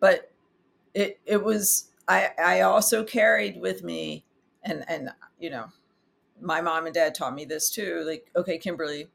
but 0.00 0.32
it 0.94 1.20
it 1.26 1.42
was 1.42 1.90
I 2.08 2.30
I 2.38 2.60
also 2.62 3.04
carried 3.04 3.60
with 3.60 3.82
me 3.82 4.24
and 4.62 4.84
and 4.88 5.10
you 5.38 5.50
know 5.50 5.66
my 6.40 6.60
mom 6.60 6.86
and 6.86 6.94
dad 6.94 7.14
taught 7.14 7.34
me 7.34 7.44
this 7.44 7.70
too 7.70 8.02
like 8.06 8.30
okay 8.36 8.58
Kimberly 8.58 9.08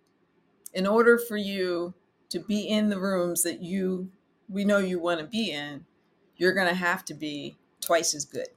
in 0.74 0.88
order 0.88 1.18
for 1.18 1.38
you 1.38 1.94
to 2.30 2.40
be 2.40 2.68
in 2.68 2.90
the 2.90 3.00
rooms 3.00 3.44
that 3.44 3.62
you 3.62 4.10
we 4.50 4.64
know 4.64 4.78
you 4.78 5.00
want 5.00 5.20
to 5.20 5.26
be 5.26 5.52
in 5.52 5.86
you're 6.38 6.54
going 6.54 6.68
to 6.68 6.74
have 6.74 7.04
to 7.06 7.14
be 7.14 7.58
twice 7.82 8.14
as 8.16 8.26
good 8.26 8.48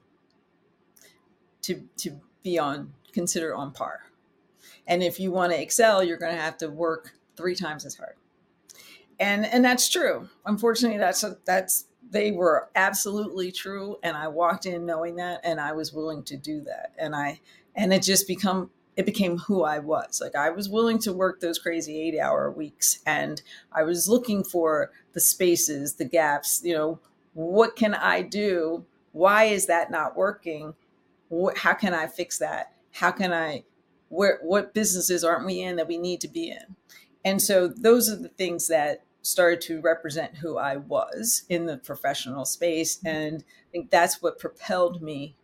to 1.63 1.81
to 1.97 2.19
be 2.43 2.57
on 2.57 2.93
consider 3.11 3.55
on 3.55 3.71
par. 3.71 4.01
And 4.87 5.03
if 5.03 5.19
you 5.19 5.31
want 5.31 5.51
to 5.51 5.61
excel 5.61 6.03
you're 6.03 6.17
going 6.17 6.35
to 6.35 6.41
have 6.41 6.57
to 6.57 6.67
work 6.69 7.13
three 7.35 7.55
times 7.55 7.85
as 7.85 7.95
hard. 7.95 8.15
And 9.19 9.45
and 9.45 9.63
that's 9.63 9.89
true. 9.89 10.29
Unfortunately 10.45 10.97
that's 10.97 11.23
a, 11.23 11.37
that's 11.45 11.85
they 12.09 12.31
were 12.31 12.69
absolutely 12.75 13.51
true 13.51 13.97
and 14.03 14.17
i 14.17 14.27
walked 14.27 14.65
in 14.65 14.85
knowing 14.85 15.15
that 15.15 15.39
and 15.45 15.61
i 15.61 15.71
was 15.71 15.93
willing 15.93 16.23
to 16.23 16.37
do 16.37 16.61
that. 16.61 16.93
And 16.97 17.15
i 17.15 17.39
and 17.75 17.93
it 17.93 18.03
just 18.03 18.27
become 18.27 18.71
it 18.97 19.05
became 19.05 19.37
who 19.37 19.63
i 19.63 19.79
was. 19.79 20.19
Like 20.21 20.35
i 20.35 20.49
was 20.49 20.69
willing 20.69 20.99
to 20.99 21.13
work 21.13 21.39
those 21.39 21.59
crazy 21.59 22.01
eight 22.01 22.19
hour 22.19 22.51
weeks 22.51 22.99
and 23.05 23.41
i 23.71 23.83
was 23.83 24.09
looking 24.09 24.43
for 24.43 24.91
the 25.13 25.19
spaces 25.19 25.95
the 25.95 26.05
gaps 26.05 26.61
you 26.63 26.73
know 26.73 26.99
what 27.33 27.75
can 27.75 27.93
i 27.93 28.21
do? 28.21 28.85
Why 29.13 29.45
is 29.45 29.67
that 29.67 29.91
not 29.91 30.15
working 30.15 30.73
what, 31.31 31.57
how 31.57 31.73
can 31.73 31.93
i 31.93 32.07
fix 32.07 32.37
that 32.37 32.73
how 32.91 33.11
can 33.11 33.33
i 33.33 33.63
where 34.09 34.39
what 34.41 34.73
businesses 34.73 35.23
aren't 35.23 35.45
we 35.45 35.61
in 35.61 35.75
that 35.75 35.87
we 35.87 35.97
need 35.97 36.21
to 36.21 36.27
be 36.27 36.49
in 36.49 36.75
and 37.23 37.41
so 37.41 37.67
those 37.67 38.09
are 38.09 38.15
the 38.15 38.29
things 38.29 38.67
that 38.67 39.03
started 39.21 39.61
to 39.61 39.81
represent 39.81 40.37
who 40.37 40.57
I 40.57 40.77
was 40.77 41.43
in 41.49 41.65
the 41.65 41.77
professional 41.77 42.45
space. 42.45 42.99
And 43.05 43.43
I 43.43 43.71
think 43.71 43.91
that's 43.91 44.21
what 44.21 44.39
propelled 44.39 45.01
me 45.01 45.35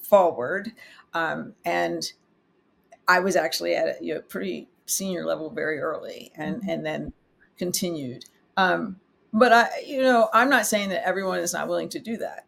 forward. 0.00 0.72
Um, 1.12 1.54
and 1.64 2.12
I 3.08 3.20
was 3.20 3.34
actually 3.34 3.74
at 3.74 3.88
a 3.88 4.04
you 4.04 4.14
know, 4.14 4.20
pretty 4.20 4.68
senior 4.86 5.24
level 5.24 5.50
very 5.50 5.80
early 5.80 6.32
and, 6.36 6.56
mm-hmm. 6.56 6.70
and 6.70 6.86
then 6.86 7.12
continued. 7.58 8.24
Um, 8.56 9.00
but 9.32 9.52
I, 9.52 9.68
you 9.86 10.02
know, 10.02 10.28
I'm 10.32 10.50
not 10.50 10.66
saying 10.66 10.90
that 10.90 11.06
everyone 11.06 11.40
is 11.40 11.52
not 11.52 11.68
willing 11.68 11.88
to 11.90 12.00
do 12.00 12.16
that, 12.18 12.46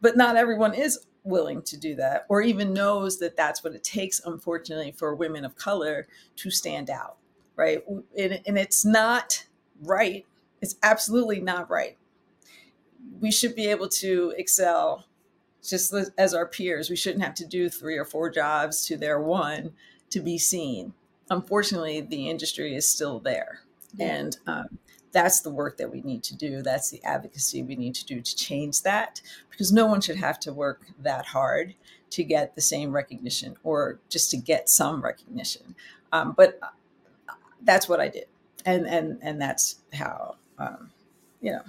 but 0.00 0.16
not 0.16 0.36
everyone 0.36 0.74
is 0.74 1.06
willing 1.24 1.62
to 1.62 1.76
do 1.76 1.94
that 1.96 2.26
or 2.28 2.42
even 2.42 2.72
knows 2.72 3.18
that 3.18 3.36
that's 3.36 3.64
what 3.64 3.74
it 3.74 3.82
takes, 3.82 4.20
unfortunately, 4.24 4.92
for 4.92 5.14
women 5.14 5.44
of 5.44 5.56
color 5.56 6.06
to 6.36 6.50
stand 6.50 6.90
out. 6.90 7.16
Right. 7.56 7.82
And, 8.18 8.40
and 8.46 8.58
it's 8.58 8.84
not 8.84 9.46
right. 9.82 10.26
It's 10.60 10.76
absolutely 10.82 11.40
not 11.40 11.70
right. 11.70 11.96
We 13.20 13.30
should 13.30 13.54
be 13.54 13.66
able 13.66 13.88
to 13.88 14.34
excel 14.36 15.06
just 15.62 15.94
as 16.18 16.34
our 16.34 16.46
peers. 16.46 16.90
We 16.90 16.96
shouldn't 16.96 17.24
have 17.24 17.34
to 17.36 17.46
do 17.46 17.68
three 17.68 17.96
or 17.96 18.04
four 18.04 18.28
jobs 18.28 18.86
to 18.86 18.96
their 18.96 19.20
one 19.20 19.72
to 20.10 20.20
be 20.20 20.36
seen. 20.36 20.92
Unfortunately, 21.30 22.00
the 22.00 22.28
industry 22.28 22.74
is 22.74 22.88
still 22.88 23.18
there. 23.18 23.60
And 23.98 24.36
um, 24.46 24.78
that's 25.14 25.40
the 25.40 25.50
work 25.50 25.78
that 25.78 25.90
we 25.90 26.02
need 26.02 26.22
to 26.24 26.36
do. 26.36 26.60
That's 26.60 26.90
the 26.90 27.02
advocacy 27.04 27.62
we 27.62 27.76
need 27.76 27.94
to 27.94 28.04
do 28.04 28.20
to 28.20 28.36
change 28.36 28.82
that 28.82 29.22
because 29.48 29.72
no 29.72 29.86
one 29.86 30.02
should 30.02 30.16
have 30.16 30.38
to 30.40 30.52
work 30.52 30.82
that 31.02 31.24
hard 31.24 31.74
to 32.10 32.22
get 32.22 32.54
the 32.54 32.60
same 32.60 32.92
recognition 32.92 33.56
or 33.64 34.00
just 34.10 34.30
to 34.32 34.36
get 34.36 34.68
some 34.68 35.02
recognition. 35.02 35.74
Um, 36.12 36.34
but 36.36 36.58
uh, 36.62 36.66
that's 37.62 37.88
what 37.88 38.00
I 38.00 38.08
did 38.08 38.26
and 38.64 38.86
and 38.86 39.18
and 39.22 39.40
that's 39.40 39.76
how 39.92 40.36
um, 40.58 40.90
you 41.40 41.52
know. 41.52 41.62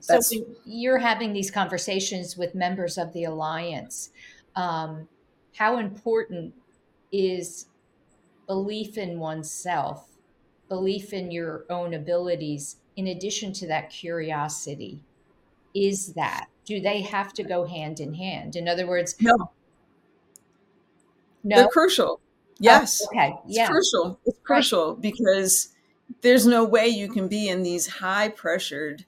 so 0.00 0.20
you're 0.64 0.98
having 0.98 1.32
these 1.32 1.50
conversations 1.50 2.36
with 2.36 2.54
members 2.54 2.98
of 2.98 3.12
the 3.12 3.24
alliance. 3.24 4.10
Um, 4.56 5.08
how 5.54 5.78
important 5.78 6.54
is 7.12 7.66
belief 8.46 8.96
in 8.96 9.18
oneself, 9.18 10.08
belief 10.68 11.12
in 11.12 11.30
your 11.30 11.64
own 11.70 11.94
abilities, 11.94 12.76
in 12.96 13.06
addition 13.06 13.52
to 13.54 13.66
that 13.68 13.90
curiosity? 13.90 15.02
Is 15.74 16.14
that 16.14 16.48
do 16.64 16.80
they 16.80 17.00
have 17.00 17.32
to 17.34 17.42
go 17.42 17.64
hand 17.64 18.00
in 18.00 18.14
hand? 18.14 18.54
In 18.54 18.68
other 18.68 18.86
words, 18.86 19.16
no. 19.20 19.50
No, 21.44 21.56
they're 21.56 21.68
crucial. 21.68 22.20
Yes. 22.58 23.00
Oh, 23.02 23.06
okay. 23.06 23.34
Yeah. 23.46 23.62
It's 23.62 23.70
crucial. 23.70 24.20
It's 24.26 24.38
crucial 24.42 24.94
because 24.94 25.74
there's 26.20 26.46
no 26.46 26.64
way 26.64 26.88
you 26.88 27.08
can 27.08 27.28
be 27.28 27.48
in 27.48 27.62
these 27.62 27.86
high 27.86 28.28
pressured 28.28 29.04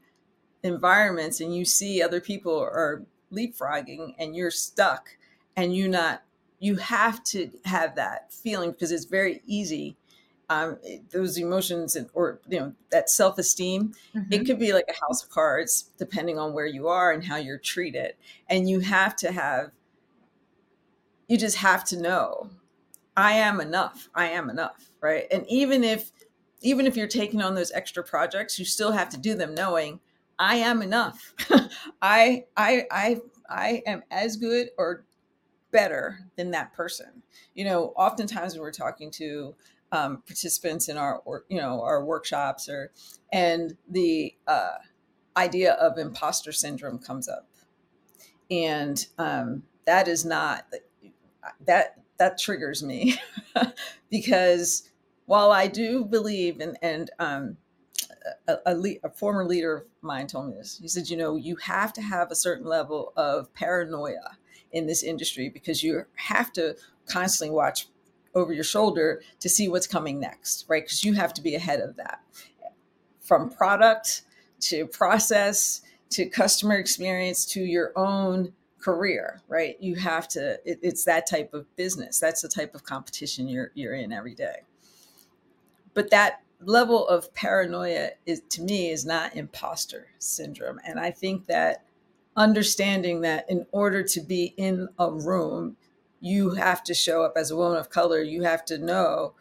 environments 0.63 1.41
and 1.41 1.55
you 1.55 1.65
see 1.65 2.03
other 2.03 2.21
people 2.21 2.59
are 2.59 3.03
leapfrogging 3.33 4.15
and 4.19 4.35
you're 4.35 4.51
stuck 4.51 5.11
and 5.57 5.75
you 5.75 5.89
not 5.89 6.23
you 6.59 6.77
have 6.77 7.23
to 7.25 7.51
have 7.65 7.95
that 7.97 8.33
feeling 8.33 8.71
because 8.71 8.93
it's 8.93 9.07
very 9.07 9.41
easy 9.47 9.97
um, 10.51 10.79
those 11.11 11.39
emotions 11.39 11.97
and, 11.97 12.09
or 12.13 12.41
you 12.49 12.61
know 12.61 12.75
that 12.91 13.09
self-esteem 13.09 13.95
mm-hmm. 14.15 14.33
it 14.33 14.45
could 14.45 14.59
be 14.59 14.75
like 14.75 14.85
a 14.89 15.07
house 15.07 15.25
of 15.25 15.31
cards 15.31 15.91
depending 15.97 16.39
on 16.39 16.53
where 16.53 16.67
you 16.67 16.89
are 16.89 17.13
and 17.13 17.25
how 17.25 17.37
you're 17.37 17.59
treated 17.59 18.13
and 18.49 18.69
you 18.69 18.81
have 18.81 19.17
to 19.17 19.33
have 19.33 19.71
you 21.29 21.39
just 21.39 21.57
have 21.57 21.85
to 21.85 21.99
know 21.99 22.51
i 23.17 23.33
am 23.33 23.61
enough 23.61 24.11
i 24.15 24.27
am 24.27 24.51
enough 24.51 24.91
right 25.01 25.27
and 25.31 25.47
even 25.49 25.83
if 25.83 26.13
even 26.63 26.87
if 26.87 26.97
you're 26.97 27.07
taking 27.07 27.43
on 27.43 27.55
those 27.55 27.73
extra 27.73 28.03
projects, 28.03 28.59
you 28.59 28.65
still 28.65 28.93
have 28.93 29.09
to 29.11 29.17
do 29.17 29.35
them 29.35 29.55
knowing 29.55 30.01
I 30.39 30.57
am 30.57 30.83
enough. 30.83 31.35
I 32.03 32.45
I 32.57 32.87
I 32.91 33.21
I 33.49 33.83
am 33.87 34.03
as 34.11 34.37
good 34.37 34.71
or 34.79 35.05
better 35.71 36.21
than 36.37 36.51
that 36.53 36.73
person. 36.73 37.23
You 37.55 37.65
know, 37.65 37.93
oftentimes 37.97 38.55
when 38.55 38.63
we're 38.63 38.73
talking 38.73 39.11
to 39.13 39.55
um, 39.93 40.23
participants 40.27 40.89
in 40.89 40.97
our 40.97 41.19
or 41.25 41.45
you 41.49 41.59
know 41.59 41.83
our 41.83 42.05
workshops 42.05 42.69
or 42.69 42.93
and 43.33 43.77
the 43.89 44.35
uh, 44.47 44.79
idea 45.37 45.73
of 45.75 45.99
imposter 45.99 46.53
syndrome 46.53 46.99
comes 46.99 47.29
up, 47.29 47.49
and 48.51 49.07
um, 49.19 49.63
that 49.87 50.09
is 50.09 50.25
not 50.25 50.67
that 51.67 51.97
that 52.19 52.39
triggers 52.39 52.83
me 52.83 53.19
because 54.11 54.91
while 55.27 55.53
I 55.53 55.67
do 55.67 56.05
believe, 56.05 56.61
and 56.61 56.77
and 56.83 57.11
um, 57.19 57.57
a, 58.49 58.59
a, 58.67 58.99
a, 59.05 59.11
former 59.11 59.45
leader 59.45 59.77
of 59.77 59.85
mine 60.03 60.27
told 60.27 60.49
me 60.49 60.57
this. 60.57 60.79
He 60.81 60.89
said, 60.89 61.09
you 61.09 61.17
know, 61.17 61.37
you 61.37 61.57
have 61.57 61.93
to 61.95 62.03
have 62.03 62.31
a 62.31 62.35
certain 62.35 62.67
level 62.67 63.13
of 63.17 63.53
paranoia 63.55 64.37
in 64.73 64.87
this 64.87 65.03
industry 65.03 65.49
because 65.49 65.83
you 65.83 66.05
have 66.17 66.53
to 66.55 66.77
constantly 67.07 67.55
watch 67.55 67.89
over 68.35 68.53
your 68.53 68.65
shoulder 68.65 69.23
to 69.41 69.49
see 69.49 69.69
what's 69.69 69.87
coming 69.87 70.21
next, 70.21 70.67
right? 70.69 70.85
Because 70.85 71.05
you 71.05 71.15
have 71.15 71.35
to 71.35 71.43
be 71.43 71.55
ahead 71.55 71.81
of 71.81 71.97
that, 71.97 72.21
from 73.21 73.51
product 73.51 74.23
to 74.61 74.87
process 74.87 75.83
to 76.11 76.27
customer 76.29 76.75
experience 76.75 77.47
to 77.47 77.61
your 77.61 77.93
own 77.97 78.53
career, 78.81 79.43
right? 79.49 79.77
You 79.81 79.97
have 79.97 80.29
to. 80.29 80.59
It, 80.65 80.81
it's 80.83 81.05
that 81.05 81.29
type 81.29 81.55
of 81.55 81.75
business. 81.77 82.19
That's 82.19 82.43
the 82.43 82.49
type 82.49 82.75
of 82.75 82.85
competition 82.85 83.49
you're 83.49 83.73
you're 83.75 83.95
in 83.95 84.13
every 84.13 84.35
day 84.35 84.63
but 85.95 86.11
that 86.11 86.43
level 86.63 87.09
of 87.09 87.33
paranoia 87.35 88.11
is 88.27 88.43
to 88.51 88.63
me 88.63 88.91
is 88.91 89.07
not 89.07 89.35
imposter 89.35 90.09
syndrome 90.19 90.79
and 90.85 91.01
i 91.01 91.11
think 91.11 91.47
that 91.47 91.85
understanding 92.37 93.23
that 93.23 93.49
in 93.49 93.67
order 93.73 94.03
to 94.03 94.21
be 94.21 94.55
in 94.57 94.89
a 94.99 95.11
room 95.11 95.77
you 96.21 96.51
have 96.51 96.83
to 96.83 96.95
show 96.95 97.23
up 97.23 97.35
as 97.37 97.51
a 97.51 97.57
woman 97.57 97.79
of 97.79 97.91
color 97.91 98.23
you 98.23 98.43
have 98.43 98.65
to 98.65 98.79
know 98.79 99.35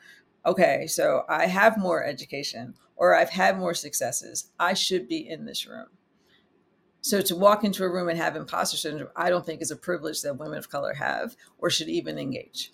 okay 0.46 0.88
so 0.88 1.24
i 1.30 1.46
have 1.46 1.78
more 1.78 2.04
education 2.04 2.74
or 2.96 3.16
i've 3.16 3.30
had 3.30 3.58
more 3.58 3.74
successes 3.74 4.52
i 4.60 4.74
should 4.74 5.08
be 5.08 5.28
in 5.30 5.46
this 5.46 5.68
room 5.68 5.88
so 7.02 7.22
to 7.22 7.36
walk 7.36 7.64
into 7.64 7.84
a 7.84 7.90
room 7.90 8.10
and 8.10 8.18
have 8.18 8.36
imposter 8.36 8.78
syndrome 8.78 9.10
i 9.16 9.30
don't 9.30 9.46
think 9.46 9.62
is 9.62 9.72
a 9.72 9.76
privilege 9.76 10.22
that 10.22 10.38
women 10.38 10.58
of 10.58 10.70
color 10.70 10.94
have 10.94 11.36
or 11.58 11.70
should 11.70 11.90
even 11.90 12.18
engage 12.18 12.72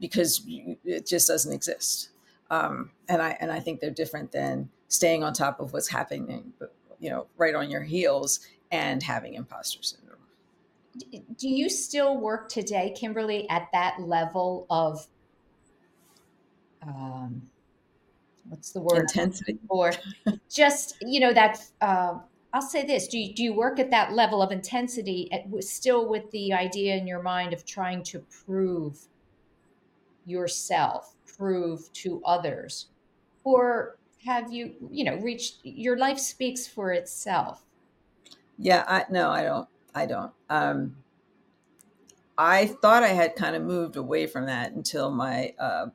because 0.00 0.42
it 0.84 1.06
just 1.06 1.28
doesn't 1.28 1.52
exist 1.52 2.10
um, 2.50 2.90
and 3.08 3.20
I 3.20 3.36
and 3.40 3.50
I 3.50 3.60
think 3.60 3.80
they're 3.80 3.90
different 3.90 4.32
than 4.32 4.70
staying 4.88 5.24
on 5.24 5.32
top 5.32 5.60
of 5.60 5.72
what's 5.72 5.88
happening, 5.88 6.52
you 7.00 7.10
know, 7.10 7.26
right 7.36 7.54
on 7.54 7.70
your 7.70 7.82
heels 7.82 8.40
and 8.70 9.02
having 9.02 9.34
imposter 9.34 9.82
syndrome. 9.82 10.05
Do 10.98 11.48
you 11.48 11.68
still 11.68 12.18
work 12.18 12.48
today, 12.48 12.94
Kimberly, 12.96 13.48
at 13.50 13.68
that 13.72 14.00
level 14.00 14.66
of 14.70 15.06
um, 16.82 17.42
what's 18.48 18.70
the 18.70 18.80
word 18.80 19.00
intensity 19.00 19.58
or 19.68 19.92
just 20.48 20.96
you 21.00 21.18
know 21.20 21.32
that 21.32 21.60
uh, 21.80 22.14
I'll 22.52 22.62
say 22.62 22.86
this: 22.86 23.08
do 23.08 23.18
you, 23.18 23.34
do 23.34 23.42
you 23.42 23.52
work 23.54 23.78
at 23.78 23.90
that 23.90 24.12
level 24.12 24.40
of 24.40 24.52
intensity, 24.52 25.30
at, 25.32 25.44
still 25.64 26.08
with 26.08 26.30
the 26.30 26.52
idea 26.52 26.96
in 26.96 27.06
your 27.06 27.22
mind 27.22 27.52
of 27.52 27.64
trying 27.64 28.02
to 28.04 28.20
prove 28.44 28.98
yourself? 30.24 31.16
prove 31.36 31.92
to 31.92 32.22
others? 32.24 32.86
Or 33.44 33.96
have 34.24 34.52
you, 34.52 34.74
you 34.90 35.04
know, 35.04 35.16
reached 35.16 35.58
your 35.62 35.98
life 35.98 36.18
speaks 36.18 36.66
for 36.66 36.92
itself? 36.92 37.62
Yeah, 38.58 38.84
I 38.88 39.04
no, 39.10 39.30
I 39.30 39.42
don't. 39.42 39.68
I 39.96 40.06
don't. 40.06 40.32
Um, 40.50 40.96
I 42.38 42.66
thought 42.66 43.02
I 43.02 43.08
had 43.08 43.36
kind 43.36 43.56
of 43.56 43.62
moved 43.62 43.96
away 43.96 44.26
from 44.26 44.46
that 44.46 44.72
until 44.72 45.10
my 45.10 45.54
uh, 45.58 45.88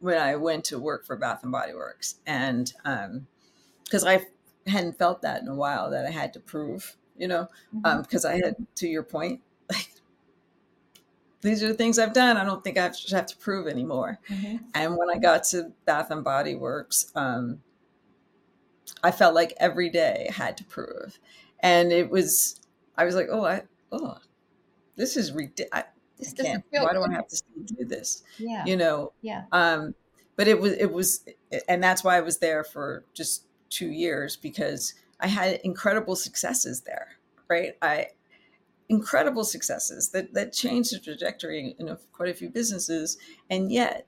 when 0.00 0.18
I 0.18 0.36
went 0.36 0.64
to 0.66 0.78
work 0.78 1.04
for 1.06 1.16
Bath 1.16 1.42
and 1.42 1.52
Body 1.52 1.74
Works, 1.74 2.16
and 2.26 2.72
because 3.84 4.04
um, 4.04 4.08
I 4.08 4.26
hadn't 4.66 4.98
felt 4.98 5.22
that 5.22 5.42
in 5.42 5.48
a 5.48 5.54
while 5.54 5.90
that 5.90 6.06
I 6.06 6.10
had 6.10 6.32
to 6.34 6.40
prove, 6.40 6.96
you 7.16 7.28
know, 7.28 7.48
because 7.82 8.24
Mm-hmm. 8.24 8.26
um, 8.26 8.32
I 8.32 8.46
had 8.46 8.56
to 8.76 8.88
your 8.88 9.02
point, 9.02 9.42
like 9.70 9.90
these 11.40 11.62
are 11.62 11.68
the 11.68 11.74
things 11.74 11.98
I've 11.98 12.12
done. 12.12 12.36
I 12.36 12.44
don't 12.44 12.62
think 12.62 12.78
I 12.78 12.90
have 13.10 13.26
to 13.26 13.36
prove 13.36 13.66
anymore. 13.66 14.18
Mhm. 14.28 14.72
And 14.74 14.96
when 14.96 15.10
I 15.10 15.18
got 15.18 15.44
to 15.46 15.72
Bath 15.86 16.10
and 16.10 16.24
Body 16.24 16.54
Works, 16.54 17.12
um, 17.16 17.62
I 19.02 19.10
felt 19.10 19.34
like 19.34 19.54
every 19.58 19.90
day 19.90 20.26
I 20.28 20.32
had 20.32 20.56
to 20.58 20.64
prove, 20.64 21.18
and 21.60 21.92
it 21.92 22.10
was 22.10 22.60
I 22.96 23.04
was 23.04 23.14
like, 23.14 23.28
oh, 23.30 23.44
I 23.44 23.62
oh, 23.90 24.18
this 24.96 25.16
is 25.16 25.32
ridiculous. 25.32 25.84
This 26.18 26.32
I 26.32 26.36
doesn't 26.36 26.52
can't. 26.52 26.64
feel 26.70 26.84
Why 26.84 26.92
do 26.92 27.02
I 27.02 27.12
have 27.12 27.28
to 27.28 27.36
still 27.36 27.62
do 27.64 27.84
this? 27.84 28.22
Yeah. 28.38 28.64
You 28.64 28.76
know. 28.76 29.12
Yeah. 29.22 29.44
Um, 29.52 29.94
but 30.36 30.48
it 30.48 30.60
was 30.60 30.72
it 30.74 30.92
was, 30.92 31.24
and 31.68 31.82
that's 31.82 32.04
why 32.04 32.16
I 32.16 32.20
was 32.20 32.38
there 32.38 32.64
for 32.64 33.04
just 33.14 33.46
two 33.70 33.88
years 33.88 34.36
because 34.36 34.94
I 35.20 35.26
had 35.26 35.60
incredible 35.64 36.16
successes 36.16 36.82
there. 36.82 37.16
Right. 37.48 37.76
I 37.82 38.08
incredible 38.88 39.44
successes 39.44 40.10
that 40.10 40.34
that 40.34 40.52
changed 40.52 40.94
the 40.94 40.98
trajectory 40.98 41.74
in 41.78 41.88
a, 41.88 41.98
quite 42.12 42.28
a 42.28 42.34
few 42.34 42.50
businesses, 42.50 43.18
and 43.50 43.72
yet 43.72 44.06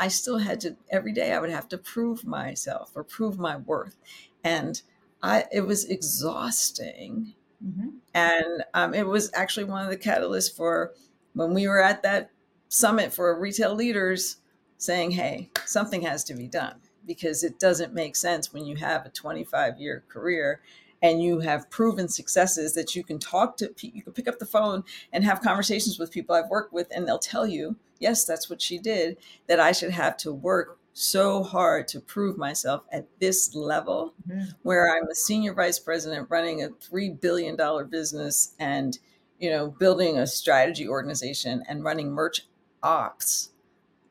I 0.00 0.08
still 0.08 0.38
had 0.38 0.60
to 0.60 0.76
every 0.90 1.12
day 1.12 1.32
I 1.32 1.38
would 1.38 1.50
have 1.50 1.68
to 1.68 1.78
prove 1.78 2.24
myself 2.24 2.92
or 2.94 3.04
prove 3.04 3.38
my 3.38 3.56
worth, 3.56 3.96
and 4.44 4.80
I 5.22 5.44
it 5.52 5.62
was 5.62 5.84
exhausting 5.84 7.34
Mhm. 7.64 7.94
and 8.14 8.64
um, 8.74 8.94
it 8.94 9.06
was 9.06 9.30
actually 9.34 9.64
one 9.64 9.84
of 9.84 9.90
the 9.90 9.96
catalysts 9.96 10.54
for 10.54 10.92
when 11.34 11.54
we 11.54 11.66
were 11.66 11.82
at 11.82 12.02
that 12.02 12.30
summit 12.68 13.12
for 13.12 13.38
retail 13.38 13.74
leaders 13.74 14.36
saying, 14.76 15.12
hey, 15.12 15.50
something 15.64 16.02
has 16.02 16.22
to 16.24 16.34
be 16.34 16.46
done 16.46 16.76
because 17.06 17.42
it 17.42 17.58
doesn't 17.58 17.92
make 17.94 18.14
sense 18.14 18.52
when 18.52 18.64
you 18.64 18.76
have 18.76 19.04
a 19.06 19.10
25 19.10 19.78
year 19.80 20.04
career 20.08 20.60
and 21.02 21.22
you 21.22 21.40
have 21.40 21.70
proven 21.70 22.08
successes 22.08 22.74
that 22.74 22.94
you 22.94 23.02
can 23.04 23.18
talk 23.18 23.56
to 23.56 23.72
you 23.80 24.02
can 24.02 24.12
pick 24.12 24.28
up 24.28 24.38
the 24.38 24.46
phone 24.46 24.84
and 25.12 25.24
have 25.24 25.40
conversations 25.40 25.98
with 25.98 26.10
people 26.12 26.34
I've 26.34 26.50
worked 26.50 26.72
with 26.72 26.88
and 26.94 27.06
they'll 27.06 27.18
tell 27.18 27.46
you 27.46 27.76
yes 27.98 28.24
that's 28.24 28.50
what 28.50 28.60
she 28.60 28.78
did 28.78 29.16
that 29.46 29.60
I 29.60 29.72
should 29.72 29.90
have 29.92 30.16
to 30.18 30.32
work 30.32 30.77
so 30.98 31.42
hard 31.42 31.86
to 31.88 32.00
prove 32.00 32.36
myself 32.36 32.82
at 32.92 33.06
this 33.20 33.54
level 33.54 34.14
Mhm. 34.28 34.54
where 34.62 34.94
I'm 34.96 35.08
a 35.08 35.14
senior 35.14 35.54
vice 35.54 35.78
president 35.78 36.28
running 36.30 36.62
a 36.62 36.70
3 36.80 37.10
billion 37.10 37.56
dollar 37.56 37.84
business 37.84 38.54
and 38.58 38.98
you 39.38 39.50
know 39.50 39.68
building 39.68 40.18
a 40.18 40.26
strategy 40.26 40.88
organization 40.88 41.62
and 41.68 41.84
running 41.84 42.10
merch 42.10 42.46
ops 42.82 43.50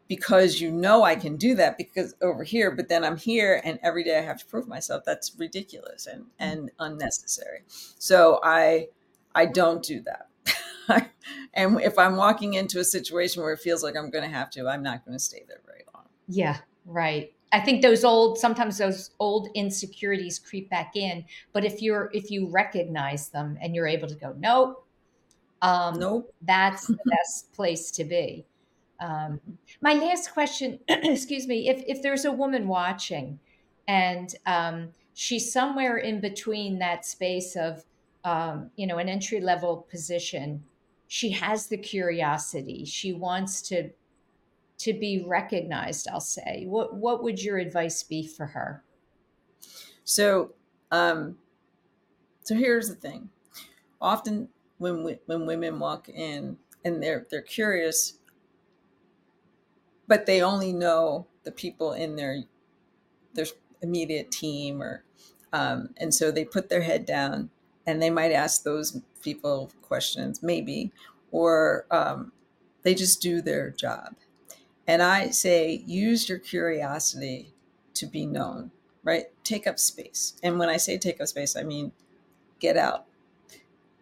because 0.07 0.61
you 0.61 0.71
know 0.71 1.03
I 1.03 1.15
can 1.15 1.35
do 1.35 1.55
that 1.55 1.77
because 1.77 2.15
over 2.21 2.43
here, 2.43 2.71
but 2.71 2.87
then 2.87 3.03
I'm 3.03 3.17
here 3.17 3.61
and 3.63 3.77
every 3.83 4.03
day 4.03 4.17
I 4.17 4.21
have 4.21 4.39
to 4.39 4.45
prove 4.45 4.67
myself. 4.67 5.03
That's 5.05 5.35
ridiculous 5.37 6.07
and, 6.07 6.27
and 6.39 6.71
unnecessary. 6.79 7.63
So 7.67 8.39
I 8.43 8.89
I 9.35 9.45
don't 9.45 9.83
do 9.83 10.01
that. 10.03 10.29
and 11.53 11.81
if 11.81 11.99
I'm 11.99 12.15
walking 12.15 12.53
into 12.53 12.79
a 12.79 12.83
situation 12.85 13.43
where 13.43 13.51
it 13.51 13.59
feels 13.59 13.83
like 13.83 13.97
I'm 13.97 14.09
gonna 14.09 14.29
have 14.29 14.49
to, 14.51 14.67
I'm 14.67 14.83
not 14.83 15.05
gonna 15.05 15.19
stay 15.19 15.43
there 15.47 15.61
very 15.65 15.83
long. 15.93 16.05
Yeah, 16.29 16.57
right. 16.87 17.31
I 17.51 17.59
think 17.59 17.81
those 17.81 18.03
old 18.03 18.37
sometimes 18.37 18.77
those 18.77 19.11
old 19.19 19.49
insecurities 19.53 20.39
creep 20.39 20.69
back 20.69 20.95
in, 20.95 21.23
but 21.53 21.63
if 21.63 21.81
you're 21.81 22.09
if 22.13 22.29
you 22.29 22.47
recognize 22.47 23.29
them 23.29 23.57
and 23.61 23.73
you're 23.73 23.87
able 23.87 24.07
to 24.07 24.15
go, 24.15 24.35
nope, 24.37 24.85
um, 25.61 25.99
nope, 25.99 26.33
that's 26.41 26.87
the 26.87 26.97
best 27.05 27.53
place 27.53 27.91
to 27.91 28.03
be. 28.03 28.45
Um, 28.99 29.39
my 29.81 29.93
last 29.93 30.31
question, 30.33 30.79
excuse 30.87 31.47
me, 31.47 31.69
if 31.69 31.83
if 31.87 32.01
there's 32.01 32.25
a 32.25 32.31
woman 32.31 32.67
watching, 32.67 33.39
and 33.87 34.33
um, 34.45 34.89
she's 35.13 35.51
somewhere 35.51 35.97
in 35.97 36.19
between 36.19 36.79
that 36.79 37.05
space 37.05 37.55
of 37.55 37.85
um, 38.25 38.71
you 38.75 38.87
know 38.87 38.97
an 38.97 39.07
entry 39.07 39.39
level 39.39 39.87
position, 39.89 40.63
she 41.07 41.31
has 41.31 41.67
the 41.67 41.77
curiosity, 41.77 42.83
she 42.83 43.13
wants 43.13 43.61
to 43.69 43.89
to 44.77 44.93
be 44.93 45.23
recognized 45.25 46.07
i'll 46.09 46.19
say 46.19 46.65
what 46.67 46.95
what 46.95 47.23
would 47.23 47.41
your 47.43 47.57
advice 47.57 48.03
be 48.03 48.25
for 48.27 48.47
her 48.47 48.83
So, 50.03 50.53
um, 50.91 51.37
so 52.43 52.55
here's 52.55 52.89
the 52.89 52.95
thing. 52.95 53.29
Often, 54.01 54.49
when 54.77 55.03
we, 55.03 55.19
when 55.25 55.45
women 55.45 55.79
walk 55.79 56.09
in 56.09 56.57
and 56.85 57.01
they're 57.03 57.25
they're 57.29 57.41
curious, 57.41 58.19
but 60.07 60.25
they 60.25 60.41
only 60.41 60.73
know 60.73 61.27
the 61.43 61.51
people 61.51 61.93
in 61.93 62.15
their 62.15 62.43
their 63.33 63.47
immediate 63.81 64.31
team, 64.31 64.81
or 64.81 65.03
um, 65.53 65.93
and 65.97 66.13
so 66.13 66.31
they 66.31 66.45
put 66.45 66.69
their 66.69 66.81
head 66.81 67.05
down 67.05 67.49
and 67.87 68.01
they 68.01 68.09
might 68.09 68.31
ask 68.31 68.63
those 68.63 69.01
people 69.21 69.71
questions, 69.81 70.43
maybe, 70.43 70.91
or 71.31 71.85
um, 71.91 72.31
they 72.83 72.95
just 72.95 73.21
do 73.21 73.41
their 73.41 73.71
job. 73.71 74.15
And 74.87 75.01
I 75.01 75.29
say, 75.29 75.83
use 75.85 76.29
your 76.29 76.39
curiosity 76.39 77.53
to 77.95 78.05
be 78.05 78.25
known 78.25 78.71
right? 79.07 79.27
Take 79.45 79.65
up 79.65 79.79
space. 79.79 80.33
And 80.43 80.59
when 80.59 80.67
I 80.67 80.75
say 80.75 80.97
take 80.97 81.21
up 81.21 81.27
space, 81.27 81.55
I 81.55 81.63
mean 81.63 81.93
get 82.59 82.75
out. 82.75 83.05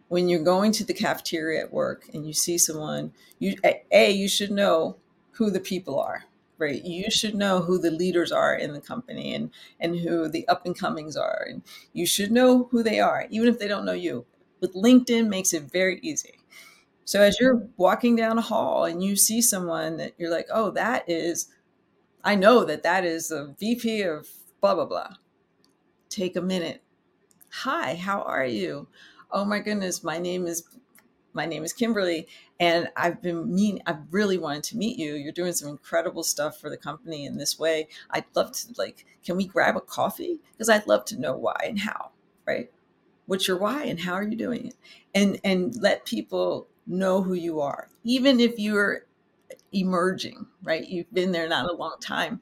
When 0.08 0.28
you're 0.28 0.44
going 0.44 0.72
to 0.74 0.84
the 0.84 0.96
cafeteria 0.96 1.62
at 1.62 1.72
work 1.72 2.10
and 2.12 2.26
you 2.26 2.34
see 2.34 2.58
someone, 2.58 3.14
you 3.38 3.56
a 3.92 4.12
you 4.12 4.28
should 4.28 4.50
know 4.52 4.98
who 5.34 5.52
the 5.52 5.60
people 5.60 6.00
are, 6.00 6.26
right? 6.58 6.84
You 6.84 7.12
should 7.12 7.36
know 7.36 7.62
who 7.62 7.78
the 7.78 7.92
leaders 7.92 8.32
are 8.32 8.56
in 8.56 8.74
the 8.74 8.82
company 8.82 9.36
and 9.36 9.52
and 9.80 10.00
who 10.00 10.28
the 10.28 10.48
up 10.48 10.66
and 10.66 10.78
comings 10.78 11.16
are, 11.16 11.46
and 11.48 11.62
you 11.94 12.08
should 12.08 12.32
know 12.32 12.68
who 12.72 12.82
they 12.82 13.00
are, 13.00 13.28
even 13.30 13.48
if 13.48 13.60
they 13.60 13.68
don't 13.68 13.86
know 13.86 13.94
you. 13.94 14.26
But 14.60 14.74
LinkedIn 14.74 15.28
makes 15.28 15.54
it 15.54 15.72
very 15.72 16.00
easy. 16.02 16.40
So 17.06 17.22
as 17.22 17.40
you're 17.40 17.68
walking 17.78 18.16
down 18.16 18.38
a 18.40 18.42
hall 18.42 18.86
and 18.86 19.04
you 19.04 19.16
see 19.16 19.42
someone 19.42 19.98
that 19.98 20.14
you're 20.18 20.32
like, 20.32 20.48
oh, 20.52 20.72
that 20.72 21.08
is, 21.08 21.50
I 22.24 22.36
know 22.36 22.66
that 22.66 22.84
that 22.84 23.06
is 23.06 23.30
the 23.30 23.56
VP 23.60 24.02
of 24.02 24.28
blah 24.60 24.76
blah 24.76 24.86
blah. 24.86 25.10
Take 26.10 26.36
a 26.36 26.42
minute. 26.42 26.82
Hi 27.52 27.96
how 27.96 28.22
are 28.22 28.46
you? 28.46 28.88
Oh 29.32 29.46
my 29.46 29.60
goodness 29.60 30.04
my 30.04 30.18
name 30.18 30.48
is 30.48 30.64
my 31.34 31.46
name 31.46 31.64
is 31.64 31.74
kimberly 31.74 32.28
and 32.60 32.90
i've 32.96 33.22
been 33.22 33.54
mean 33.54 33.82
i've 33.88 34.02
really 34.12 34.38
wanted 34.38 34.64
to 34.66 34.78
meet 34.78 34.98
you. 34.98 35.16
You're 35.16 35.32
doing 35.32 35.54
some 35.54 35.70
incredible 35.70 36.24
stuff 36.24 36.60
for 36.60 36.70
the 36.70 36.78
company 36.78 37.26
in 37.26 37.38
this 37.38 37.60
way. 37.60 37.88
I'd 38.12 38.26
love 38.36 38.52
to 38.54 38.74
like 38.78 39.06
can 39.24 39.38
we 39.38 39.46
grab 39.46 39.78
a 39.78 39.82
coffee? 39.82 40.40
Because 40.54 40.70
i'd 40.70 40.88
love 40.88 41.06
to 41.06 41.20
know 41.20 41.36
why 41.38 41.58
and 41.66 41.80
how 41.80 42.12
right? 42.48 42.72
What's 43.28 43.48
your 43.48 43.58
why 43.58 43.84
and 43.86 44.00
how 44.00 44.14
are 44.14 44.24
you 44.24 44.36
doing 44.38 44.68
it? 44.68 44.76
And 45.14 45.40
and 45.44 45.76
let 45.82 46.06
people 46.06 46.68
know 46.88 47.22
who 47.22 47.34
you 47.34 47.60
are 47.60 47.90
even 48.04 48.40
if 48.40 48.60
you're 48.60 49.06
emerging 49.74 50.46
right? 50.64 50.88
You've 50.88 51.14
been 51.14 51.32
there 51.32 51.48
not 51.48 51.70
a 51.70 51.76
long 51.76 51.98
time. 52.02 52.42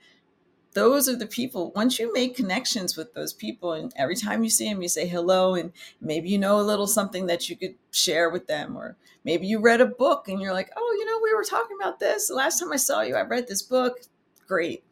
Those 0.73 1.07
are 1.07 1.15
the 1.15 1.27
people 1.27 1.71
once 1.75 1.99
you 1.99 2.11
make 2.13 2.35
connections 2.35 2.97
with 2.97 3.13
those 3.13 3.31
people 3.31 3.73
and 3.73 3.93
every 3.95 4.15
time 4.15 4.43
you 4.43 4.49
see 4.49 4.67
them 4.67 4.81
you 4.81 4.87
say 4.87 5.07
hello 5.07 5.53
and 5.53 5.71
maybe 6.01 6.29
you 6.29 6.39
know 6.39 6.59
a 6.59 6.63
little 6.63 6.87
something 6.87 7.27
that 7.27 7.47
you 7.47 7.55
could 7.55 7.75
share 7.91 8.29
with 8.31 8.47
them 8.47 8.75
or 8.75 8.97
maybe 9.23 9.45
you 9.45 9.59
read 9.59 9.81
a 9.81 9.85
book 9.85 10.27
and 10.27 10.41
you're 10.41 10.53
like 10.53 10.71
oh 10.75 10.95
you 10.99 11.05
know 11.05 11.19
we 11.21 11.33
were 11.33 11.43
talking 11.43 11.77
about 11.79 11.99
this. 11.99 12.27
The 12.27 12.33
last 12.33 12.59
time 12.59 12.73
i 12.73 12.77
saw 12.77 13.01
you 13.01 13.15
i 13.15 13.21
read 13.21 13.47
this 13.47 13.61
book. 13.61 13.99
Great. 14.47 14.83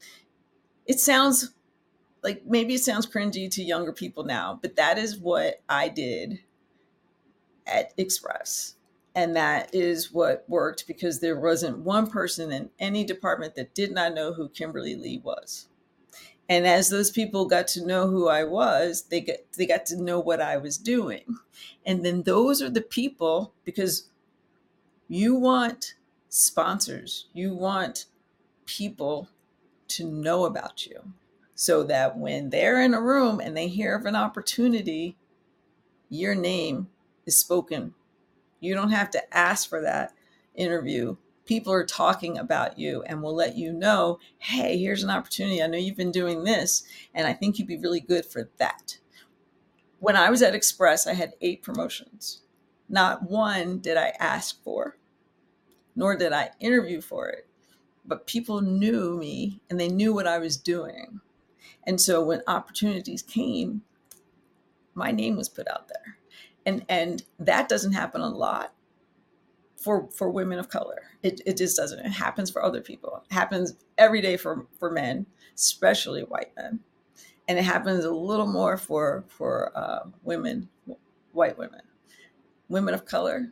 It 0.85 0.99
sounds 0.99 1.51
like 2.23 2.43
maybe 2.45 2.75
it 2.75 2.83
sounds 2.83 3.07
cringy 3.07 3.49
to 3.51 3.63
younger 3.63 3.93
people 3.93 4.23
now 4.23 4.59
but 4.61 4.75
that 4.75 4.99
is 4.99 5.17
what 5.17 5.61
i 5.67 5.89
did 5.89 6.39
at 7.65 7.93
express 7.97 8.75
and 9.13 9.35
that 9.35 9.73
is 9.73 10.11
what 10.11 10.45
worked 10.47 10.87
because 10.87 11.19
there 11.19 11.39
wasn't 11.39 11.77
one 11.79 12.07
person 12.07 12.51
in 12.51 12.69
any 12.79 13.03
department 13.03 13.55
that 13.55 13.75
did 13.75 13.91
not 13.91 14.13
know 14.13 14.33
who 14.33 14.49
kimberly 14.49 14.95
lee 14.95 15.21
was 15.23 15.67
and 16.51 16.67
as 16.67 16.89
those 16.89 17.11
people 17.11 17.45
got 17.45 17.65
to 17.69 17.85
know 17.85 18.09
who 18.09 18.27
I 18.27 18.43
was, 18.43 19.03
they 19.03 19.21
get 19.21 19.47
they 19.57 19.65
got 19.65 19.85
to 19.85 20.03
know 20.03 20.19
what 20.19 20.41
I 20.41 20.57
was 20.57 20.77
doing. 20.77 21.37
And 21.85 22.03
then 22.03 22.23
those 22.23 22.61
are 22.61 22.69
the 22.69 22.81
people 22.81 23.53
because 23.63 24.09
you 25.07 25.33
want 25.33 25.95
sponsors, 26.27 27.29
you 27.31 27.55
want 27.55 28.07
people 28.65 29.29
to 29.89 30.05
know 30.05 30.43
about 30.43 30.85
you 30.85 31.13
so 31.55 31.83
that 31.83 32.17
when 32.17 32.49
they're 32.49 32.81
in 32.81 32.93
a 32.93 33.01
room 33.01 33.39
and 33.39 33.55
they 33.55 33.69
hear 33.69 33.95
of 33.95 34.05
an 34.05 34.17
opportunity, 34.17 35.15
your 36.09 36.35
name 36.35 36.89
is 37.25 37.37
spoken. 37.37 37.93
You 38.61 38.73
don't 38.73 38.91
have 38.91 39.11
to 39.11 39.37
ask 39.37 39.69
for 39.69 39.81
that 39.81 40.13
interview 40.55 41.17
people 41.45 41.73
are 41.73 41.85
talking 41.85 42.37
about 42.37 42.79
you 42.79 43.03
and 43.03 43.21
will 43.21 43.35
let 43.35 43.57
you 43.57 43.73
know 43.73 44.19
hey 44.37 44.77
here's 44.77 45.03
an 45.03 45.09
opportunity 45.09 45.61
i 45.63 45.67
know 45.67 45.77
you've 45.77 45.97
been 45.97 46.11
doing 46.11 46.43
this 46.43 46.83
and 47.15 47.27
i 47.27 47.33
think 47.33 47.57
you'd 47.57 47.67
be 47.67 47.77
really 47.77 48.01
good 48.01 48.25
for 48.25 48.49
that 48.57 48.97
when 49.99 50.15
i 50.15 50.29
was 50.29 50.41
at 50.41 50.55
express 50.55 51.07
i 51.07 51.13
had 51.13 51.33
eight 51.41 51.63
promotions 51.63 52.41
Not 52.89 53.29
one 53.29 53.79
did 53.79 53.97
I 53.97 54.13
ask 54.19 54.61
for, 54.63 54.97
nor 55.95 56.17
did 56.17 56.33
I 56.33 56.51
interview 56.59 57.01
for 57.01 57.29
it, 57.29 57.47
but 58.05 58.27
people 58.27 58.61
knew 58.61 59.17
me 59.17 59.61
and 59.69 59.79
they 59.79 59.87
knew 59.87 60.13
what 60.13 60.27
I 60.27 60.37
was 60.39 60.57
doing. 60.57 61.21
And 61.87 62.01
so 62.01 62.23
when 62.23 62.41
opportunities 62.47 63.21
came, 63.21 63.83
my 64.93 65.11
name 65.11 65.37
was 65.37 65.49
put 65.49 65.67
out 65.69 65.87
there. 65.87 66.17
And 66.65 66.85
and 66.89 67.23
that 67.39 67.69
doesn't 67.69 67.93
happen 67.93 68.21
a 68.21 68.29
lot 68.29 68.73
for 69.81 70.07
for 70.11 70.29
women 70.29 70.59
of 70.59 70.69
color. 70.69 71.01
It, 71.23 71.41
it 71.45 71.57
just 71.57 71.75
doesn't. 71.75 71.99
It 71.99 72.11
happens 72.11 72.49
for 72.51 72.63
other 72.63 72.81
people. 72.81 73.23
It 73.29 73.33
happens 73.33 73.75
every 73.97 74.21
day 74.21 74.37
for 74.37 74.67
for 74.79 74.91
men, 74.91 75.25
especially 75.55 76.21
white 76.21 76.55
men, 76.55 76.79
and 77.47 77.57
it 77.57 77.63
happens 77.63 78.05
a 78.05 78.11
little 78.11 78.47
more 78.47 78.77
for 78.77 79.25
for 79.27 79.71
uh, 79.75 80.09
women, 80.23 80.69
white 81.31 81.57
women, 81.57 81.81
women 82.69 82.93
of 82.93 83.05
color. 83.05 83.51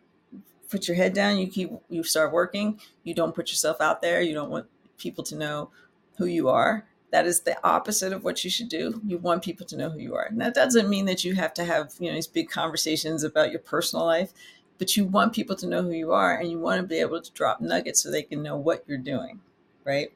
Put 0.70 0.88
your 0.88 0.97
head 0.97 1.14
down. 1.14 1.39
You 1.39 1.47
keep. 1.47 1.72
You 1.89 2.03
start 2.03 2.32
working. 2.32 2.80
You 3.03 3.16
don't 3.16 3.34
put 3.34 3.49
yourself 3.49 3.82
out 3.82 4.01
there. 4.01 4.22
You 4.22 4.36
don't 4.36 4.51
want 4.51 4.68
people 4.99 5.24
to 5.26 5.36
know 5.36 5.72
who 6.18 6.26
you 6.26 6.47
are. 6.49 6.86
That 7.12 7.26
is 7.26 7.41
the 7.41 7.57
opposite 7.66 8.14
of 8.14 8.24
what 8.24 8.43
you 8.43 8.49
should 8.49 8.70
do. 8.70 9.01
You 9.05 9.18
want 9.18 9.43
people 9.43 9.66
to 9.68 9.78
know 9.78 9.89
who 9.89 9.99
you 9.99 10.16
are. 10.16 10.26
And 10.26 10.39
that 10.41 10.53
doesn't 10.53 10.89
mean 10.89 11.05
that 11.05 11.24
you 11.24 11.36
have 11.36 11.53
to 11.55 11.66
have 11.66 11.93
you 11.99 12.10
know 12.10 12.16
these 12.16 12.28
big 12.28 12.49
conversations 12.49 13.24
about 13.24 13.51
your 13.51 13.62
personal 13.62 14.05
life 14.05 14.32
but 14.80 14.95
you 14.95 15.05
want 15.05 15.34
people 15.34 15.55
to 15.57 15.68
know 15.68 15.84
who 15.84 15.91
you 15.91 16.12
are 16.14 16.39
and 16.39 16.49
you 16.49 16.57
want 16.57 16.82
to 16.82 16.88
be 16.88 16.99
able 16.99 17.22
to 17.22 17.32
drop 17.34 17.62
nuggets 17.62 18.01
so 18.01 18.10
they 18.10 18.24
can 18.24 18.41
know 18.41 18.55
what 18.55 18.84
you're 18.88 18.97
doing, 18.97 19.41
right? 19.84 20.12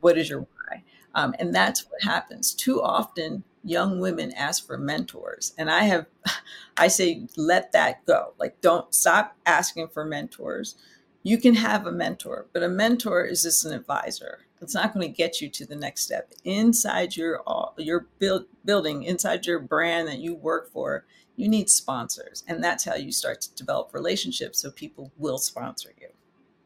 What 0.00 0.18
is 0.18 0.28
your 0.28 0.40
why? 0.40 0.82
Um, 1.14 1.34
and 1.38 1.54
that's 1.54 1.86
what 1.88 2.02
happens. 2.02 2.52
Too 2.52 2.82
often, 2.82 3.44
young 3.62 4.00
women 4.00 4.32
ask 4.32 4.66
for 4.66 4.78
mentors. 4.78 5.52
And 5.58 5.70
I 5.70 5.84
have, 5.84 6.06
I 6.76 6.88
say, 6.88 7.26
let 7.36 7.72
that 7.72 8.04
go. 8.06 8.32
Like, 8.38 8.60
don't 8.62 8.92
stop 8.94 9.36
asking 9.44 9.88
for 9.88 10.04
mentors. 10.04 10.76
You 11.22 11.38
can 11.38 11.54
have 11.54 11.86
a 11.86 11.92
mentor, 11.92 12.46
but 12.52 12.62
a 12.62 12.68
mentor 12.68 13.24
is 13.24 13.42
just 13.42 13.64
an 13.66 13.74
advisor. 13.74 14.45
It's 14.60 14.74
not 14.74 14.94
going 14.94 15.06
to 15.06 15.14
get 15.14 15.40
you 15.40 15.48
to 15.50 15.66
the 15.66 15.76
next 15.76 16.02
step. 16.02 16.32
Inside 16.44 17.16
your 17.16 17.40
your 17.76 18.06
build, 18.18 18.46
building, 18.64 19.02
inside 19.02 19.46
your 19.46 19.58
brand 19.58 20.08
that 20.08 20.18
you 20.18 20.34
work 20.34 20.70
for, 20.70 21.04
you 21.36 21.48
need 21.48 21.68
sponsors 21.68 22.42
and 22.48 22.64
that's 22.64 22.84
how 22.84 22.94
you 22.94 23.12
start 23.12 23.40
to 23.42 23.54
develop 23.54 23.92
relationships 23.92 24.60
so 24.60 24.70
people 24.70 25.12
will 25.18 25.38
sponsor 25.38 25.90
you. 26.00 26.08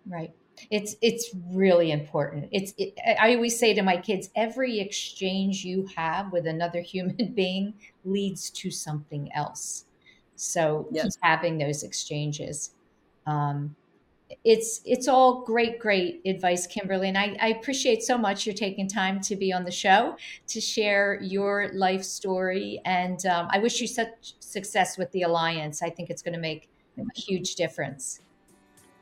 Right. 0.06 0.32
It's 0.70 0.96
it's 1.00 1.30
really 1.50 1.90
important. 1.90 2.48
It's 2.52 2.74
it, 2.76 2.94
i 3.18 3.34
always 3.34 3.58
say 3.58 3.74
to 3.74 3.82
my 3.82 3.96
kids 3.96 4.30
every 4.36 4.78
exchange 4.78 5.64
you 5.64 5.88
have 5.96 6.32
with 6.32 6.46
another 6.46 6.80
human 6.92 7.32
being 7.34 7.74
leads 8.04 8.50
to 8.50 8.70
something 8.70 9.30
else. 9.34 9.86
So 10.36 10.88
yes. 10.90 11.04
keep 11.04 11.12
having 11.22 11.58
those 11.58 11.82
exchanges. 11.82 12.70
Um, 13.26 13.76
it's 14.44 14.80
it's 14.84 15.08
all 15.08 15.42
great 15.42 15.78
great 15.78 16.20
advice 16.24 16.66
kimberly 16.66 17.08
and 17.08 17.18
I, 17.18 17.36
I, 17.40 17.48
appreciate 17.48 18.02
so 18.02 18.16
much 18.16 18.46
you're 18.46 18.54
taking 18.54 18.86
time 18.86 19.20
to 19.22 19.34
be 19.34 19.52
on 19.52 19.64
the 19.64 19.70
show 19.72 20.16
to 20.46 20.60
share 20.60 21.20
your 21.20 21.70
life 21.74 22.04
story 22.04 22.80
and 22.84 23.24
um, 23.26 23.48
i 23.50 23.58
wish 23.58 23.80
you 23.80 23.88
such 23.88 24.34
success 24.50 24.98
with 24.98 25.10
the 25.12 25.22
alliance. 25.22 25.82
I 25.82 25.90
think 25.90 26.10
it's 26.10 26.22
going 26.22 26.34
to 26.34 26.40
make 26.40 26.68
a 26.98 27.04
huge 27.18 27.54
difference. 27.54 28.20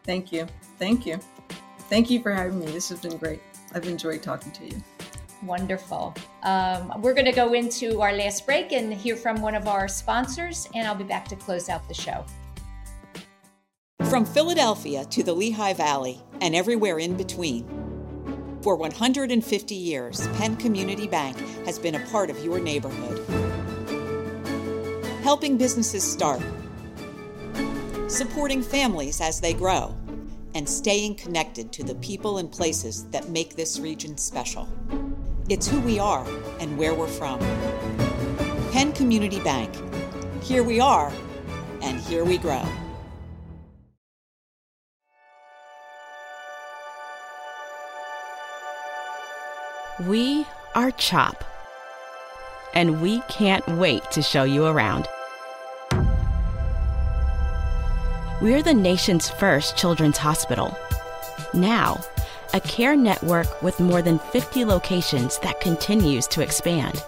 Thank 0.05 0.33
you. 0.33 0.47
Thank 0.79 1.07
you. 1.07 1.19
Thank 1.91 2.11
you 2.11 2.23
for 2.23 2.33
having 2.33 2.61
me. 2.61 2.67
This 2.67 2.89
has 2.91 3.01
been 3.01 3.17
great. 3.17 3.41
I've 3.75 3.87
enjoyed 3.87 4.23
talking 4.23 4.53
to 4.53 4.67
you. 4.67 4.83
Wonderful. 5.45 6.15
Um, 6.43 7.01
we're 7.01 7.15
going 7.15 7.27
to 7.27 7.33
go 7.33 7.53
into 7.53 8.01
our 8.01 8.13
last 8.13 8.45
break 8.45 8.73
and 8.73 8.93
hear 8.93 9.17
from 9.17 9.41
one 9.41 9.55
of 9.55 9.69
our 9.69 9.87
sponsors 9.87 10.69
and 10.75 10.87
i'll 10.87 10.97
be 10.97 11.05
back 11.05 11.29
to 11.29 11.37
close 11.37 11.69
out 11.69 11.87
the 11.87 11.95
show 11.95 12.25
from 14.09 14.25
Philadelphia 14.25 15.05
to 15.05 15.23
the 15.23 15.33
Lehigh 15.35 15.75
Valley 15.75 16.19
and 16.41 16.55
everywhere 16.55 16.99
in 16.99 17.15
between. 17.15 17.69
For 18.63 18.75
150 18.75 19.75
years, 19.75 20.27
Penn 20.29 20.57
Community 20.57 21.07
Bank 21.07 21.37
has 21.67 21.79
been 21.79 21.95
a 21.95 22.07
part 22.07 22.31
of 22.31 22.43
your 22.43 22.59
neighborhood. 22.59 23.23
Helping 25.23 25.59
businesses 25.59 26.03
start, 26.03 26.41
supporting 28.09 28.63
families 28.63 29.21
as 29.21 29.43
they 29.43 29.53
grow, 29.53 29.95
and 30.55 30.67
staying 30.67 31.17
connected 31.17 31.71
to 31.73 31.85
the 31.85 31.95
people 31.97 32.39
and 32.39 32.51
places 32.51 33.05
that 33.11 33.29
make 33.29 33.57
this 33.57 33.79
region 33.79 34.17
special. 34.17 34.67
It's 35.51 35.69
who 35.69 35.81
we 35.81 35.99
are 35.99 36.27
and 36.61 36.79
where 36.79 36.95
we're 36.95 37.09
from. 37.09 37.39
Penn 38.73 38.93
Community 38.93 39.41
Bank. 39.41 39.71
Here 40.43 40.63
we 40.63 40.81
are, 40.81 41.13
and 41.83 42.01
here 42.01 42.25
we 42.25 42.39
grow. 42.39 42.67
We 50.07 50.47
are 50.77 50.93
CHOP, 50.93 51.43
and 52.73 53.03
we 53.03 53.21
can't 53.23 53.67
wait 53.67 54.09
to 54.13 54.23
show 54.23 54.45
you 54.45 54.67
around. 54.67 55.09
We're 58.41 58.63
the 58.63 58.75
nation's 58.75 59.29
first 59.29 59.77
children's 59.77 60.17
hospital. 60.17 60.79
Now, 61.53 62.01
a 62.55 62.61
care 62.61 62.95
network 62.95 63.61
with 63.61 63.81
more 63.81 64.01
than 64.01 64.21
50 64.21 64.65
locations 64.65 65.41
that 65.41 65.61
continues 65.61 66.29
to 66.29 66.43
expand. 66.43 67.03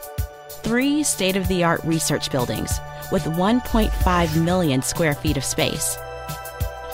Three 0.49 1.05
state 1.05 1.37
of 1.37 1.47
the 1.47 1.63
art 1.63 1.85
research 1.85 2.29
buildings 2.33 2.81
with 3.13 3.23
1.5 3.23 4.45
million 4.45 4.83
square 4.83 5.15
feet 5.15 5.37
of 5.37 5.45
space. 5.45 5.97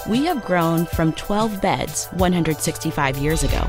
We 0.07 0.27
have 0.27 0.45
grown 0.45 0.85
from 0.85 1.15
12 1.15 1.63
beds 1.63 2.09
165 2.09 3.17
years 3.17 3.43
ago 3.45 3.67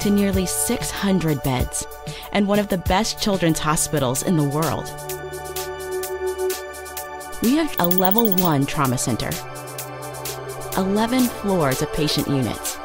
to 0.00 0.10
nearly 0.10 0.46
600 0.46 1.42
beds 1.42 1.86
and 2.32 2.46
one 2.46 2.58
of 2.58 2.68
the 2.68 2.78
best 2.78 3.20
children's 3.20 3.58
hospitals 3.58 4.22
in 4.22 4.36
the 4.36 4.48
world. 4.48 4.84
We 7.42 7.56
have 7.56 7.74
a 7.78 7.86
level 7.86 8.34
1 8.34 8.66
trauma 8.66 8.98
center, 8.98 9.30
11 10.78 11.20
floors 11.24 11.82
of 11.82 11.92
patient 11.92 12.28
units, 12.28 12.78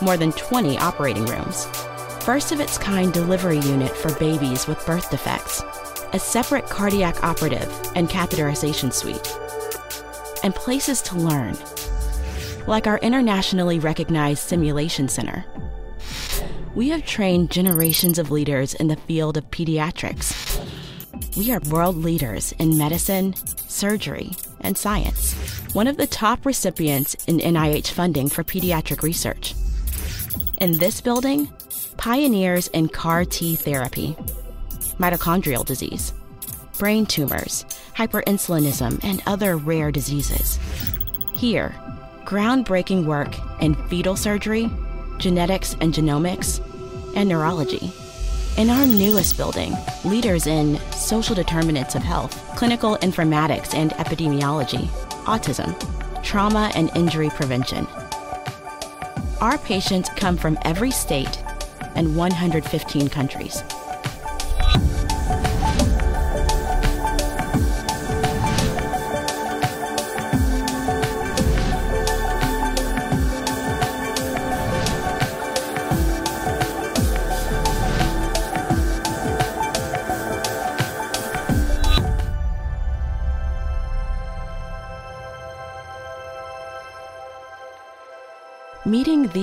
more 0.00 0.16
than 0.16 0.32
20 0.32 0.78
operating 0.78 1.26
rooms, 1.26 1.66
first 2.24 2.52
of 2.52 2.60
its 2.60 2.78
kind 2.78 3.12
delivery 3.12 3.58
unit 3.60 3.90
for 3.96 4.14
babies 4.18 4.66
with 4.66 4.84
birth 4.86 5.10
defects, 5.10 5.62
a 6.12 6.18
separate 6.18 6.66
cardiac 6.66 7.22
operative 7.22 7.70
and 7.94 8.08
catheterization 8.08 8.92
suite, 8.92 9.34
and 10.42 10.54
places 10.54 11.02
to 11.02 11.16
learn, 11.16 11.56
like 12.66 12.86
our 12.86 12.98
internationally 12.98 13.78
recognized 13.78 14.40
simulation 14.48 15.08
center 15.08 15.44
we 16.74 16.88
have 16.88 17.04
trained 17.04 17.50
generations 17.50 18.18
of 18.18 18.30
leaders 18.30 18.72
in 18.74 18.88
the 18.88 18.96
field 18.96 19.36
of 19.36 19.50
pediatrics. 19.50 20.58
We 21.36 21.52
are 21.52 21.60
world 21.70 21.96
leaders 21.96 22.52
in 22.52 22.78
medicine, 22.78 23.34
surgery, 23.68 24.32
and 24.60 24.76
science. 24.76 25.34
One 25.74 25.86
of 25.86 25.98
the 25.98 26.06
top 26.06 26.46
recipients 26.46 27.14
in 27.26 27.38
NIH 27.38 27.90
funding 27.90 28.30
for 28.30 28.42
pediatric 28.42 29.02
research. 29.02 29.54
In 30.60 30.78
this 30.78 31.00
building, 31.00 31.52
pioneers 31.98 32.68
in 32.68 32.88
CAR 32.88 33.26
T 33.26 33.54
therapy, 33.54 34.16
mitochondrial 34.98 35.66
disease, 35.66 36.14
brain 36.78 37.04
tumors, 37.04 37.66
hyperinsulinism, 37.94 39.04
and 39.04 39.22
other 39.26 39.58
rare 39.58 39.90
diseases. 39.90 40.58
Here, 41.34 41.74
groundbreaking 42.24 43.04
work 43.04 43.34
in 43.60 43.74
fetal 43.88 44.16
surgery 44.16 44.70
genetics 45.22 45.76
and 45.80 45.94
genomics, 45.94 46.60
and 47.14 47.28
neurology. 47.28 47.92
In 48.56 48.68
our 48.68 48.86
newest 48.86 49.36
building, 49.36 49.72
leaders 50.04 50.46
in 50.46 50.78
social 50.90 51.34
determinants 51.34 51.94
of 51.94 52.02
health, 52.02 52.34
clinical 52.56 52.96
informatics 52.96 53.72
and 53.72 53.92
epidemiology, 53.92 54.88
autism, 55.24 55.72
trauma 56.24 56.72
and 56.74 56.90
injury 56.96 57.30
prevention. 57.30 57.86
Our 59.40 59.58
patients 59.58 60.10
come 60.16 60.36
from 60.36 60.58
every 60.62 60.90
state 60.90 61.42
and 61.94 62.16
115 62.16 63.08
countries. 63.08 63.62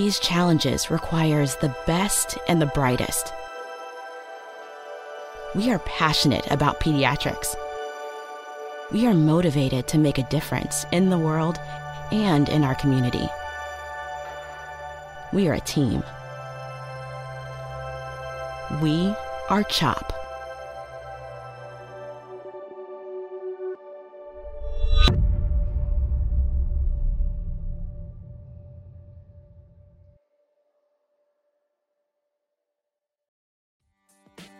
These 0.09 0.17
challenges 0.17 0.89
requires 0.89 1.55
the 1.57 1.75
best 1.85 2.35
and 2.47 2.59
the 2.59 2.65
brightest. 2.65 3.31
We 5.53 5.69
are 5.69 5.77
passionate 5.77 6.49
about 6.49 6.79
pediatrics. 6.79 7.55
we 8.91 9.05
are 9.05 9.13
motivated 9.13 9.87
to 9.89 9.99
make 9.99 10.17
a 10.17 10.27
difference 10.31 10.87
in 10.91 11.11
the 11.11 11.17
world 11.19 11.59
and 12.11 12.49
in 12.49 12.63
our 12.63 12.73
community. 12.73 13.29
We 15.31 15.47
are 15.47 15.53
a 15.53 15.59
team. 15.59 16.01
We 18.81 19.13
are 19.51 19.61
CHOP. 19.61 20.18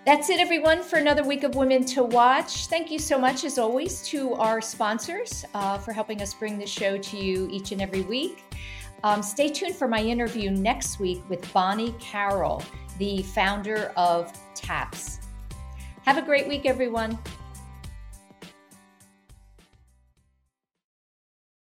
That's 0.10 0.32
it, 0.32 0.39
everyone, 0.39 0.82
for 0.82 0.97
another 0.97 1.24
week 1.24 1.43
of 1.43 1.53
Women 1.53 1.86
to 1.86 2.01
Watch. 2.01 2.66
Thank 2.66 2.89
you 2.89 2.97
so 2.97 3.20
much, 3.20 3.43
as 3.43 3.60
always, 3.60 4.01
to 4.07 4.34
our 4.34 4.60
sponsors 4.60 5.45
uh, 5.53 5.78
for 5.78 5.91
helping 5.93 6.20
us 6.24 6.34
bring 6.34 6.57
the 6.57 6.66
show 6.66 6.97
to 6.97 7.16
you 7.16 7.47
each 7.51 7.74
and 7.74 7.80
every 7.80 8.01
week. 8.01 8.43
Um, 9.03 9.22
stay 9.22 9.49
tuned 9.49 9.76
for 9.76 9.88
my 9.88 10.01
interview 10.01 10.49
next 10.49 10.99
week 10.99 11.22
with 11.30 11.53
Bonnie 11.53 11.93
Carroll, 11.99 12.64
the 12.97 13.22
founder 13.22 13.93
of 13.95 14.34
TAPS. 14.55 15.20
Have 16.07 16.18
a 16.18 16.24
great 16.24 16.47
week, 16.47 16.66
everyone. 16.66 17.16